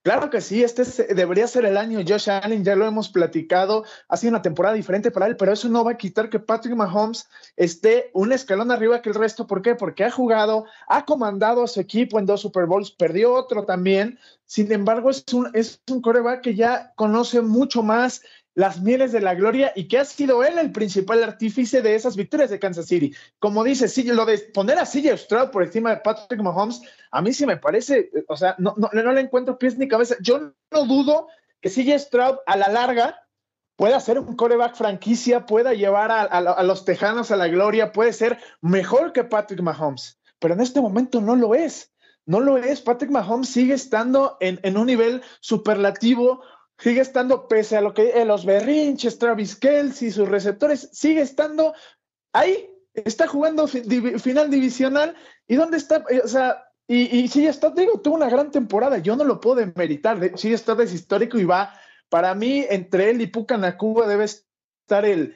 Claro 0.04 0.28
que 0.28 0.42
sí, 0.42 0.62
este 0.62 1.14
debería 1.14 1.46
ser 1.46 1.64
el 1.64 1.78
año. 1.78 2.00
Josh 2.07 2.28
Allen, 2.28 2.62
ya 2.62 2.76
lo 2.76 2.85
hemos 2.85 3.09
platicado, 3.09 3.85
ha 4.07 4.18
sido 4.18 4.33
una 4.33 4.42
temporada 4.42 4.74
diferente 4.74 5.11
para 5.11 5.26
él, 5.26 5.37
pero 5.38 5.50
eso 5.50 5.66
no 5.70 5.83
va 5.83 5.92
a 5.92 5.96
quitar 5.96 6.28
que 6.28 6.38
Patrick 6.38 6.76
Mahomes 6.76 7.26
esté 7.57 8.11
un 8.12 8.30
escalón 8.30 8.70
arriba 8.70 9.00
que 9.00 9.09
el 9.09 9.14
resto. 9.14 9.46
¿Por 9.46 9.62
qué? 9.62 9.74
Porque 9.74 10.04
ha 10.04 10.11
jugado, 10.11 10.66
ha 10.88 11.07
comandado 11.07 11.64
a 11.64 11.68
su 11.68 11.80
equipo 11.80 12.18
en 12.18 12.26
dos 12.26 12.42
Super 12.42 12.66
Bowls, 12.66 12.90
perdió 12.90 13.33
otro 13.33 13.64
también. 13.64 14.18
Sin 14.44 14.70
embargo, 14.72 15.09
es 15.09 15.24
un, 15.33 15.50
es 15.54 15.80
un 15.90 16.02
coreback 16.02 16.42
que 16.42 16.54
ya 16.54 16.92
conoce 16.96 17.40
mucho 17.40 17.83
más 17.83 18.20
las 18.55 18.81
mieles 18.81 19.12
de 19.12 19.21
la 19.21 19.35
gloria 19.35 19.73
y 19.75 19.88
que 19.88 19.99
ha 19.99 20.05
sido 20.05 20.45
él 20.45 20.59
el 20.59 20.71
principal 20.71 21.23
artífice 21.23 21.83
de 21.83 21.95
esas 21.95 22.17
victorias 22.17 22.51
de 22.51 22.59
Kansas 22.59 22.87
City. 22.87 23.14
Como 23.38 23.64
dice, 23.64 23.88
sí, 23.88 24.05
lo 24.05 24.25
de 24.25 24.38
poner 24.38 24.79
a 24.79 24.87
CJ 24.87 25.17
Stroud 25.19 25.51
por 25.51 25.64
encima 25.64 25.90
de 25.90 25.97
Patrick 25.99 26.40
Mahomes, 26.40 26.81
a 27.11 27.21
mí 27.21 27.33
sí 27.33 27.47
me 27.47 27.57
parece, 27.57 28.11
o 28.29 28.37
sea, 28.37 28.55
no, 28.59 28.75
no, 28.77 28.90
no 28.93 29.12
le 29.12 29.21
encuentro 29.21 29.59
pies 29.59 29.77
ni 29.77 29.88
cabeza. 29.88 30.17
Yo 30.21 30.53
no 30.71 30.87
dudo 30.87 31.29
que 31.61 31.71
CJ 31.71 31.99
Stroud 31.99 32.37
a 32.47 32.57
la 32.57 32.69
larga 32.69 33.21
pueda 33.77 33.99
ser 33.99 34.19
un 34.21 34.37
coreback 34.37 34.77
franquicia, 34.77 35.47
pueda 35.47 35.75
llevar 35.75 36.11
a, 36.12 36.62
los 36.62 36.85
tejanos 36.85 37.31
a 37.31 37.37
la 37.37 37.49
gloria, 37.49 37.93
puede 37.93 38.12
ser 38.12 38.38
mejor 38.61 39.12
que 39.12 39.25
Patrick 39.25 39.61
Mahomes, 39.61 40.21
pero 40.38 40.55
en 40.55 40.61
este 40.61 40.81
momento 40.81 41.21
no 41.21 41.35
lo 41.35 41.55
es. 41.55 41.90
No 42.27 42.40
lo 42.40 42.57
es. 42.57 42.81
Patrick 42.81 43.11
Mahomes 43.11 43.51
sigue 43.51 43.75
estando 43.75 44.38
en, 44.40 44.59
en 44.62 44.79
un 44.79 44.87
nivel 44.87 45.23
superlativo 45.40 46.43
sigue 46.79 47.01
estando, 47.01 47.49
pese 47.49 47.77
a 47.77 47.81
lo 47.81 47.95
que 47.95 48.11
eh, 48.11 48.25
los 48.25 48.45
berrinches, 48.45 49.19
Travis 49.19 49.57
Kelsey, 49.57 50.11
sus 50.11 50.29
receptores, 50.29 50.89
sigue 50.93 51.23
estando 51.23 51.75
ahí, 52.33 52.71
está 52.93 53.27
jugando 53.27 53.67
final 53.67 54.51
divisional. 54.51 55.15
¿Y 55.47 55.57
dónde 55.57 55.77
está? 55.77 56.05
Eh, 56.11 56.21
o 56.25 56.29
sea, 56.29 56.65
y, 56.87 57.19
y 57.19 57.29
sí, 57.29 57.47
está, 57.47 57.71
digo, 57.71 58.01
tuvo 58.01 58.17
una 58.17 58.29
gran 58.29 58.51
temporada, 58.51 58.99
yo 58.99 59.17
no 59.17 59.25
lo 59.25 59.41
puedo 59.41 59.57
demeritar, 59.57 60.19
sí 60.37 60.53
está 60.53 60.81
es 60.83 60.93
histórico 60.93 61.39
y 61.39 61.45
va, 61.45 61.73
para 62.09 62.35
mí, 62.35 62.65
entre 62.69 63.11
él 63.11 63.21
y 63.23 63.27
Puka 63.27 63.57
Nakua 63.57 64.07
debe 64.07 64.25
estar 64.25 65.05
el, 65.05 65.35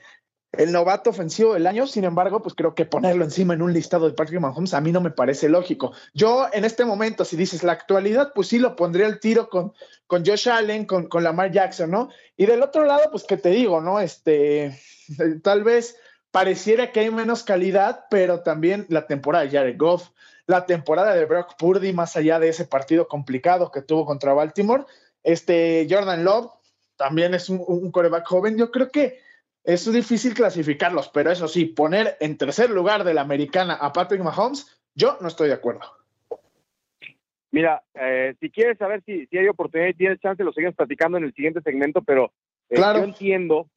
el 0.52 0.72
novato 0.72 1.10
ofensivo 1.10 1.54
del 1.54 1.66
año, 1.66 1.86
sin 1.86 2.04
embargo, 2.04 2.40
pues 2.42 2.54
creo 2.54 2.74
que 2.74 2.86
ponerlo 2.86 3.24
encima 3.24 3.52
en 3.52 3.60
un 3.60 3.72
listado 3.72 4.08
de 4.08 4.14
Patrick 4.14 4.40
Mahomes 4.40 4.72
a 4.72 4.80
mí 4.80 4.92
no 4.92 5.00
me 5.00 5.10
parece 5.10 5.48
lógico. 5.48 5.92
Yo 6.14 6.46
en 6.52 6.64
este 6.64 6.84
momento, 6.86 7.24
si 7.24 7.36
dices 7.36 7.62
la 7.62 7.72
actualidad, 7.72 8.32
pues 8.34 8.48
sí 8.48 8.58
lo 8.58 8.74
pondría 8.74 9.06
al 9.06 9.20
tiro 9.20 9.50
con, 9.50 9.74
con 10.06 10.24
Josh 10.24 10.48
Allen, 10.48 10.86
con, 10.86 11.08
con 11.08 11.22
Lamar 11.22 11.52
Jackson, 11.52 11.90
¿no? 11.90 12.08
Y 12.36 12.46
del 12.46 12.62
otro 12.62 12.84
lado, 12.84 13.10
pues 13.10 13.24
que 13.24 13.36
te 13.36 13.50
digo, 13.50 13.82
¿no? 13.82 14.00
Este, 14.00 14.78
tal 15.42 15.64
vez 15.64 15.96
pareciera 16.30 16.92
que 16.92 17.00
hay 17.00 17.10
menos 17.10 17.42
calidad, 17.42 18.06
pero 18.08 18.40
también 18.40 18.86
la 18.88 19.06
temporada 19.06 19.44
de 19.44 19.50
Jared 19.50 19.76
Goff, 19.76 20.10
la 20.46 20.64
temporada 20.64 21.14
de 21.14 21.26
Brock 21.26 21.56
Purdy, 21.58 21.92
más 21.92 22.16
allá 22.16 22.38
de 22.38 22.48
ese 22.48 22.64
partido 22.64 23.06
complicado 23.06 23.70
que 23.70 23.82
tuvo 23.82 24.06
contra 24.06 24.32
Baltimore, 24.32 24.84
este 25.22 25.86
Jordan 25.90 26.24
Love 26.24 26.50
también 26.96 27.34
es 27.34 27.50
un, 27.50 27.62
un 27.66 27.92
coreback 27.92 28.26
joven. 28.26 28.56
Yo 28.56 28.70
creo 28.70 28.90
que 28.90 29.27
es 29.68 29.92
difícil 29.92 30.32
clasificarlos, 30.32 31.10
pero 31.10 31.30
eso 31.30 31.46
sí, 31.46 31.66
poner 31.66 32.16
en 32.20 32.38
tercer 32.38 32.70
lugar 32.70 33.04
de 33.04 33.12
la 33.12 33.20
americana 33.20 33.74
a 33.74 33.92
Patrick 33.92 34.22
Mahomes, 34.22 34.80
yo 34.94 35.18
no 35.20 35.28
estoy 35.28 35.48
de 35.48 35.54
acuerdo. 35.54 35.82
Mira, 37.50 37.82
eh, 37.92 38.34
si 38.40 38.50
quieres 38.50 38.78
saber 38.78 39.02
si, 39.04 39.26
si, 39.26 39.36
hay 39.36 39.46
oportunidad 39.46 39.90
y 39.90 39.94
tienes 39.94 40.20
chance, 40.20 40.42
lo 40.42 40.52
seguimos 40.52 40.74
platicando 40.74 41.18
en 41.18 41.24
el 41.24 41.34
siguiente 41.34 41.60
segmento, 41.60 42.00
pero 42.00 42.32
eh, 42.70 42.78
yo 42.78 43.04
entiendo 43.04 43.68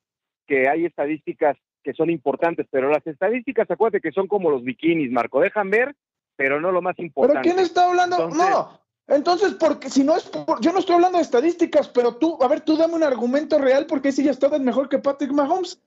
que 0.47 0.69
hay 0.69 0.85
estadísticas 0.85 1.57
que 1.83 1.93
son 1.93 2.09
importantes, 2.09 2.67
pero 2.71 2.89
las 2.89 3.05
estadísticas, 3.05 3.69
acuérdate 3.69 3.99
que 3.99 4.13
son 4.13 4.27
como 4.27 4.49
los 4.49 4.63
bikinis, 4.63 5.11
Marco, 5.11 5.41
dejan 5.41 5.69
ver, 5.69 5.93
pero 6.37 6.61
no 6.61 6.71
lo 6.71 6.81
más 6.81 6.97
importante. 6.99 7.41
¿Pero 7.43 7.55
quién 7.55 7.65
está 7.65 7.89
hablando? 7.89 8.29
no, 8.29 8.80
entonces, 9.15 9.55
porque 9.55 9.89
si 9.89 10.03
no 10.03 10.15
es 10.15 10.23
por, 10.23 10.61
yo 10.61 10.71
no 10.71 10.79
estoy 10.79 10.95
hablando 10.95 11.17
de 11.17 11.23
estadísticas, 11.23 11.89
pero 11.89 12.15
tú, 12.15 12.37
a 12.41 12.47
ver, 12.47 12.61
tú 12.61 12.77
dame 12.77 12.95
un 12.95 13.03
argumento 13.03 13.57
real 13.57 13.85
porque 13.85 14.11
si 14.11 14.23
ya 14.23 14.31
estás 14.31 14.57
mejor 14.59 14.87
que 14.87 14.99
Patrick 14.99 15.31
Mahomes. 15.31 15.81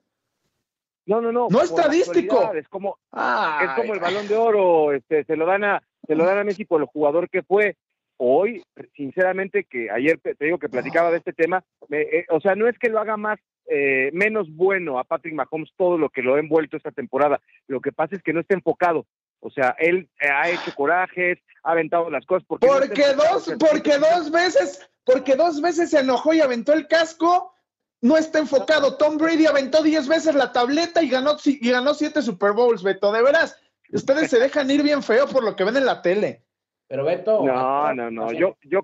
No, 1.07 1.21
no, 1.21 1.33
no. 1.33 1.49
No 1.51 1.63
estadístico. 1.63 2.53
Es 2.55 2.69
como, 2.69 2.99
es 3.13 3.71
como 3.77 3.95
el 3.95 4.01
balón 4.01 4.29
de 4.29 4.37
oro, 4.37 4.93
este, 4.93 5.25
se 5.25 5.37
lo 5.37 5.47
dan 5.47 5.65
a, 5.65 5.83
se 6.07 6.15
lo 6.15 6.25
dan 6.25 6.39
a 6.39 6.45
Messi 6.45 6.65
por 6.65 6.81
el 6.81 6.87
jugador 6.87 7.29
que 7.31 7.43
fue. 7.43 7.77
Hoy, 8.17 8.63
sinceramente, 8.95 9.65
que 9.65 9.91
ayer 9.91 10.21
te 10.21 10.37
digo 10.39 10.59
que 10.59 10.69
platicaba 10.69 11.11
de 11.11 11.19
este 11.19 11.33
tema, 11.33 11.65
eh, 11.91 12.25
o 12.31 12.41
sea, 12.41 12.55
no 12.55 12.69
es 12.69 12.79
que 12.79 12.89
lo 12.89 13.01
haga 13.01 13.17
más, 13.17 13.41
eh, 13.67 14.11
menos 14.13 14.55
bueno 14.55 14.99
a 14.99 15.05
Patrick 15.05 15.35
Mahomes 15.35 15.71
todo 15.77 15.99
lo 15.99 16.11
que 16.11 16.23
lo 16.23 16.35
ha 16.35 16.39
envuelto 16.39 16.77
esta 16.77 16.93
temporada. 16.93 17.41
Lo 17.67 17.81
que 17.81 17.91
pasa 17.91 18.15
es 18.15 18.23
que 18.23 18.33
no 18.33 18.41
está 18.41 18.55
enfocado. 18.55 19.07
O 19.45 19.51
sea, 19.51 19.77
él 19.79 20.09
ha 20.21 20.49
hecho 20.49 20.75
corajes, 20.75 21.39
ha 21.65 21.73
aventado 21.73 22.09
las 22.09 22.25
cosas. 22.25 22.47
Porque, 22.49 22.67
porque 22.67 23.13
dos, 23.13 23.55
porque 23.59 23.99
dos 23.99 24.31
veces, 24.31 24.89
porque 25.05 25.37
dos 25.37 25.61
veces 25.61 25.91
se 25.91 26.01
enojó 26.01 26.33
y 26.33 26.41
aventó 26.41 26.73
el 26.73 26.87
casco, 26.87 27.53
no 28.01 28.17
está 28.17 28.39
enfocado. 28.39 28.97
Tom 28.97 29.19
Brady 29.19 29.45
aventó 29.45 29.83
diez 29.83 30.09
veces 30.09 30.35
la 30.35 30.51
tableta 30.51 31.03
y 31.03 31.11
ganó, 31.11 31.37
y 31.45 31.71
ganó 31.71 31.93
siete 31.93 32.23
Super 32.23 32.53
Bowls, 32.53 32.83
Beto. 32.83 33.13
De 33.13 33.23
veras, 33.23 33.61
ustedes 33.93 34.31
se 34.31 34.39
dejan 34.39 34.71
ir 34.71 34.83
bien 34.83 35.03
feo 35.03 35.27
por 35.27 35.45
lo 35.45 35.55
que 35.55 35.65
ven 35.65 35.77
en 35.77 35.85
la 35.85 36.01
tele. 36.01 36.43
Pero 36.89 37.05
Beto. 37.05 37.45
No, 37.45 37.93
no, 37.93 38.11
no. 38.11 38.33
Yo, 38.33 38.57
yo, 38.63 38.81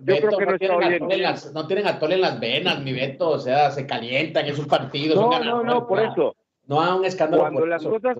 yo 0.00 0.16
creo 0.16 0.38
que 0.38 0.46
no, 0.46 0.78
tienen 0.78 1.08
bien. 1.08 1.22
Las, 1.22 1.52
no 1.52 1.66
tienen 1.66 1.88
atole 1.88 2.14
en 2.14 2.20
las 2.20 2.38
venas, 2.38 2.80
mi 2.82 2.92
Beto. 2.92 3.30
O 3.30 3.38
sea, 3.40 3.72
se 3.72 3.84
calientan, 3.84 4.46
es 4.46 4.60
un 4.60 4.66
partido. 4.66 5.16
No, 5.16 5.40
no, 5.40 5.64
no, 5.64 5.88
por 5.88 5.98
eso. 5.98 6.36
No 6.66 6.80
hay 6.80 6.92
un 6.92 7.04
escándalo. 7.04 7.42
Cuando 7.42 7.66
las 7.66 7.82
cosas 7.82 8.16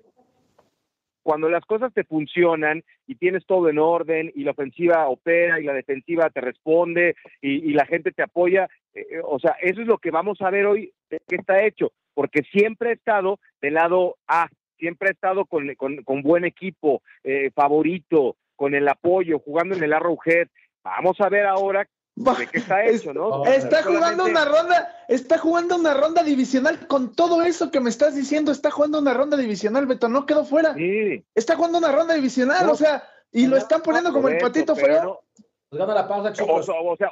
cuando 1.24 1.48
las 1.48 1.64
cosas 1.64 1.92
te 1.92 2.04
funcionan 2.04 2.84
y 3.06 3.16
tienes 3.16 3.46
todo 3.46 3.70
en 3.70 3.78
orden 3.78 4.30
y 4.36 4.44
la 4.44 4.50
ofensiva 4.50 5.08
opera 5.08 5.58
y 5.58 5.64
la 5.64 5.72
defensiva 5.72 6.28
te 6.28 6.42
responde 6.42 7.16
y, 7.40 7.72
la 7.72 7.86
gente 7.86 8.12
te 8.12 8.22
apoya, 8.22 8.68
eh, 8.92 9.06
eh, 9.10 9.20
o 9.24 9.40
sea, 9.40 9.56
eso 9.62 9.80
es 9.80 9.86
lo 9.86 9.98
que 9.98 10.10
vamos 10.10 10.40
a 10.42 10.50
ver 10.50 10.66
hoy 10.66 10.92
que 11.08 11.36
está 11.36 11.64
hecho, 11.64 11.92
porque 12.12 12.42
siempre 12.52 12.90
he 12.90 12.92
estado 12.92 13.40
del 13.60 13.74
lado 13.74 14.16
A, 14.28 14.48
siempre 14.78 15.08
he 15.08 15.12
estado 15.12 15.46
con, 15.46 15.66
buen 16.22 16.44
equipo, 16.44 17.02
eh, 17.24 17.50
favorito, 17.54 18.36
con 18.54 18.74
el 18.74 18.86
apoyo, 18.86 19.38
jugando 19.38 19.74
en 19.74 19.82
el 19.82 19.94
Arrowhead. 19.94 20.48
Vamos 20.84 21.18
a 21.20 21.30
ver 21.30 21.46
ahora 21.46 21.88
de 22.16 22.46
qué 22.46 22.58
está 22.58 22.84
hecho, 22.84 23.12
¿no? 23.12 23.44
Está 23.44 23.82
jugando 23.82 24.24
una 24.24 24.44
ronda, 24.44 25.04
está 25.08 25.38
jugando 25.38 25.76
una 25.76 25.94
ronda 25.94 26.22
divisional 26.22 26.86
con 26.86 27.14
todo 27.14 27.42
eso 27.42 27.70
que 27.70 27.80
me 27.80 27.90
estás 27.90 28.14
diciendo, 28.14 28.52
está 28.52 28.70
jugando 28.70 29.00
una 29.00 29.14
ronda 29.14 29.36
divisional, 29.36 29.86
Beto, 29.86 30.08
no 30.08 30.24
quedó 30.24 30.44
fuera. 30.44 30.74
Sí. 30.74 31.24
Está 31.34 31.56
jugando 31.56 31.78
una 31.78 31.90
ronda 31.90 32.14
divisional, 32.14 32.68
o 32.68 32.76
sea, 32.76 33.02
y 33.32 33.46
lo 33.46 33.56
están 33.56 33.82
poniendo 33.82 34.12
como 34.12 34.28
el 34.28 34.38
patito 34.38 34.76
feo. 34.76 35.24
Pues 35.68 35.80
gana 35.80 35.94
la 35.94 36.06
pausa, 36.06 36.32
chicos. 36.32 36.68
O, 36.68 36.96
sea, 36.96 37.10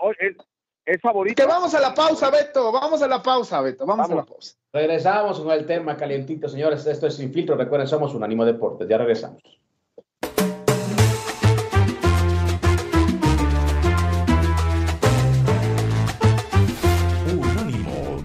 es, 0.87 1.01
favorito. 1.01 1.35
Que 1.35 1.49
vamos 1.49 1.75
a 1.75 1.81
la 1.81 1.93
pausa, 1.93 2.31
Beto, 2.31 2.71
vamos 2.71 3.03
a 3.03 3.09
la 3.09 3.21
pausa, 3.21 3.61
Beto, 3.61 3.85
vamos, 3.85 4.09
a 4.09 4.15
la 4.15 4.25
pausa. 4.25 4.55
Regresamos 4.73 5.41
con 5.41 5.51
el 5.51 5.67
tema 5.67 5.97
calientito, 5.97 6.49
señores. 6.49 6.87
Esto 6.87 7.09
es 7.09 7.15
Sin 7.17 7.33
Filtro. 7.33 7.57
Recuerden, 7.57 7.89
somos 7.89 8.15
un 8.15 8.23
ánimo 8.23 8.45
deportes. 8.45 8.89
Ya 8.89 8.99
regresamos. 8.99 9.43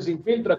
Sin 0.00 0.22
filtro, 0.22 0.58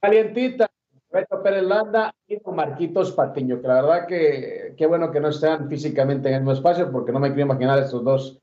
calientita, 0.00 0.70
Beto 1.12 1.42
Pérez 1.42 1.64
Landa 1.64 2.14
y 2.28 2.38
con 2.38 2.56
Marquitos 2.56 3.12
Patiño, 3.12 3.60
que 3.60 3.68
la 3.68 3.82
verdad 3.82 4.06
que 4.06 4.74
qué 4.76 4.86
bueno 4.86 5.10
que 5.10 5.20
no 5.20 5.28
estén 5.28 5.68
físicamente 5.68 6.28
en 6.28 6.34
el 6.34 6.40
mismo 6.40 6.52
espacio, 6.52 6.90
porque 6.92 7.12
no 7.12 7.18
me 7.18 7.28
quiero 7.28 7.42
imaginar 7.42 7.78
estos 7.78 8.04
dos 8.04 8.38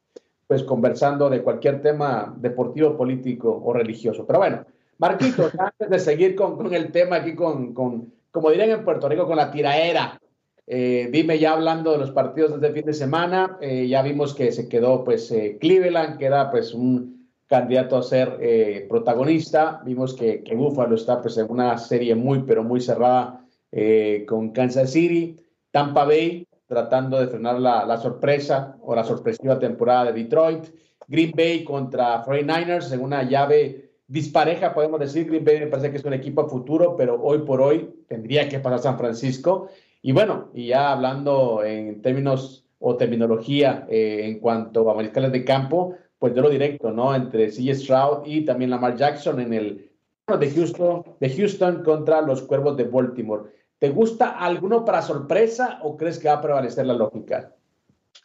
pues 0.48 0.64
conversando 0.64 1.30
de 1.30 1.42
cualquier 1.42 1.82
tema 1.82 2.34
deportivo, 2.38 2.96
político 2.96 3.62
o 3.64 3.74
religioso. 3.74 4.26
Pero 4.26 4.40
bueno, 4.40 4.66
Marquitos, 4.98 5.52
antes 5.60 5.90
de 5.90 6.00
seguir 6.00 6.36
con, 6.36 6.58
con 6.58 6.74
el 6.74 6.92
tema 6.92 7.18
aquí, 7.18 7.36
con, 7.36 7.74
con, 7.74 8.14
como 8.32 8.50
dirían 8.50 8.70
en 8.70 8.86
Puerto 8.86 9.10
Rico, 9.10 9.28
con 9.28 9.38
la 9.38 9.52
tiraera, 9.52 10.20
eh, 10.66 11.08
dime 11.12 11.40
ya 11.40 11.54
hablando 11.54 11.94
de 11.94 11.98
los 11.98 12.12
partidos 12.12 12.52
de 12.52 12.68
este 12.68 12.80
fin 12.80 12.86
de 12.86 12.94
semana, 12.94 13.58
eh, 13.62 13.88
ya 13.88 14.02
vimos 14.02 14.34
que 14.34 14.52
se 14.52 14.68
quedó 14.68 15.04
pues 15.04 15.32
eh, 15.32 15.58
Cleveland, 15.60 16.18
que 16.18 16.26
era 16.26 16.52
pues 16.52 16.74
un 16.74 17.17
candidato 17.48 17.98
a 17.98 18.04
ser 18.04 18.38
eh, 18.42 18.86
protagonista. 18.90 19.82
Vimos 19.84 20.14
que, 20.14 20.44
que 20.44 20.56
Buffalo 20.56 20.96
está 20.96 21.22
pues, 21.22 21.38
en 21.38 21.50
una 21.50 21.78
serie 21.78 22.14
muy, 22.16 22.44
pero 22.44 22.64
muy 22.64 22.82
cerrada 22.82 23.46
eh, 23.72 24.26
con 24.28 24.52
Kansas 24.52 24.92
City. 24.92 25.38
Tampa 25.72 26.06
Bay 26.06 26.46
tratando 26.68 27.20
de 27.20 27.28
frenar 27.28 27.60
la, 27.60 27.86
la, 27.86 27.98
sorpresa 27.98 28.78
o 28.82 28.94
la 28.94 29.04
sorpresiva 29.04 29.58
temporada 29.58 30.12
de 30.12 30.24
Detroit. 30.24 30.66
Green 31.08 31.32
Bay 31.36 31.64
contra 31.64 32.24
49ers 32.26 32.92
en 32.92 33.00
una 33.00 33.24
llave 33.24 33.92
dispareja, 34.08 34.74
podemos 34.74 35.00
decir. 35.00 35.28
Green 35.28 35.46
Bay 35.46 35.60
me 35.62 35.68
parece 35.68 35.92
que 35.92 35.98
es 35.98 36.04
un 36.04 36.14
equipo 36.14 36.42
a 36.42 36.50
futuro, 36.50 36.96
pero 36.98 37.22
hoy 37.22 37.40
por 37.40 37.62
hoy 37.62 38.04
tendría 38.08 38.50
que 38.50 38.60
pasar 38.60 38.80
San 38.80 38.98
Francisco. 38.98 39.70
Y 40.02 40.12
bueno, 40.12 40.50
y 40.54 40.68
ya 40.68 40.92
hablando 40.92 41.64
en 41.64 42.02
términos 42.02 42.66
o 42.80 42.96
terminología 42.96 43.86
eh, 43.90 44.22
en 44.26 44.40
cuanto 44.40 44.90
a 44.90 44.94
mariscales 44.94 45.32
de 45.32 45.44
campo, 45.44 45.96
pues 46.20 46.34
de 46.34 46.42
lo 46.42 46.50
directo, 46.50 46.92
¿no? 46.92 47.14
Entre 47.14 47.50
CJ 47.50 47.76
Stroud 47.76 48.26
y 48.26 48.46
también 48.46 48.70
Lamar 48.70 48.96
Jackson 48.96 49.40
en 49.40 49.54
el 49.54 49.92
de 50.28 50.52
Houston, 50.52 51.04
de 51.20 51.30
Houston 51.30 51.84
contra 51.84 52.22
los 52.22 52.42
Cuervos 52.42 52.76
de 52.76 52.84
Baltimore. 52.84 53.52
¿Te 53.80 53.90
gusta 53.90 54.32
alguno 54.32 54.84
para 54.84 55.02
sorpresa 55.02 55.80
o 55.84 55.96
crees 55.96 56.20
que 56.20 56.28
va 56.28 56.36
a 56.36 56.42
prevalecer 56.42 56.86
la 56.86 56.94
lógica? 56.94 57.54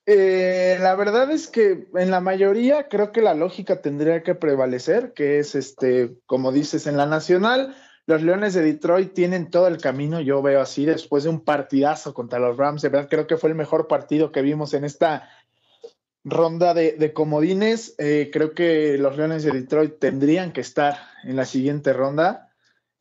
Eh, 0.07 0.79
la 0.81 0.97
verdad 0.97 1.31
es 1.31 1.47
que 1.47 1.87
en 1.95 2.11
la 2.11 2.21
mayoría 2.21 2.89
creo 2.89 3.13
que 3.13 3.23
la 3.23 3.35
lógica 3.35 3.83
tendría 3.83 4.23
que 4.23 4.35
prevalecer, 4.35 5.13
que 5.13 5.39
es 5.39 5.55
este, 5.55 6.17
como 6.27 6.51
dices, 6.51 6.87
en 6.87 6.97
la 6.97 7.07
nacional, 7.07 7.77
los 8.07 8.23
Leones 8.23 8.55
de 8.55 8.63
Detroit 8.63 9.13
tienen 9.13 9.49
todo 9.51 9.69
el 9.69 9.79
camino, 9.79 10.21
yo 10.21 10.43
veo 10.43 10.61
así, 10.61 10.85
después 10.85 11.23
de 11.23 11.31
un 11.31 11.45
partidazo 11.45 12.15
contra 12.15 12.41
los 12.41 12.57
Rams, 12.57 12.83
de 12.83 12.89
verdad 12.89 13.09
creo 13.09 13.27
que 13.29 13.37
fue 13.37 13.51
el 13.51 13.55
mejor 13.55 13.87
partido 13.87 14.33
que 14.33 14.43
vimos 14.43 14.75
en 14.75 14.85
esta 14.85 15.29
ronda 16.25 16.75
de, 16.75 17.13
comodines. 17.13 17.95
Eh, 17.99 18.31
creo 18.33 18.53
que 18.53 18.99
los 18.99 19.17
Leones 19.17 19.43
de 19.43 19.53
Detroit 19.53 19.99
tendrían 19.99 20.53
que 20.53 20.61
estar 20.61 20.97
en 21.25 21.37
la 21.37 21.45
siguiente 21.45 21.93
ronda. 21.93 22.53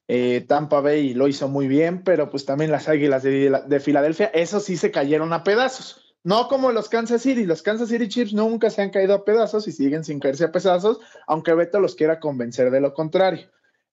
Eh, 0.07 0.43
Tampa 0.47 0.81
Bay 0.81 1.13
lo 1.13 1.27
hizo 1.27 1.47
muy 1.47 1.67
bien, 1.67 2.03
pero 2.03 2.29
pues 2.29 2.45
también 2.45 2.71
las 2.71 2.89
Águilas 2.89 3.23
de, 3.23 3.61
de, 3.65 3.79
Filadelfia, 3.79 4.27
eso 4.27 4.59
sí 4.59 4.75
se 4.75 4.91
cayeron 4.91 5.31
a 5.33 5.43
pedazos. 5.43 6.15
No 6.23 6.47
como 6.47 6.71
los 6.71 6.89
Kansas 6.89 7.21
City, 7.21 7.45
los 7.45 7.61
Kansas 7.61 7.89
City 7.89 8.07
Chiefs 8.07 8.33
nunca 8.33 8.69
se 8.69 8.81
han 8.81 8.91
caído 8.91 9.15
a 9.15 9.25
pedazos 9.25 9.67
y 9.67 9.71
siguen 9.71 10.03
sin 10.03 10.19
caerse 10.19 10.45
a 10.45 10.51
pedazos, 10.51 10.99
aunque 11.27 11.53
Beto 11.53 11.79
los 11.79 11.95
quiera 11.95 12.19
convencer 12.19 12.71
de 12.71 12.81
lo 12.81 12.93
contrario. 12.93 13.49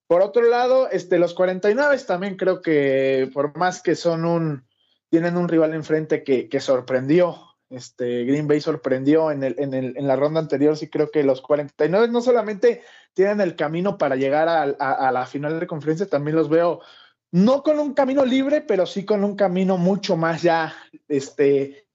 Por 0.09 0.23
otro 0.23 0.43
lado, 0.43 0.91
este, 0.91 1.19
los 1.19 1.35
49 1.35 1.99
también 2.07 2.37
creo 2.37 2.61
que 2.61 3.31
por 3.33 3.57
más 3.57 3.83
que 3.83 3.95
son 3.95 4.25
un, 4.25 4.67
tienen 5.11 5.37
un 5.37 5.49
rival 5.49 5.75
enfrente 5.75 6.25
que, 6.25 6.49
que 6.49 6.61
sorprendió 6.61 7.48
este, 7.71 8.25
Green 8.25 8.49
Bay 8.49 8.61
sorprendió 8.61 9.31
en, 9.31 10.07
la 10.07 10.17
ronda 10.17 10.41
anterior, 10.41 10.77
sí 10.77 10.89
creo 10.89 11.11
que 11.11 11.23
los 11.23 11.43
49 11.43 12.09
no 12.09 12.21
solamente 12.21 12.83
tienen 13.13 13.41
el 13.41 13.57
camino 13.57 13.99
para 13.99 14.17
llegar 14.17 14.49
a, 14.49 15.13
la 15.13 15.27
final 15.27 15.61
de 15.61 15.67
conferencia, 15.67 16.07
también 16.07 16.37
los 16.37 16.49
veo 16.49 16.81
no 17.31 17.63
con 17.63 17.79
un 17.79 17.93
camino 17.93 18.25
libre, 18.25 18.63
pero 18.63 18.87
sí 18.87 19.05
con 19.05 19.23
un 19.23 19.37
camino 19.37 19.77
mucho 19.77 20.17
más 20.17 20.41
ya 20.41 20.75
este, 21.09 21.87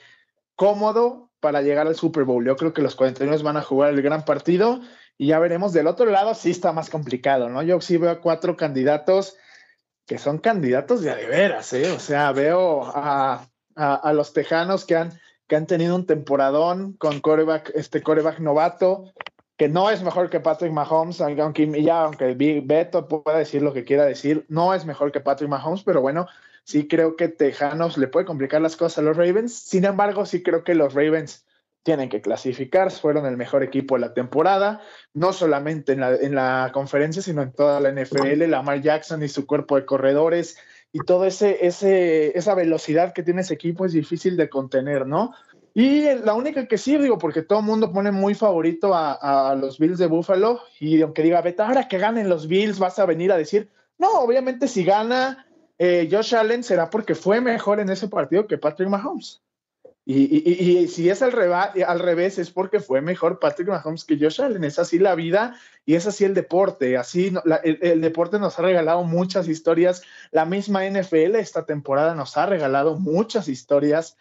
cómodo 0.56 1.32
para 1.40 1.62
llegar 1.62 1.88
al 1.88 1.96
Super 1.96 2.24
Bowl. 2.24 2.46
Yo 2.46 2.56
creo 2.56 2.72
que 2.72 2.84
los 2.84 2.96
49 2.96 3.42
van 3.42 3.58
a 3.58 3.64
jugar 3.64 3.92
el 3.94 4.02
gran 4.04 4.26
partido 4.26 4.82
y 5.18 5.28
ya 5.28 5.40
veremos. 5.40 5.74
Del 5.74 5.88
otro 5.88 6.06
lado 6.06 6.36
sí 6.36 6.52
está 6.52 6.72
más 6.72 6.92
complicado, 6.92 7.50
¿no? 7.50 7.64
Yo 7.64 7.82
sí 7.82 7.98
veo 7.98 8.12
a 8.12 8.22
cuatro 8.22 8.56
candidatos 8.56 9.36
que 10.06 10.20
son 10.20 10.38
candidatos 10.38 11.02
de 11.02 11.10
a 11.10 11.16
de 11.16 11.26
veras, 11.26 11.74
¿eh? 11.74 11.92
O 11.92 12.00
sea, 12.00 12.32
veo 12.32 12.84
a, 12.86 13.48
a, 13.76 13.96
a 13.96 14.14
los 14.14 14.34
tejanos 14.34 14.86
que 14.86 14.98
han 14.98 15.20
han 15.56 15.68
tenido 15.68 15.96
un 15.96 16.06
temporadón 16.06 16.94
con 16.94 17.20
coreback, 17.20 17.72
este 17.76 18.02
coreback 18.02 18.40
novato, 18.40 19.06
que 19.58 19.70
no 19.70 19.90
es 19.90 20.04
mejor 20.04 20.30
que 20.30 20.40
Patrick 20.40 20.72
Mahomes, 20.72 21.22
aunque 21.22 21.84
ya, 21.84 22.04
aunque 22.04 22.34
Beto 22.64 23.08
pueda 23.08 23.38
decir 23.38 23.62
lo 23.62 23.74
que 23.74 23.84
quiera 23.84 24.06
decir, 24.06 24.46
no 24.50 24.74
es 24.74 24.86
mejor 24.86 25.12
que 25.12 25.20
Patrick 25.20 25.50
Mahomes, 25.50 25.84
pero 25.84 26.02
bueno, 26.02 26.28
sí 26.64 26.88
creo 26.88 27.16
que 27.16 27.28
Tejanos 27.28 27.98
le 27.98 28.08
puede 28.08 28.26
complicar 28.26 28.62
las 28.62 28.76
cosas 28.76 29.00
a 29.00 29.02
los 29.04 29.18
Ravens. 29.18 29.54
Sin 29.54 29.86
embargo, 29.86 30.26
sí 30.26 30.42
creo 30.42 30.64
que 30.64 30.76
los 30.76 30.94
Ravens 30.94 31.46
tienen 31.84 32.10
que 32.10 32.22
clasificar, 32.22 32.92
fueron 32.92 33.26
el 33.26 33.36
mejor 33.36 33.62
equipo 33.62 33.96
de 33.96 34.02
la 34.02 34.14
temporada, 34.14 34.82
no 35.14 35.34
solamente 35.34 35.92
en 35.92 36.00
la, 36.00 36.16
en 36.16 36.34
la 36.34 36.72
conferencia, 36.74 37.22
sino 37.22 37.42
en 37.42 37.52
toda 37.52 37.82
la 37.82 37.92
NFL. 37.92 38.48
Lamar 38.48 38.82
Jackson 38.82 39.22
y 39.22 39.28
su 39.28 39.46
cuerpo 39.46 39.76
de 39.76 39.86
corredores 39.86 40.58
y 40.94 41.00
toda 41.00 41.28
ese, 41.28 41.66
ese, 41.66 42.38
esa 42.38 42.56
velocidad 42.56 43.12
que 43.12 43.24
tiene 43.24 43.42
ese 43.42 43.56
equipo 43.56 43.86
es 43.86 43.92
difícil 43.92 44.38
de 44.38 44.48
contener, 44.48 45.06
¿no? 45.06 45.34
Y 45.74 46.04
la 46.24 46.36
única 46.36 46.68
que 46.68 46.78
sí, 46.78 46.96
digo, 46.98 47.18
porque 47.18 47.42
todo 47.42 47.60
el 47.60 47.66
mundo 47.66 47.92
pone 47.92 48.12
muy 48.12 48.36
favorito 48.36 48.94
a, 48.94 49.50
a, 49.50 49.56
los 49.56 49.80
Bills 49.80 49.98
de 49.98 50.06
Buffalo, 50.06 50.62
y 50.80 51.02
aunque 51.02 51.24
diga, 51.24 51.42
vete, 51.42 51.64
ahora 51.64 51.88
que 51.88 51.98
ganen 51.98 52.30
los 52.30 52.48
Bills, 52.48 52.78
vas 52.78 53.00
a 53.00 53.08
venir 53.08 53.32
a 53.32 53.38
decir, 53.38 53.72
no, 53.98 54.20
obviamente 54.20 54.68
si 54.68 54.84
gana 54.84 55.48
eh, 55.80 56.08
Josh 56.12 56.36
Allen 56.36 56.64
será 56.64 56.90
porque 56.90 57.16
fue 57.16 57.42
mejor 57.42 57.80
en 57.80 57.90
ese 57.90 58.08
partido 58.08 58.48
que 58.48 58.58
Patrick 58.58 58.90
Mahomes. 58.90 59.42
Y, 60.06 60.88
si 60.90 61.10
es 61.10 61.22
al, 61.22 61.32
revés, 61.32 62.38
es 62.38 62.52
porque 62.52 62.82
fue 62.82 63.00
mejor 63.00 63.40
Patrick 63.40 63.70
Mahomes 63.70 64.04
que 64.04 64.18
Josh 64.20 64.42
Allen. 64.42 64.66
Es 64.66 64.78
así 64.78 65.00
la 65.00 65.16
vida 65.16 65.56
y 65.86 65.96
es 65.96 66.06
así 66.06 66.26
el 66.26 66.34
deporte. 66.34 66.98
Así 66.98 67.34
el, 67.64 68.02
deporte 68.02 68.38
nos 68.38 68.60
ha 68.60 68.64
regalado 68.64 69.04
muchas 69.06 69.48
historias. 69.48 70.02
La 70.32 70.44
misma 70.44 70.86
NFL 70.86 71.36
esta 71.36 71.66
temporada 71.66 72.16
nos 72.16 72.36
ha 72.36 72.46
regalado 72.46 73.00
muchas 73.00 73.48
historias 73.48 74.18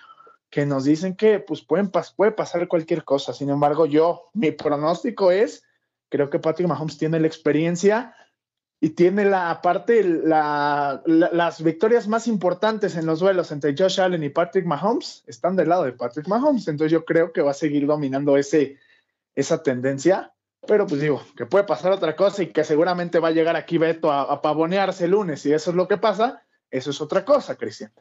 que 0.50 0.66
nos 0.66 0.84
dicen 0.84 1.16
que 1.16 1.40
pues 1.40 1.62
pueden, 1.62 1.90
puede 2.14 2.30
pasar 2.30 2.68
cualquier 2.68 3.02
cosa. 3.02 3.32
Sin 3.32 3.50
embargo, 3.50 3.86
yo, 3.86 4.30
mi 4.34 4.52
pronóstico 4.52 5.32
es, 5.32 5.64
creo 6.10 6.30
que 6.30 6.38
Patrick 6.38 6.68
Mahomes 6.68 6.98
tiene 6.98 7.18
la 7.18 7.26
experiencia 7.26 8.14
y 8.84 8.90
tiene 8.90 9.24
la 9.24 9.52
aparte 9.52 10.02
las 10.02 11.62
victorias 11.62 12.08
más 12.08 12.26
importantes 12.26 12.96
en 12.96 13.06
los 13.06 13.20
duelos 13.20 13.52
entre 13.52 13.76
Josh 13.78 14.00
Allen 14.00 14.24
y 14.24 14.28
Patrick 14.28 14.66
Mahomes 14.66 15.22
están 15.28 15.54
del 15.54 15.68
lado 15.68 15.84
de 15.84 15.92
Patrick 15.92 16.26
Mahomes. 16.26 16.66
Entonces 16.66 16.90
yo 16.90 17.04
creo 17.04 17.32
que 17.32 17.42
va 17.42 17.52
a 17.52 17.54
seguir 17.54 17.86
dominando 17.86 18.36
ese, 18.36 18.80
esa 19.36 19.62
tendencia. 19.62 20.32
Pero 20.66 20.88
pues 20.88 21.00
digo, 21.00 21.22
que 21.36 21.46
puede 21.46 21.62
pasar 21.62 21.92
otra 21.92 22.16
cosa 22.16 22.42
y 22.42 22.48
que 22.48 22.64
seguramente 22.64 23.20
va 23.20 23.28
a 23.28 23.32
llegar 23.32 23.54
aquí 23.54 23.78
Beto 23.78 24.10
a, 24.10 24.22
a 24.22 24.42
pavonearse 24.42 25.04
el 25.04 25.12
lunes. 25.12 25.46
Y 25.46 25.52
eso 25.52 25.70
es 25.70 25.76
lo 25.76 25.86
que 25.86 25.98
pasa, 25.98 26.42
eso 26.68 26.90
es 26.90 27.00
otra 27.00 27.24
cosa, 27.24 27.54
Cristian. 27.54 27.92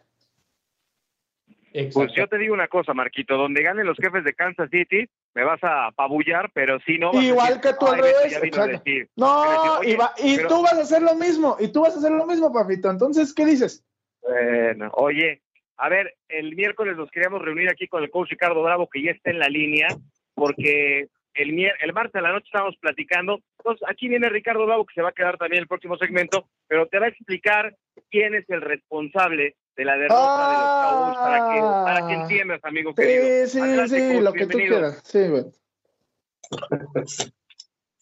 Pues 1.93 2.11
yo 2.15 2.27
te 2.27 2.39
digo 2.39 2.55
una 2.55 2.69
cosa, 2.69 2.95
Marquito, 2.95 3.37
donde 3.37 3.61
ganen 3.61 3.85
los 3.85 3.97
jefes 3.97 4.23
de 4.23 4.33
Kansas 4.33 4.71
City, 4.71 5.07
me 5.33 5.43
vas 5.43 5.63
a 5.63 5.87
apabullar, 5.87 6.51
pero 6.53 6.79
si 6.85 6.97
no... 6.97 7.11
Igual 7.13 7.61
que 7.61 7.73
tú 7.79 7.87
al 7.87 7.99
revés. 7.99 9.09
no, 9.15 9.83
y, 9.83 10.37
tú 10.47 10.61
vas 10.61 10.73
a 10.73 10.81
hacer 10.81 11.01
lo 11.01 11.15
mismo, 11.15 11.55
y 11.59 11.71
tú 11.71 11.81
vas 11.81 11.95
a 11.95 11.99
hacer 11.99 12.11
lo 12.11 12.25
mismo, 12.25 12.51
papito. 12.51 12.89
Entonces, 12.89 13.33
¿qué 13.33 13.45
dices? 13.45 13.85
Bueno, 14.21 14.91
oye, 14.93 15.41
a 15.77 15.89
ver, 15.89 16.15
el 16.27 16.55
miércoles 16.55 16.97
nos 16.97 17.09
queríamos 17.11 17.41
reunir 17.41 17.69
aquí 17.69 17.87
con 17.87 18.03
el 18.03 18.11
coach 18.11 18.29
Ricardo 18.29 18.61
Bravo, 18.61 18.89
que 18.89 19.01
ya 19.01 19.11
está 19.11 19.31
en 19.31 19.39
la 19.39 19.47
línea, 19.47 19.87
porque 20.35 21.07
el, 21.33 21.59
el 21.59 21.93
martes 21.93 22.15
a 22.15 22.21
la 22.21 22.33
noche 22.33 22.45
estábamos 22.47 22.75
platicando. 22.77 23.39
Entonces, 23.59 23.87
aquí 23.89 24.09
viene 24.09 24.29
Ricardo 24.29 24.65
Bravo, 24.65 24.85
que 24.85 24.93
se 24.93 25.01
va 25.01 25.09
a 25.09 25.13
quedar 25.13 25.37
también 25.37 25.61
el 25.61 25.67
próximo 25.67 25.97
segmento, 25.97 26.47
pero 26.67 26.87
te 26.87 26.99
va 26.99 27.05
a 27.05 27.09
explicar 27.09 27.75
quién 28.09 28.35
es 28.35 28.49
el 28.49 28.61
responsable 28.61 29.55
de 29.75 29.85
la 29.85 29.97
derrota 29.97 30.49
de 30.49 30.53
los 30.53 30.89
Cowboys 30.91 31.17
para 31.17 31.53
que, 31.53 31.61
para 31.61 32.07
que 32.07 32.13
ah. 32.13 32.21
entiendas, 32.21 32.59
amigo 32.63 32.93
querido. 32.93 33.47
Sí, 33.47 33.59
sí, 33.59 33.87
sí, 33.87 34.19
lo 34.19 34.33
que 34.33 34.47
tú 34.47 34.57
quieras. 34.57 35.01
Sí, 35.03 35.27
bueno. 35.27 35.51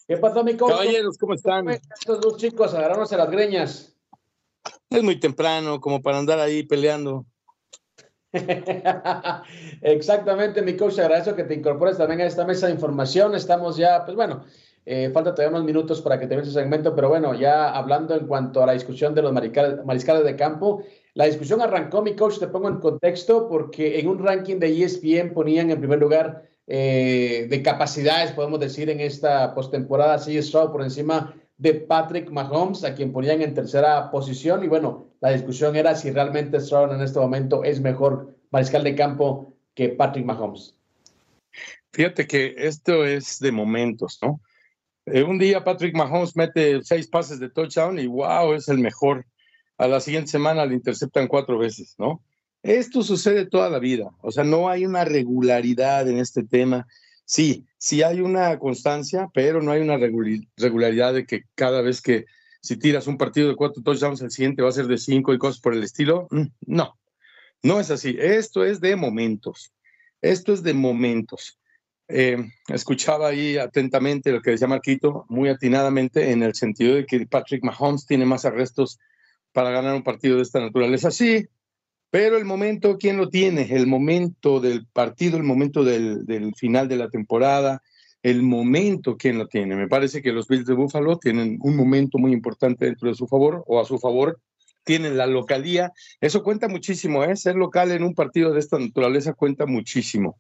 ¿Qué 0.08 0.18
pasó, 0.18 0.44
mi 0.44 0.58
coach? 0.58 0.72
Caballeros, 0.72 1.18
¿cómo 1.18 1.36
están? 1.36 1.70
Estos 1.70 2.20
dos 2.20 2.38
chicos 2.38 2.74
agarrándose 2.74 3.16
las 3.16 3.30
greñas. 3.30 3.96
Es 4.90 5.04
muy 5.04 5.20
temprano, 5.20 5.80
como 5.80 6.02
para 6.02 6.18
andar 6.18 6.40
ahí 6.40 6.64
peleando. 6.64 7.26
Exactamente, 9.82 10.62
mi 10.62 10.76
coach, 10.76 11.00
agradezco 11.00 11.36
que 11.36 11.44
te 11.44 11.54
incorpores 11.54 11.98
también 11.98 12.22
a 12.22 12.26
esta 12.26 12.46
mesa 12.46 12.68
de 12.68 12.74
información. 12.74 13.36
Estamos 13.36 13.78
ya, 13.78 14.04
pues 14.04 14.16
bueno, 14.16 14.46
eh, 14.86 15.12
falta 15.14 15.36
todavía 15.36 15.56
unos 15.56 15.66
minutos 15.66 16.02
para 16.02 16.20
que 16.20 16.26
termine 16.26 16.50
ese 16.50 16.60
segmento, 16.60 16.96
pero 16.96 17.10
bueno, 17.10 17.36
ya 17.36 17.70
hablando 17.70 18.16
en 18.16 18.26
cuanto 18.26 18.64
a 18.64 18.66
la 18.66 18.74
discusión 18.74 19.14
de 19.14 19.22
los 19.22 19.32
mariscales 19.32 20.24
de 20.24 20.36
campo, 20.36 20.84
la 21.14 21.26
discusión 21.26 21.62
arrancó, 21.62 22.02
mi 22.02 22.16
coach, 22.16 22.40
te 22.40 22.48
pongo 22.48 22.70
en 22.70 22.78
contexto, 22.78 23.48
porque 23.50 24.00
en 24.00 24.08
un 24.08 24.20
ranking 24.20 24.58
de 24.58 24.84
ESPN 24.84 25.34
ponían 25.34 25.72
en 25.72 25.80
primer 25.80 26.00
lugar 26.00 26.50
eh, 26.68 27.48
de 27.50 27.64
capacidades, 27.64 28.32
podemos 28.32 28.60
decir, 28.60 28.90
en 28.90 29.00
esta 29.00 29.56
postemporada, 29.56 30.20
sí, 30.20 30.42
Stroud 30.42 30.72
por 30.72 30.84
encima 30.84 31.36
de 31.58 31.74
Patrick 31.74 32.30
Mahomes, 32.30 32.84
a 32.84 32.96
quien 32.96 33.12
ponían 33.12 33.42
en 33.42 33.54
tercera 33.54 34.12
posición. 34.12 34.64
Y 34.64 34.68
bueno, 34.68 35.08
la 35.20 35.32
discusión 35.32 35.76
era 35.76 35.96
si 35.96 36.12
realmente 36.12 36.60
Stroud 36.60 36.94
en 36.94 37.02
este 37.02 37.20
momento 37.20 37.64
es 37.64 37.82
mejor 37.82 38.36
mariscal 38.52 38.84
de 38.84 38.96
campo 38.96 39.54
que 39.74 39.90
Patrick 39.90 40.26
Mahomes. 40.26 40.76
Fíjate 41.92 42.28
que 42.28 42.54
esto 42.58 43.04
es 43.04 43.40
de 43.40 43.52
momentos, 43.52 44.20
¿no? 44.22 44.40
Eh, 45.06 45.24
un 45.24 45.40
día 45.40 45.64
Patrick 45.64 45.96
Mahomes 45.96 46.36
mete 46.36 46.84
seis 46.84 47.08
pases 47.08 47.40
de 47.40 47.50
touchdown 47.50 47.98
y 47.98 48.06
wow, 48.06 48.54
es 48.54 48.70
el 48.70 48.78
mejor 48.78 49.26
a 49.80 49.88
la 49.88 50.00
siguiente 50.02 50.30
semana 50.30 50.66
le 50.66 50.76
interceptan 50.76 51.28
cuatro 51.28 51.58
veces, 51.58 51.96
¿no? 51.98 52.22
Esto 52.62 53.02
sucede 53.02 53.46
toda 53.46 53.70
la 53.70 53.80
vida, 53.80 54.12
o 54.22 54.32
sea, 54.32 54.44
no 54.44 54.70
hay 54.70 54.86
una 54.86 55.06
regularidad 55.06 56.08
en 56.10 56.20
este 56.20 56.44
tema. 56.44 56.86
Sí, 57.24 57.66
sí 57.78 58.04
hay 58.04 58.20
una 58.20 58.60
constancia, 58.60 59.30
pero 59.34 59.62
no 59.62 59.72
hay 59.72 59.82
una 59.82 59.98
regularidad 60.58 61.14
de 61.14 61.26
que 61.26 61.44
cada 61.56 61.82
vez 61.82 62.02
que 62.02 62.26
si 62.62 62.76
tiras 62.76 63.08
un 63.08 63.18
partido 63.18 63.48
de 63.48 63.56
cuatro 63.56 63.82
touchdowns, 63.82 64.22
el 64.22 64.32
siguiente 64.32 64.62
va 64.62 64.70
a 64.70 64.74
ser 64.74 64.88
de 64.88 64.98
cinco 64.98 65.34
y 65.34 65.38
cosas 65.38 65.62
por 65.62 65.74
el 65.74 65.84
estilo. 65.84 66.28
Mm, 66.32 66.48
no, 66.66 66.98
no 67.64 67.80
es 67.80 67.90
así. 67.90 68.18
Esto 68.20 68.66
es 68.66 68.82
de 68.82 68.98
momentos. 68.98 69.72
Esto 70.22 70.52
es 70.52 70.62
de 70.62 70.74
momentos. 70.74 71.58
Eh, 72.10 72.38
escuchaba 72.68 73.30
ahí 73.30 73.58
atentamente 73.58 74.32
lo 74.32 74.42
que 74.42 74.52
decía 74.52 74.68
Marquito, 74.68 75.26
muy 75.30 75.48
atinadamente, 75.48 76.32
en 76.32 76.44
el 76.44 76.56
sentido 76.56 76.96
de 76.96 77.06
que 77.06 77.26
Patrick 77.28 77.64
Mahomes 77.64 78.06
tiene 78.06 78.26
más 78.26 78.44
arrestos 78.44 79.00
para 79.52 79.72
ganar 79.72 79.96
un 79.96 80.04
partido 80.04 80.38
de 80.38 80.44
esta 80.44 80.60
naturaleza. 80.60 81.12
Sí, 81.12 81.48
pero 82.12 82.38
el 82.38 82.46
momento, 82.46 82.98
¿quién 82.98 83.18
lo 83.18 83.30
tiene? 83.30 83.68
El 83.70 83.86
momento 83.86 84.60
del 84.60 84.88
partido, 84.88 85.38
el 85.38 85.44
momento 85.44 85.84
del, 85.84 86.54
final 86.56 86.88
de 86.88 86.98
la 86.98 87.10
temporada, 87.10 87.82
el 88.24 88.42
momento, 88.42 89.16
¿quién 89.16 89.38
lo 89.38 89.48
tiene? 89.48 89.76
Me 89.76 89.88
parece 89.88 90.22
que 90.22 90.32
los 90.32 90.48
Bills 90.48 90.66
de 90.66 90.74
Buffalo 90.74 91.18
tienen 91.18 91.60
un 91.62 91.76
momento 91.76 92.18
muy 92.18 92.34
importante 92.34 92.86
dentro 92.86 93.10
de 93.10 93.16
su 93.16 93.28
favor 93.28 93.64
o 93.68 93.80
a 93.80 93.86
su 93.86 94.00
favor. 94.00 94.40
Tienen 94.84 95.18
la 95.18 95.28
localía. 95.28 95.92
Eso 96.20 96.42
cuenta 96.42 96.68
muchísimo, 96.68 97.24
¿eh? 97.24 97.36
Ser 97.36 97.56
local 97.56 97.92
en 97.92 98.04
un 98.04 98.16
partido 98.16 98.54
de 98.54 98.60
esta 98.60 98.80
naturaleza 98.80 99.34
cuenta 99.34 99.68
muchísimo. 99.68 100.40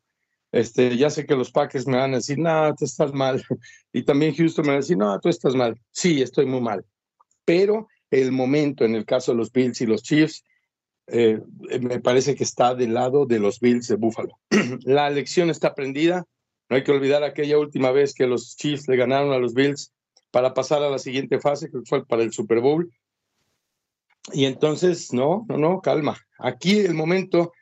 Este, 0.51 0.97
ya 0.97 1.11
sé 1.11 1.27
que 1.27 1.35
los 1.35 1.51
Packers 1.51 1.85
me 1.85 1.97
van 1.97 2.13
a 2.13 2.17
decir, 2.17 2.39
no, 2.39 2.73
tú 2.75 2.85
estás 2.85 3.13
mal. 3.13 3.43
Y 3.93 4.03
también 4.03 4.35
Houston 4.35 4.65
me 4.65 4.69
va 4.69 4.75
a 4.75 4.81
decir, 4.81 4.97
no, 4.97 5.19
tú 5.19 5.29
estás 5.29 5.55
mal. 5.55 5.79
Sí, 5.91 6.21
estoy 6.21 6.47
muy 6.47 6.61
mal. 6.61 6.83
Pero 7.45 7.87
el 8.11 8.31
momento 8.31 8.85
en 8.85 8.95
el 8.95 9.05
caso 9.05 9.31
de 9.31 9.37
los 9.37 9.51
Bills 9.51 9.81
y 9.81 9.85
los 9.85 10.03
Chiefs, 10.03 10.43
eh, 11.07 11.39
me 11.81 11.99
parece 11.99 12.35
que 12.35 12.43
está 12.43 12.75
del 12.75 12.93
lado 12.93 13.25
de 13.25 13.39
los 13.39 13.59
Bills 13.59 13.87
de 13.87 13.95
Buffalo. 13.95 14.39
la 14.83 15.09
lección 15.09 15.49
está 15.49 15.69
aprendida. 15.69 16.25
No 16.69 16.75
hay 16.75 16.83
que 16.83 16.91
olvidar 16.91 17.23
aquella 17.23 17.57
última 17.57 17.91
vez 17.91 18.13
que 18.13 18.27
los 18.27 18.55
Chiefs 18.55 18.87
le 18.87 18.95
ganaron 18.95 19.33
a 19.33 19.39
los 19.39 19.53
Bills 19.53 19.91
para 20.31 20.53
pasar 20.53 20.83
a 20.83 20.89
la 20.89 20.99
siguiente 20.99 21.39
fase, 21.39 21.71
que 21.71 21.79
fue 21.85 22.05
para 22.05 22.21
el 22.21 22.31
Super 22.31 22.59
Bowl. 22.59 22.91
Y 24.33 24.45
entonces, 24.45 25.11
no, 25.11 25.45
no, 25.49 25.57
no, 25.57 25.81
calma. 25.81 26.17
Aquí 26.37 26.79
el 26.79 26.93
momento 26.93 27.53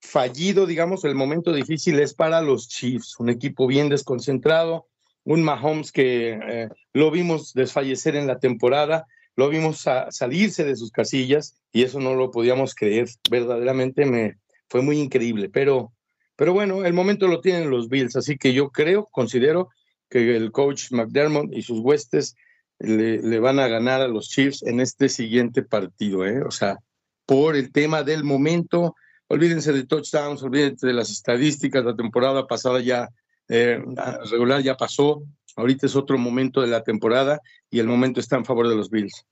fallido, 0.00 0.66
digamos, 0.66 1.04
el 1.04 1.14
momento 1.14 1.52
difícil 1.52 1.98
es 2.00 2.14
para 2.14 2.40
los 2.40 2.68
Chiefs, 2.68 3.18
un 3.18 3.28
equipo 3.28 3.66
bien 3.66 3.90
desconcentrado, 3.90 4.86
un 5.24 5.42
Mahomes 5.42 5.92
que 5.92 6.38
eh, 6.42 6.68
lo 6.92 7.10
vimos 7.10 7.52
desfallecer 7.52 8.16
en 8.16 8.26
la 8.26 8.38
temporada 8.38 9.06
lo 9.36 9.50
vimos 9.50 9.84
salirse 10.10 10.64
de 10.64 10.76
sus 10.76 10.90
casillas 10.90 11.56
y 11.72 11.82
eso 11.82 12.00
no 12.00 12.14
lo 12.14 12.30
podíamos 12.30 12.74
creer. 12.74 13.08
Verdaderamente 13.30 14.06
me 14.06 14.38
fue 14.68 14.82
muy 14.82 14.98
increíble, 14.98 15.48
pero, 15.50 15.92
pero 16.34 16.52
bueno, 16.52 16.84
el 16.84 16.94
momento 16.94 17.28
lo 17.28 17.40
tienen 17.40 17.70
los 17.70 17.88
Bills, 17.88 18.16
así 18.16 18.38
que 18.38 18.52
yo 18.52 18.70
creo, 18.70 19.06
considero 19.06 19.68
que 20.08 20.36
el 20.36 20.52
coach 20.52 20.90
McDermott 20.90 21.52
y 21.52 21.62
sus 21.62 21.80
huestes 21.80 22.34
le, 22.78 23.38
van 23.38 23.58
a 23.58 23.68
ganar 23.68 24.00
a 24.00 24.08
los 24.08 24.28
Chiefs 24.28 24.62
en 24.62 24.80
este 24.80 25.08
siguiente 25.08 25.62
partido, 25.62 26.26
¿eh? 26.26 26.42
o 26.42 26.50
sea, 26.50 26.78
por 27.26 27.56
el 27.56 27.72
tema 27.72 28.02
del 28.02 28.24
momento. 28.24 28.94
Olvídense 29.28 29.72
de 29.72 29.84
touchdowns, 29.84 30.42
olvídense 30.42 30.86
de 30.86 30.92
las 30.92 31.10
estadísticas, 31.10 31.84
la 31.84 31.96
temporada 31.96 32.46
pasada 32.46 32.80
ya 32.80 33.10
eh, 33.48 33.82
regular 34.30 34.62
ya 34.62 34.76
pasó, 34.76 35.24
Ahorita 35.56 35.86
es 35.86 35.96
otro 35.96 36.18
momento 36.18 36.60
de 36.60 36.68
la 36.68 36.82
temporada 36.84 37.40
y 37.70 37.80
el 37.80 37.86
momento 37.86 38.20
está 38.20 38.36
en 38.36 38.44
favor 38.44 38.68
de 38.68 38.76
los 38.76 38.90
Bills. 38.90 39.26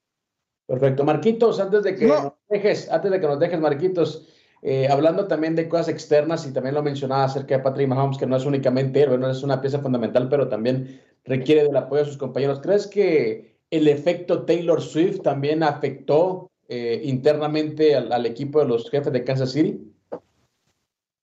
Perfecto. 0.66 1.04
Marquitos, 1.04 1.60
antes 1.60 1.82
de 1.82 1.94
que 1.94 2.06
nos 2.06 2.32
dejes, 2.48 2.90
antes 2.90 3.10
de 3.10 3.20
que 3.20 3.26
nos 3.26 3.38
dejes, 3.38 3.60
Marquitos, 3.60 4.26
eh, 4.62 4.88
hablando 4.88 5.26
también 5.26 5.54
de 5.54 5.68
cosas 5.68 5.90
externas 5.90 6.46
y 6.46 6.52
también 6.52 6.74
lo 6.74 6.82
mencionaba 6.82 7.24
acerca 7.24 7.58
de 7.58 7.62
Patrick 7.62 7.86
Mahomes, 7.86 8.16
que 8.16 8.26
no 8.26 8.36
es 8.36 8.46
únicamente 8.46 9.02
él, 9.02 9.20
no 9.20 9.30
es 9.30 9.42
una 9.42 9.60
pieza 9.60 9.80
fundamental, 9.80 10.28
pero 10.30 10.48
también 10.48 11.02
requiere 11.24 11.64
del 11.64 11.76
apoyo 11.76 12.02
de 12.02 12.08
sus 12.08 12.16
compañeros. 12.16 12.60
¿Crees 12.62 12.86
que 12.86 13.58
el 13.70 13.88
efecto 13.88 14.44
Taylor 14.46 14.80
Swift 14.80 15.20
también 15.20 15.62
afectó 15.62 16.50
eh, 16.68 17.02
internamente 17.04 17.94
al, 17.94 18.24
equipo 18.24 18.60
de 18.60 18.68
los 18.68 18.88
jefes 18.90 19.12
de 19.12 19.22
Kansas 19.22 19.52
City? 19.52 19.93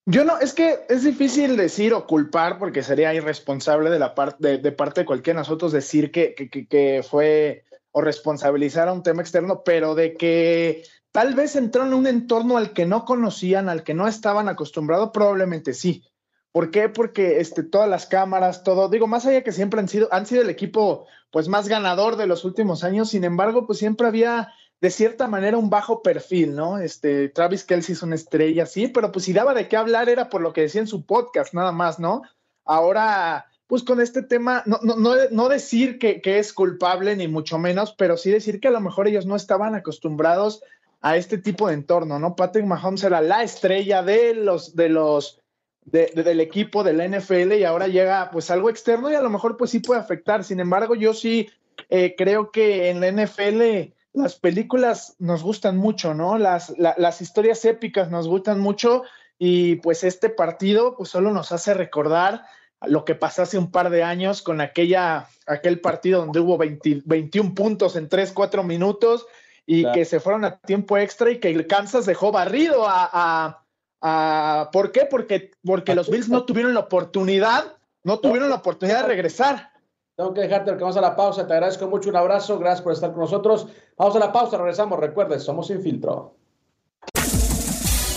Yo 0.06 0.26
no, 0.26 0.40
es 0.40 0.54
que 0.54 0.80
es 0.90 1.04
difícil 1.04 1.56
decir 1.56 1.94
o 1.94 2.08
culpar 2.08 2.58
porque 2.58 2.82
sería 2.82 3.14
irresponsable 3.14 3.92
de 3.92 4.00
la 4.00 4.16
parte 4.16 4.58
de, 4.58 4.72
parte 4.72 5.02
de 5.02 5.06
cualquiera 5.06 5.38
de 5.38 5.42
nosotros 5.42 5.72
decir 5.72 6.12
que, 6.12 6.34
que, 6.34 6.50
que, 6.68 7.04
fue 7.08 7.66
o 7.92 8.02
responsabilizar 8.02 8.88
a 8.88 8.94
un 8.94 9.04
tema 9.04 9.22
externo, 9.22 9.64
pero 9.64 9.94
de 9.94 10.16
que 10.16 10.84
tal 11.12 11.36
vez 11.36 11.56
entraron 11.56 11.90
en 11.90 12.00
un 12.00 12.08
entorno 12.08 12.58
al 12.58 12.74
que 12.74 12.86
no 12.86 13.06
conocían, 13.06 13.70
al 13.70 13.84
que 13.84 13.94
no 13.94 14.08
estaban 14.08 14.50
acostumbrados, 14.50 15.12
probablemente 15.14 15.74
sí. 15.74 16.04
¿Por 16.52 16.72
qué? 16.72 16.90
Porque 16.90 17.40
este, 17.40 17.64
todas 17.64 17.90
las 17.90 18.08
cámaras, 18.08 18.64
todo, 18.64 18.90
digo, 18.90 19.08
más 19.08 19.26
allá 19.26 19.44
que 19.44 19.52
siempre 19.52 19.80
han 19.80 19.88
sido, 19.88 20.10
han 20.12 20.26
sido 20.26 20.42
el 20.42 20.50
equipo 20.50 21.06
pues 21.30 21.48
más 21.48 21.68
ganador 21.68 22.18
de 22.18 22.28
los 22.28 22.44
últimos 22.44 22.84
años, 22.84 23.10
sin 23.10 23.24
embargo, 23.24 23.68
pues 23.68 23.80
siempre 23.80 24.08
había 24.08 24.52
de 24.82 24.90
cierta 24.90 25.28
manera 25.28 25.58
un 25.58 25.70
bajo 25.70 26.02
perfil, 26.02 26.56
¿no? 26.56 26.80
Este, 26.80 27.30
Travis 27.30 27.64
Kelsey 27.64 27.94
es 27.94 28.02
una 28.02 28.16
estrella, 28.16 28.66
sí, 28.66 28.88
pero 28.88 29.12
pues 29.12 29.26
si 29.26 29.34
daba 29.34 29.54
de 29.54 29.68
qué 29.68 29.78
hablar 29.78 30.10
era 30.10 30.30
por 30.30 30.42
lo 30.42 30.54
que 30.54 30.62
decía 30.62 30.82
en 30.82 30.88
su 30.88 31.06
podcast, 31.06 31.54
nada 31.54 31.72
más, 31.72 32.00
¿no? 32.00 32.24
Ahora, 32.66 33.46
pues 33.68 33.84
con 33.84 34.02
este 34.02 34.24
tema, 34.24 34.64
no, 34.66 34.80
no, 34.82 34.96
no, 34.96 35.16
no 35.30 35.50
decir 35.50 36.00
que, 36.00 36.20
que, 36.20 36.40
es 36.40 36.52
culpable, 36.52 37.16
ni 37.16 37.28
mucho 37.28 37.60
menos, 37.60 37.94
pero 37.96 38.18
sí 38.18 38.32
decir 38.32 38.60
que 38.60 38.70
a 38.70 38.72
lo 38.72 38.82
mejor 38.82 39.08
ellos 39.08 39.28
no 39.28 39.36
estaban 39.36 39.76
acostumbrados 39.76 40.64
a 41.00 41.16
este 41.16 41.38
tipo 41.38 41.68
de 41.68 41.76
entorno, 41.76 42.18
¿no? 42.18 42.36
Patrick 42.36 42.66
Mahomes 42.66 43.04
era 43.04 43.22
la 43.22 43.44
estrella 43.44 44.02
de 44.02 44.34
los, 44.34 44.76
de 44.76 44.90
los, 44.90 45.42
del 45.86 46.40
equipo 46.40 46.84
de 46.84 46.94
la 46.94 47.08
NFL 47.08 47.54
y 47.54 47.66
ahora 47.66 47.88
llega 47.88 48.30
pues 48.32 48.50
algo 48.50 48.70
externo 48.70 49.12
y 49.12 49.16
a 49.16 49.22
lo 49.22 49.30
mejor 49.30 49.58
pues 49.58 49.72
sí 49.72 49.80
puede 49.80 50.00
afectar. 50.00 50.44
Sin 50.44 50.60
embargo, 50.60 50.96
yo 50.96 51.14
sí 51.14 51.50
eh, 51.90 52.16
creo 52.18 52.52
que 52.52 52.90
en 52.90 53.00
la 53.00 53.12
NFL 53.12 53.94
las 54.14 54.36
películas 54.36 55.16
nos 55.20 55.44
gustan 55.44 55.78
mucho, 55.78 56.14
¿no? 56.14 56.38
Las, 56.38 56.74
las 56.78 57.22
historias 57.22 57.64
épicas 57.66 58.10
nos 58.10 58.28
gustan 58.28 58.60
mucho 58.60 59.04
y 59.38 59.76
pues 59.78 60.04
este 60.04 60.30
partido 60.30 60.96
pues 60.98 61.10
solo 61.10 61.32
nos 61.32 61.52
hace 61.52 61.74
recordar 61.74 62.44
lo 62.86 63.06
que 63.06 63.16
pasó 63.16 63.44
hace 63.44 63.58
un 63.58 63.72
par 63.72 63.90
de 63.90 64.04
años 64.04 64.42
con 64.42 64.60
aquella, 64.60 65.28
aquel 65.46 65.80
partido 65.80 66.22
donde 66.22 66.40
hubo 66.40 66.58
21 66.58 67.54
puntos 67.54 67.96
en 67.96 68.10
3, 68.10 68.32
4 68.32 68.64
minutos 68.64 69.28
y 69.66 69.90
que 69.92 70.06
se 70.06 70.20
fueron 70.20 70.46
a 70.46 70.58
tiempo 70.58 70.98
extra 70.98 71.32
y 71.32 71.40
que 71.40 71.50
el 71.50 71.68
Kansas 71.68 72.06
dejó 72.06 72.32
barrido 72.32 72.86
a, 72.88 73.64
a, 74.02 74.70
¿por 74.74 74.92
qué? 74.92 75.06
Porque, 75.06 75.52
porque 75.64 75.96
los 75.96 76.10
Bills 76.10 76.30
no 76.30 76.44
tuvieron 76.44 76.74
la 76.74 76.82
oportunidad, 76.82 77.78
no 78.04 78.20
tuvieron 78.20 78.50
la 78.50 78.56
oportunidad 78.56 79.02
de 79.02 79.08
regresar. 79.08 79.71
Tengo 80.16 80.34
que 80.34 80.42
dejarte 80.42 80.72
que 80.72 80.78
vamos 80.78 80.98
a 80.98 81.02
la 81.02 81.16
pausa. 81.16 81.48
Te 81.48 81.54
agradezco 81.54 81.88
mucho. 81.88 82.10
Un 82.10 82.16
abrazo. 82.16 82.60
Gracias 82.60 82.82
por 82.82 82.94
estar 82.94 83.12
con 83.12 83.22
nosotros. 83.22 83.68
Vamos 83.98 84.16
a 84.16 84.20
la 84.20 84.32
pausa. 84.32 84.58
Regresamos. 84.58 85.00
Recuerden, 85.00 85.40
somos 85.40 85.68
Sin 85.68 85.82
Filtro. 85.82 86.36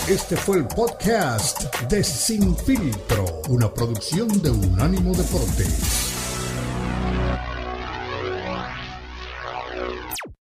Este 0.09 0.37
fue 0.37 0.59
el 0.59 0.69
podcast 0.69 1.83
de 1.89 2.05
Sin 2.05 2.55
Filtro, 2.55 3.25
una 3.49 3.73
producción 3.73 4.29
de 4.43 4.51
Unánimo 4.51 5.15
Deportes. 5.15 6.24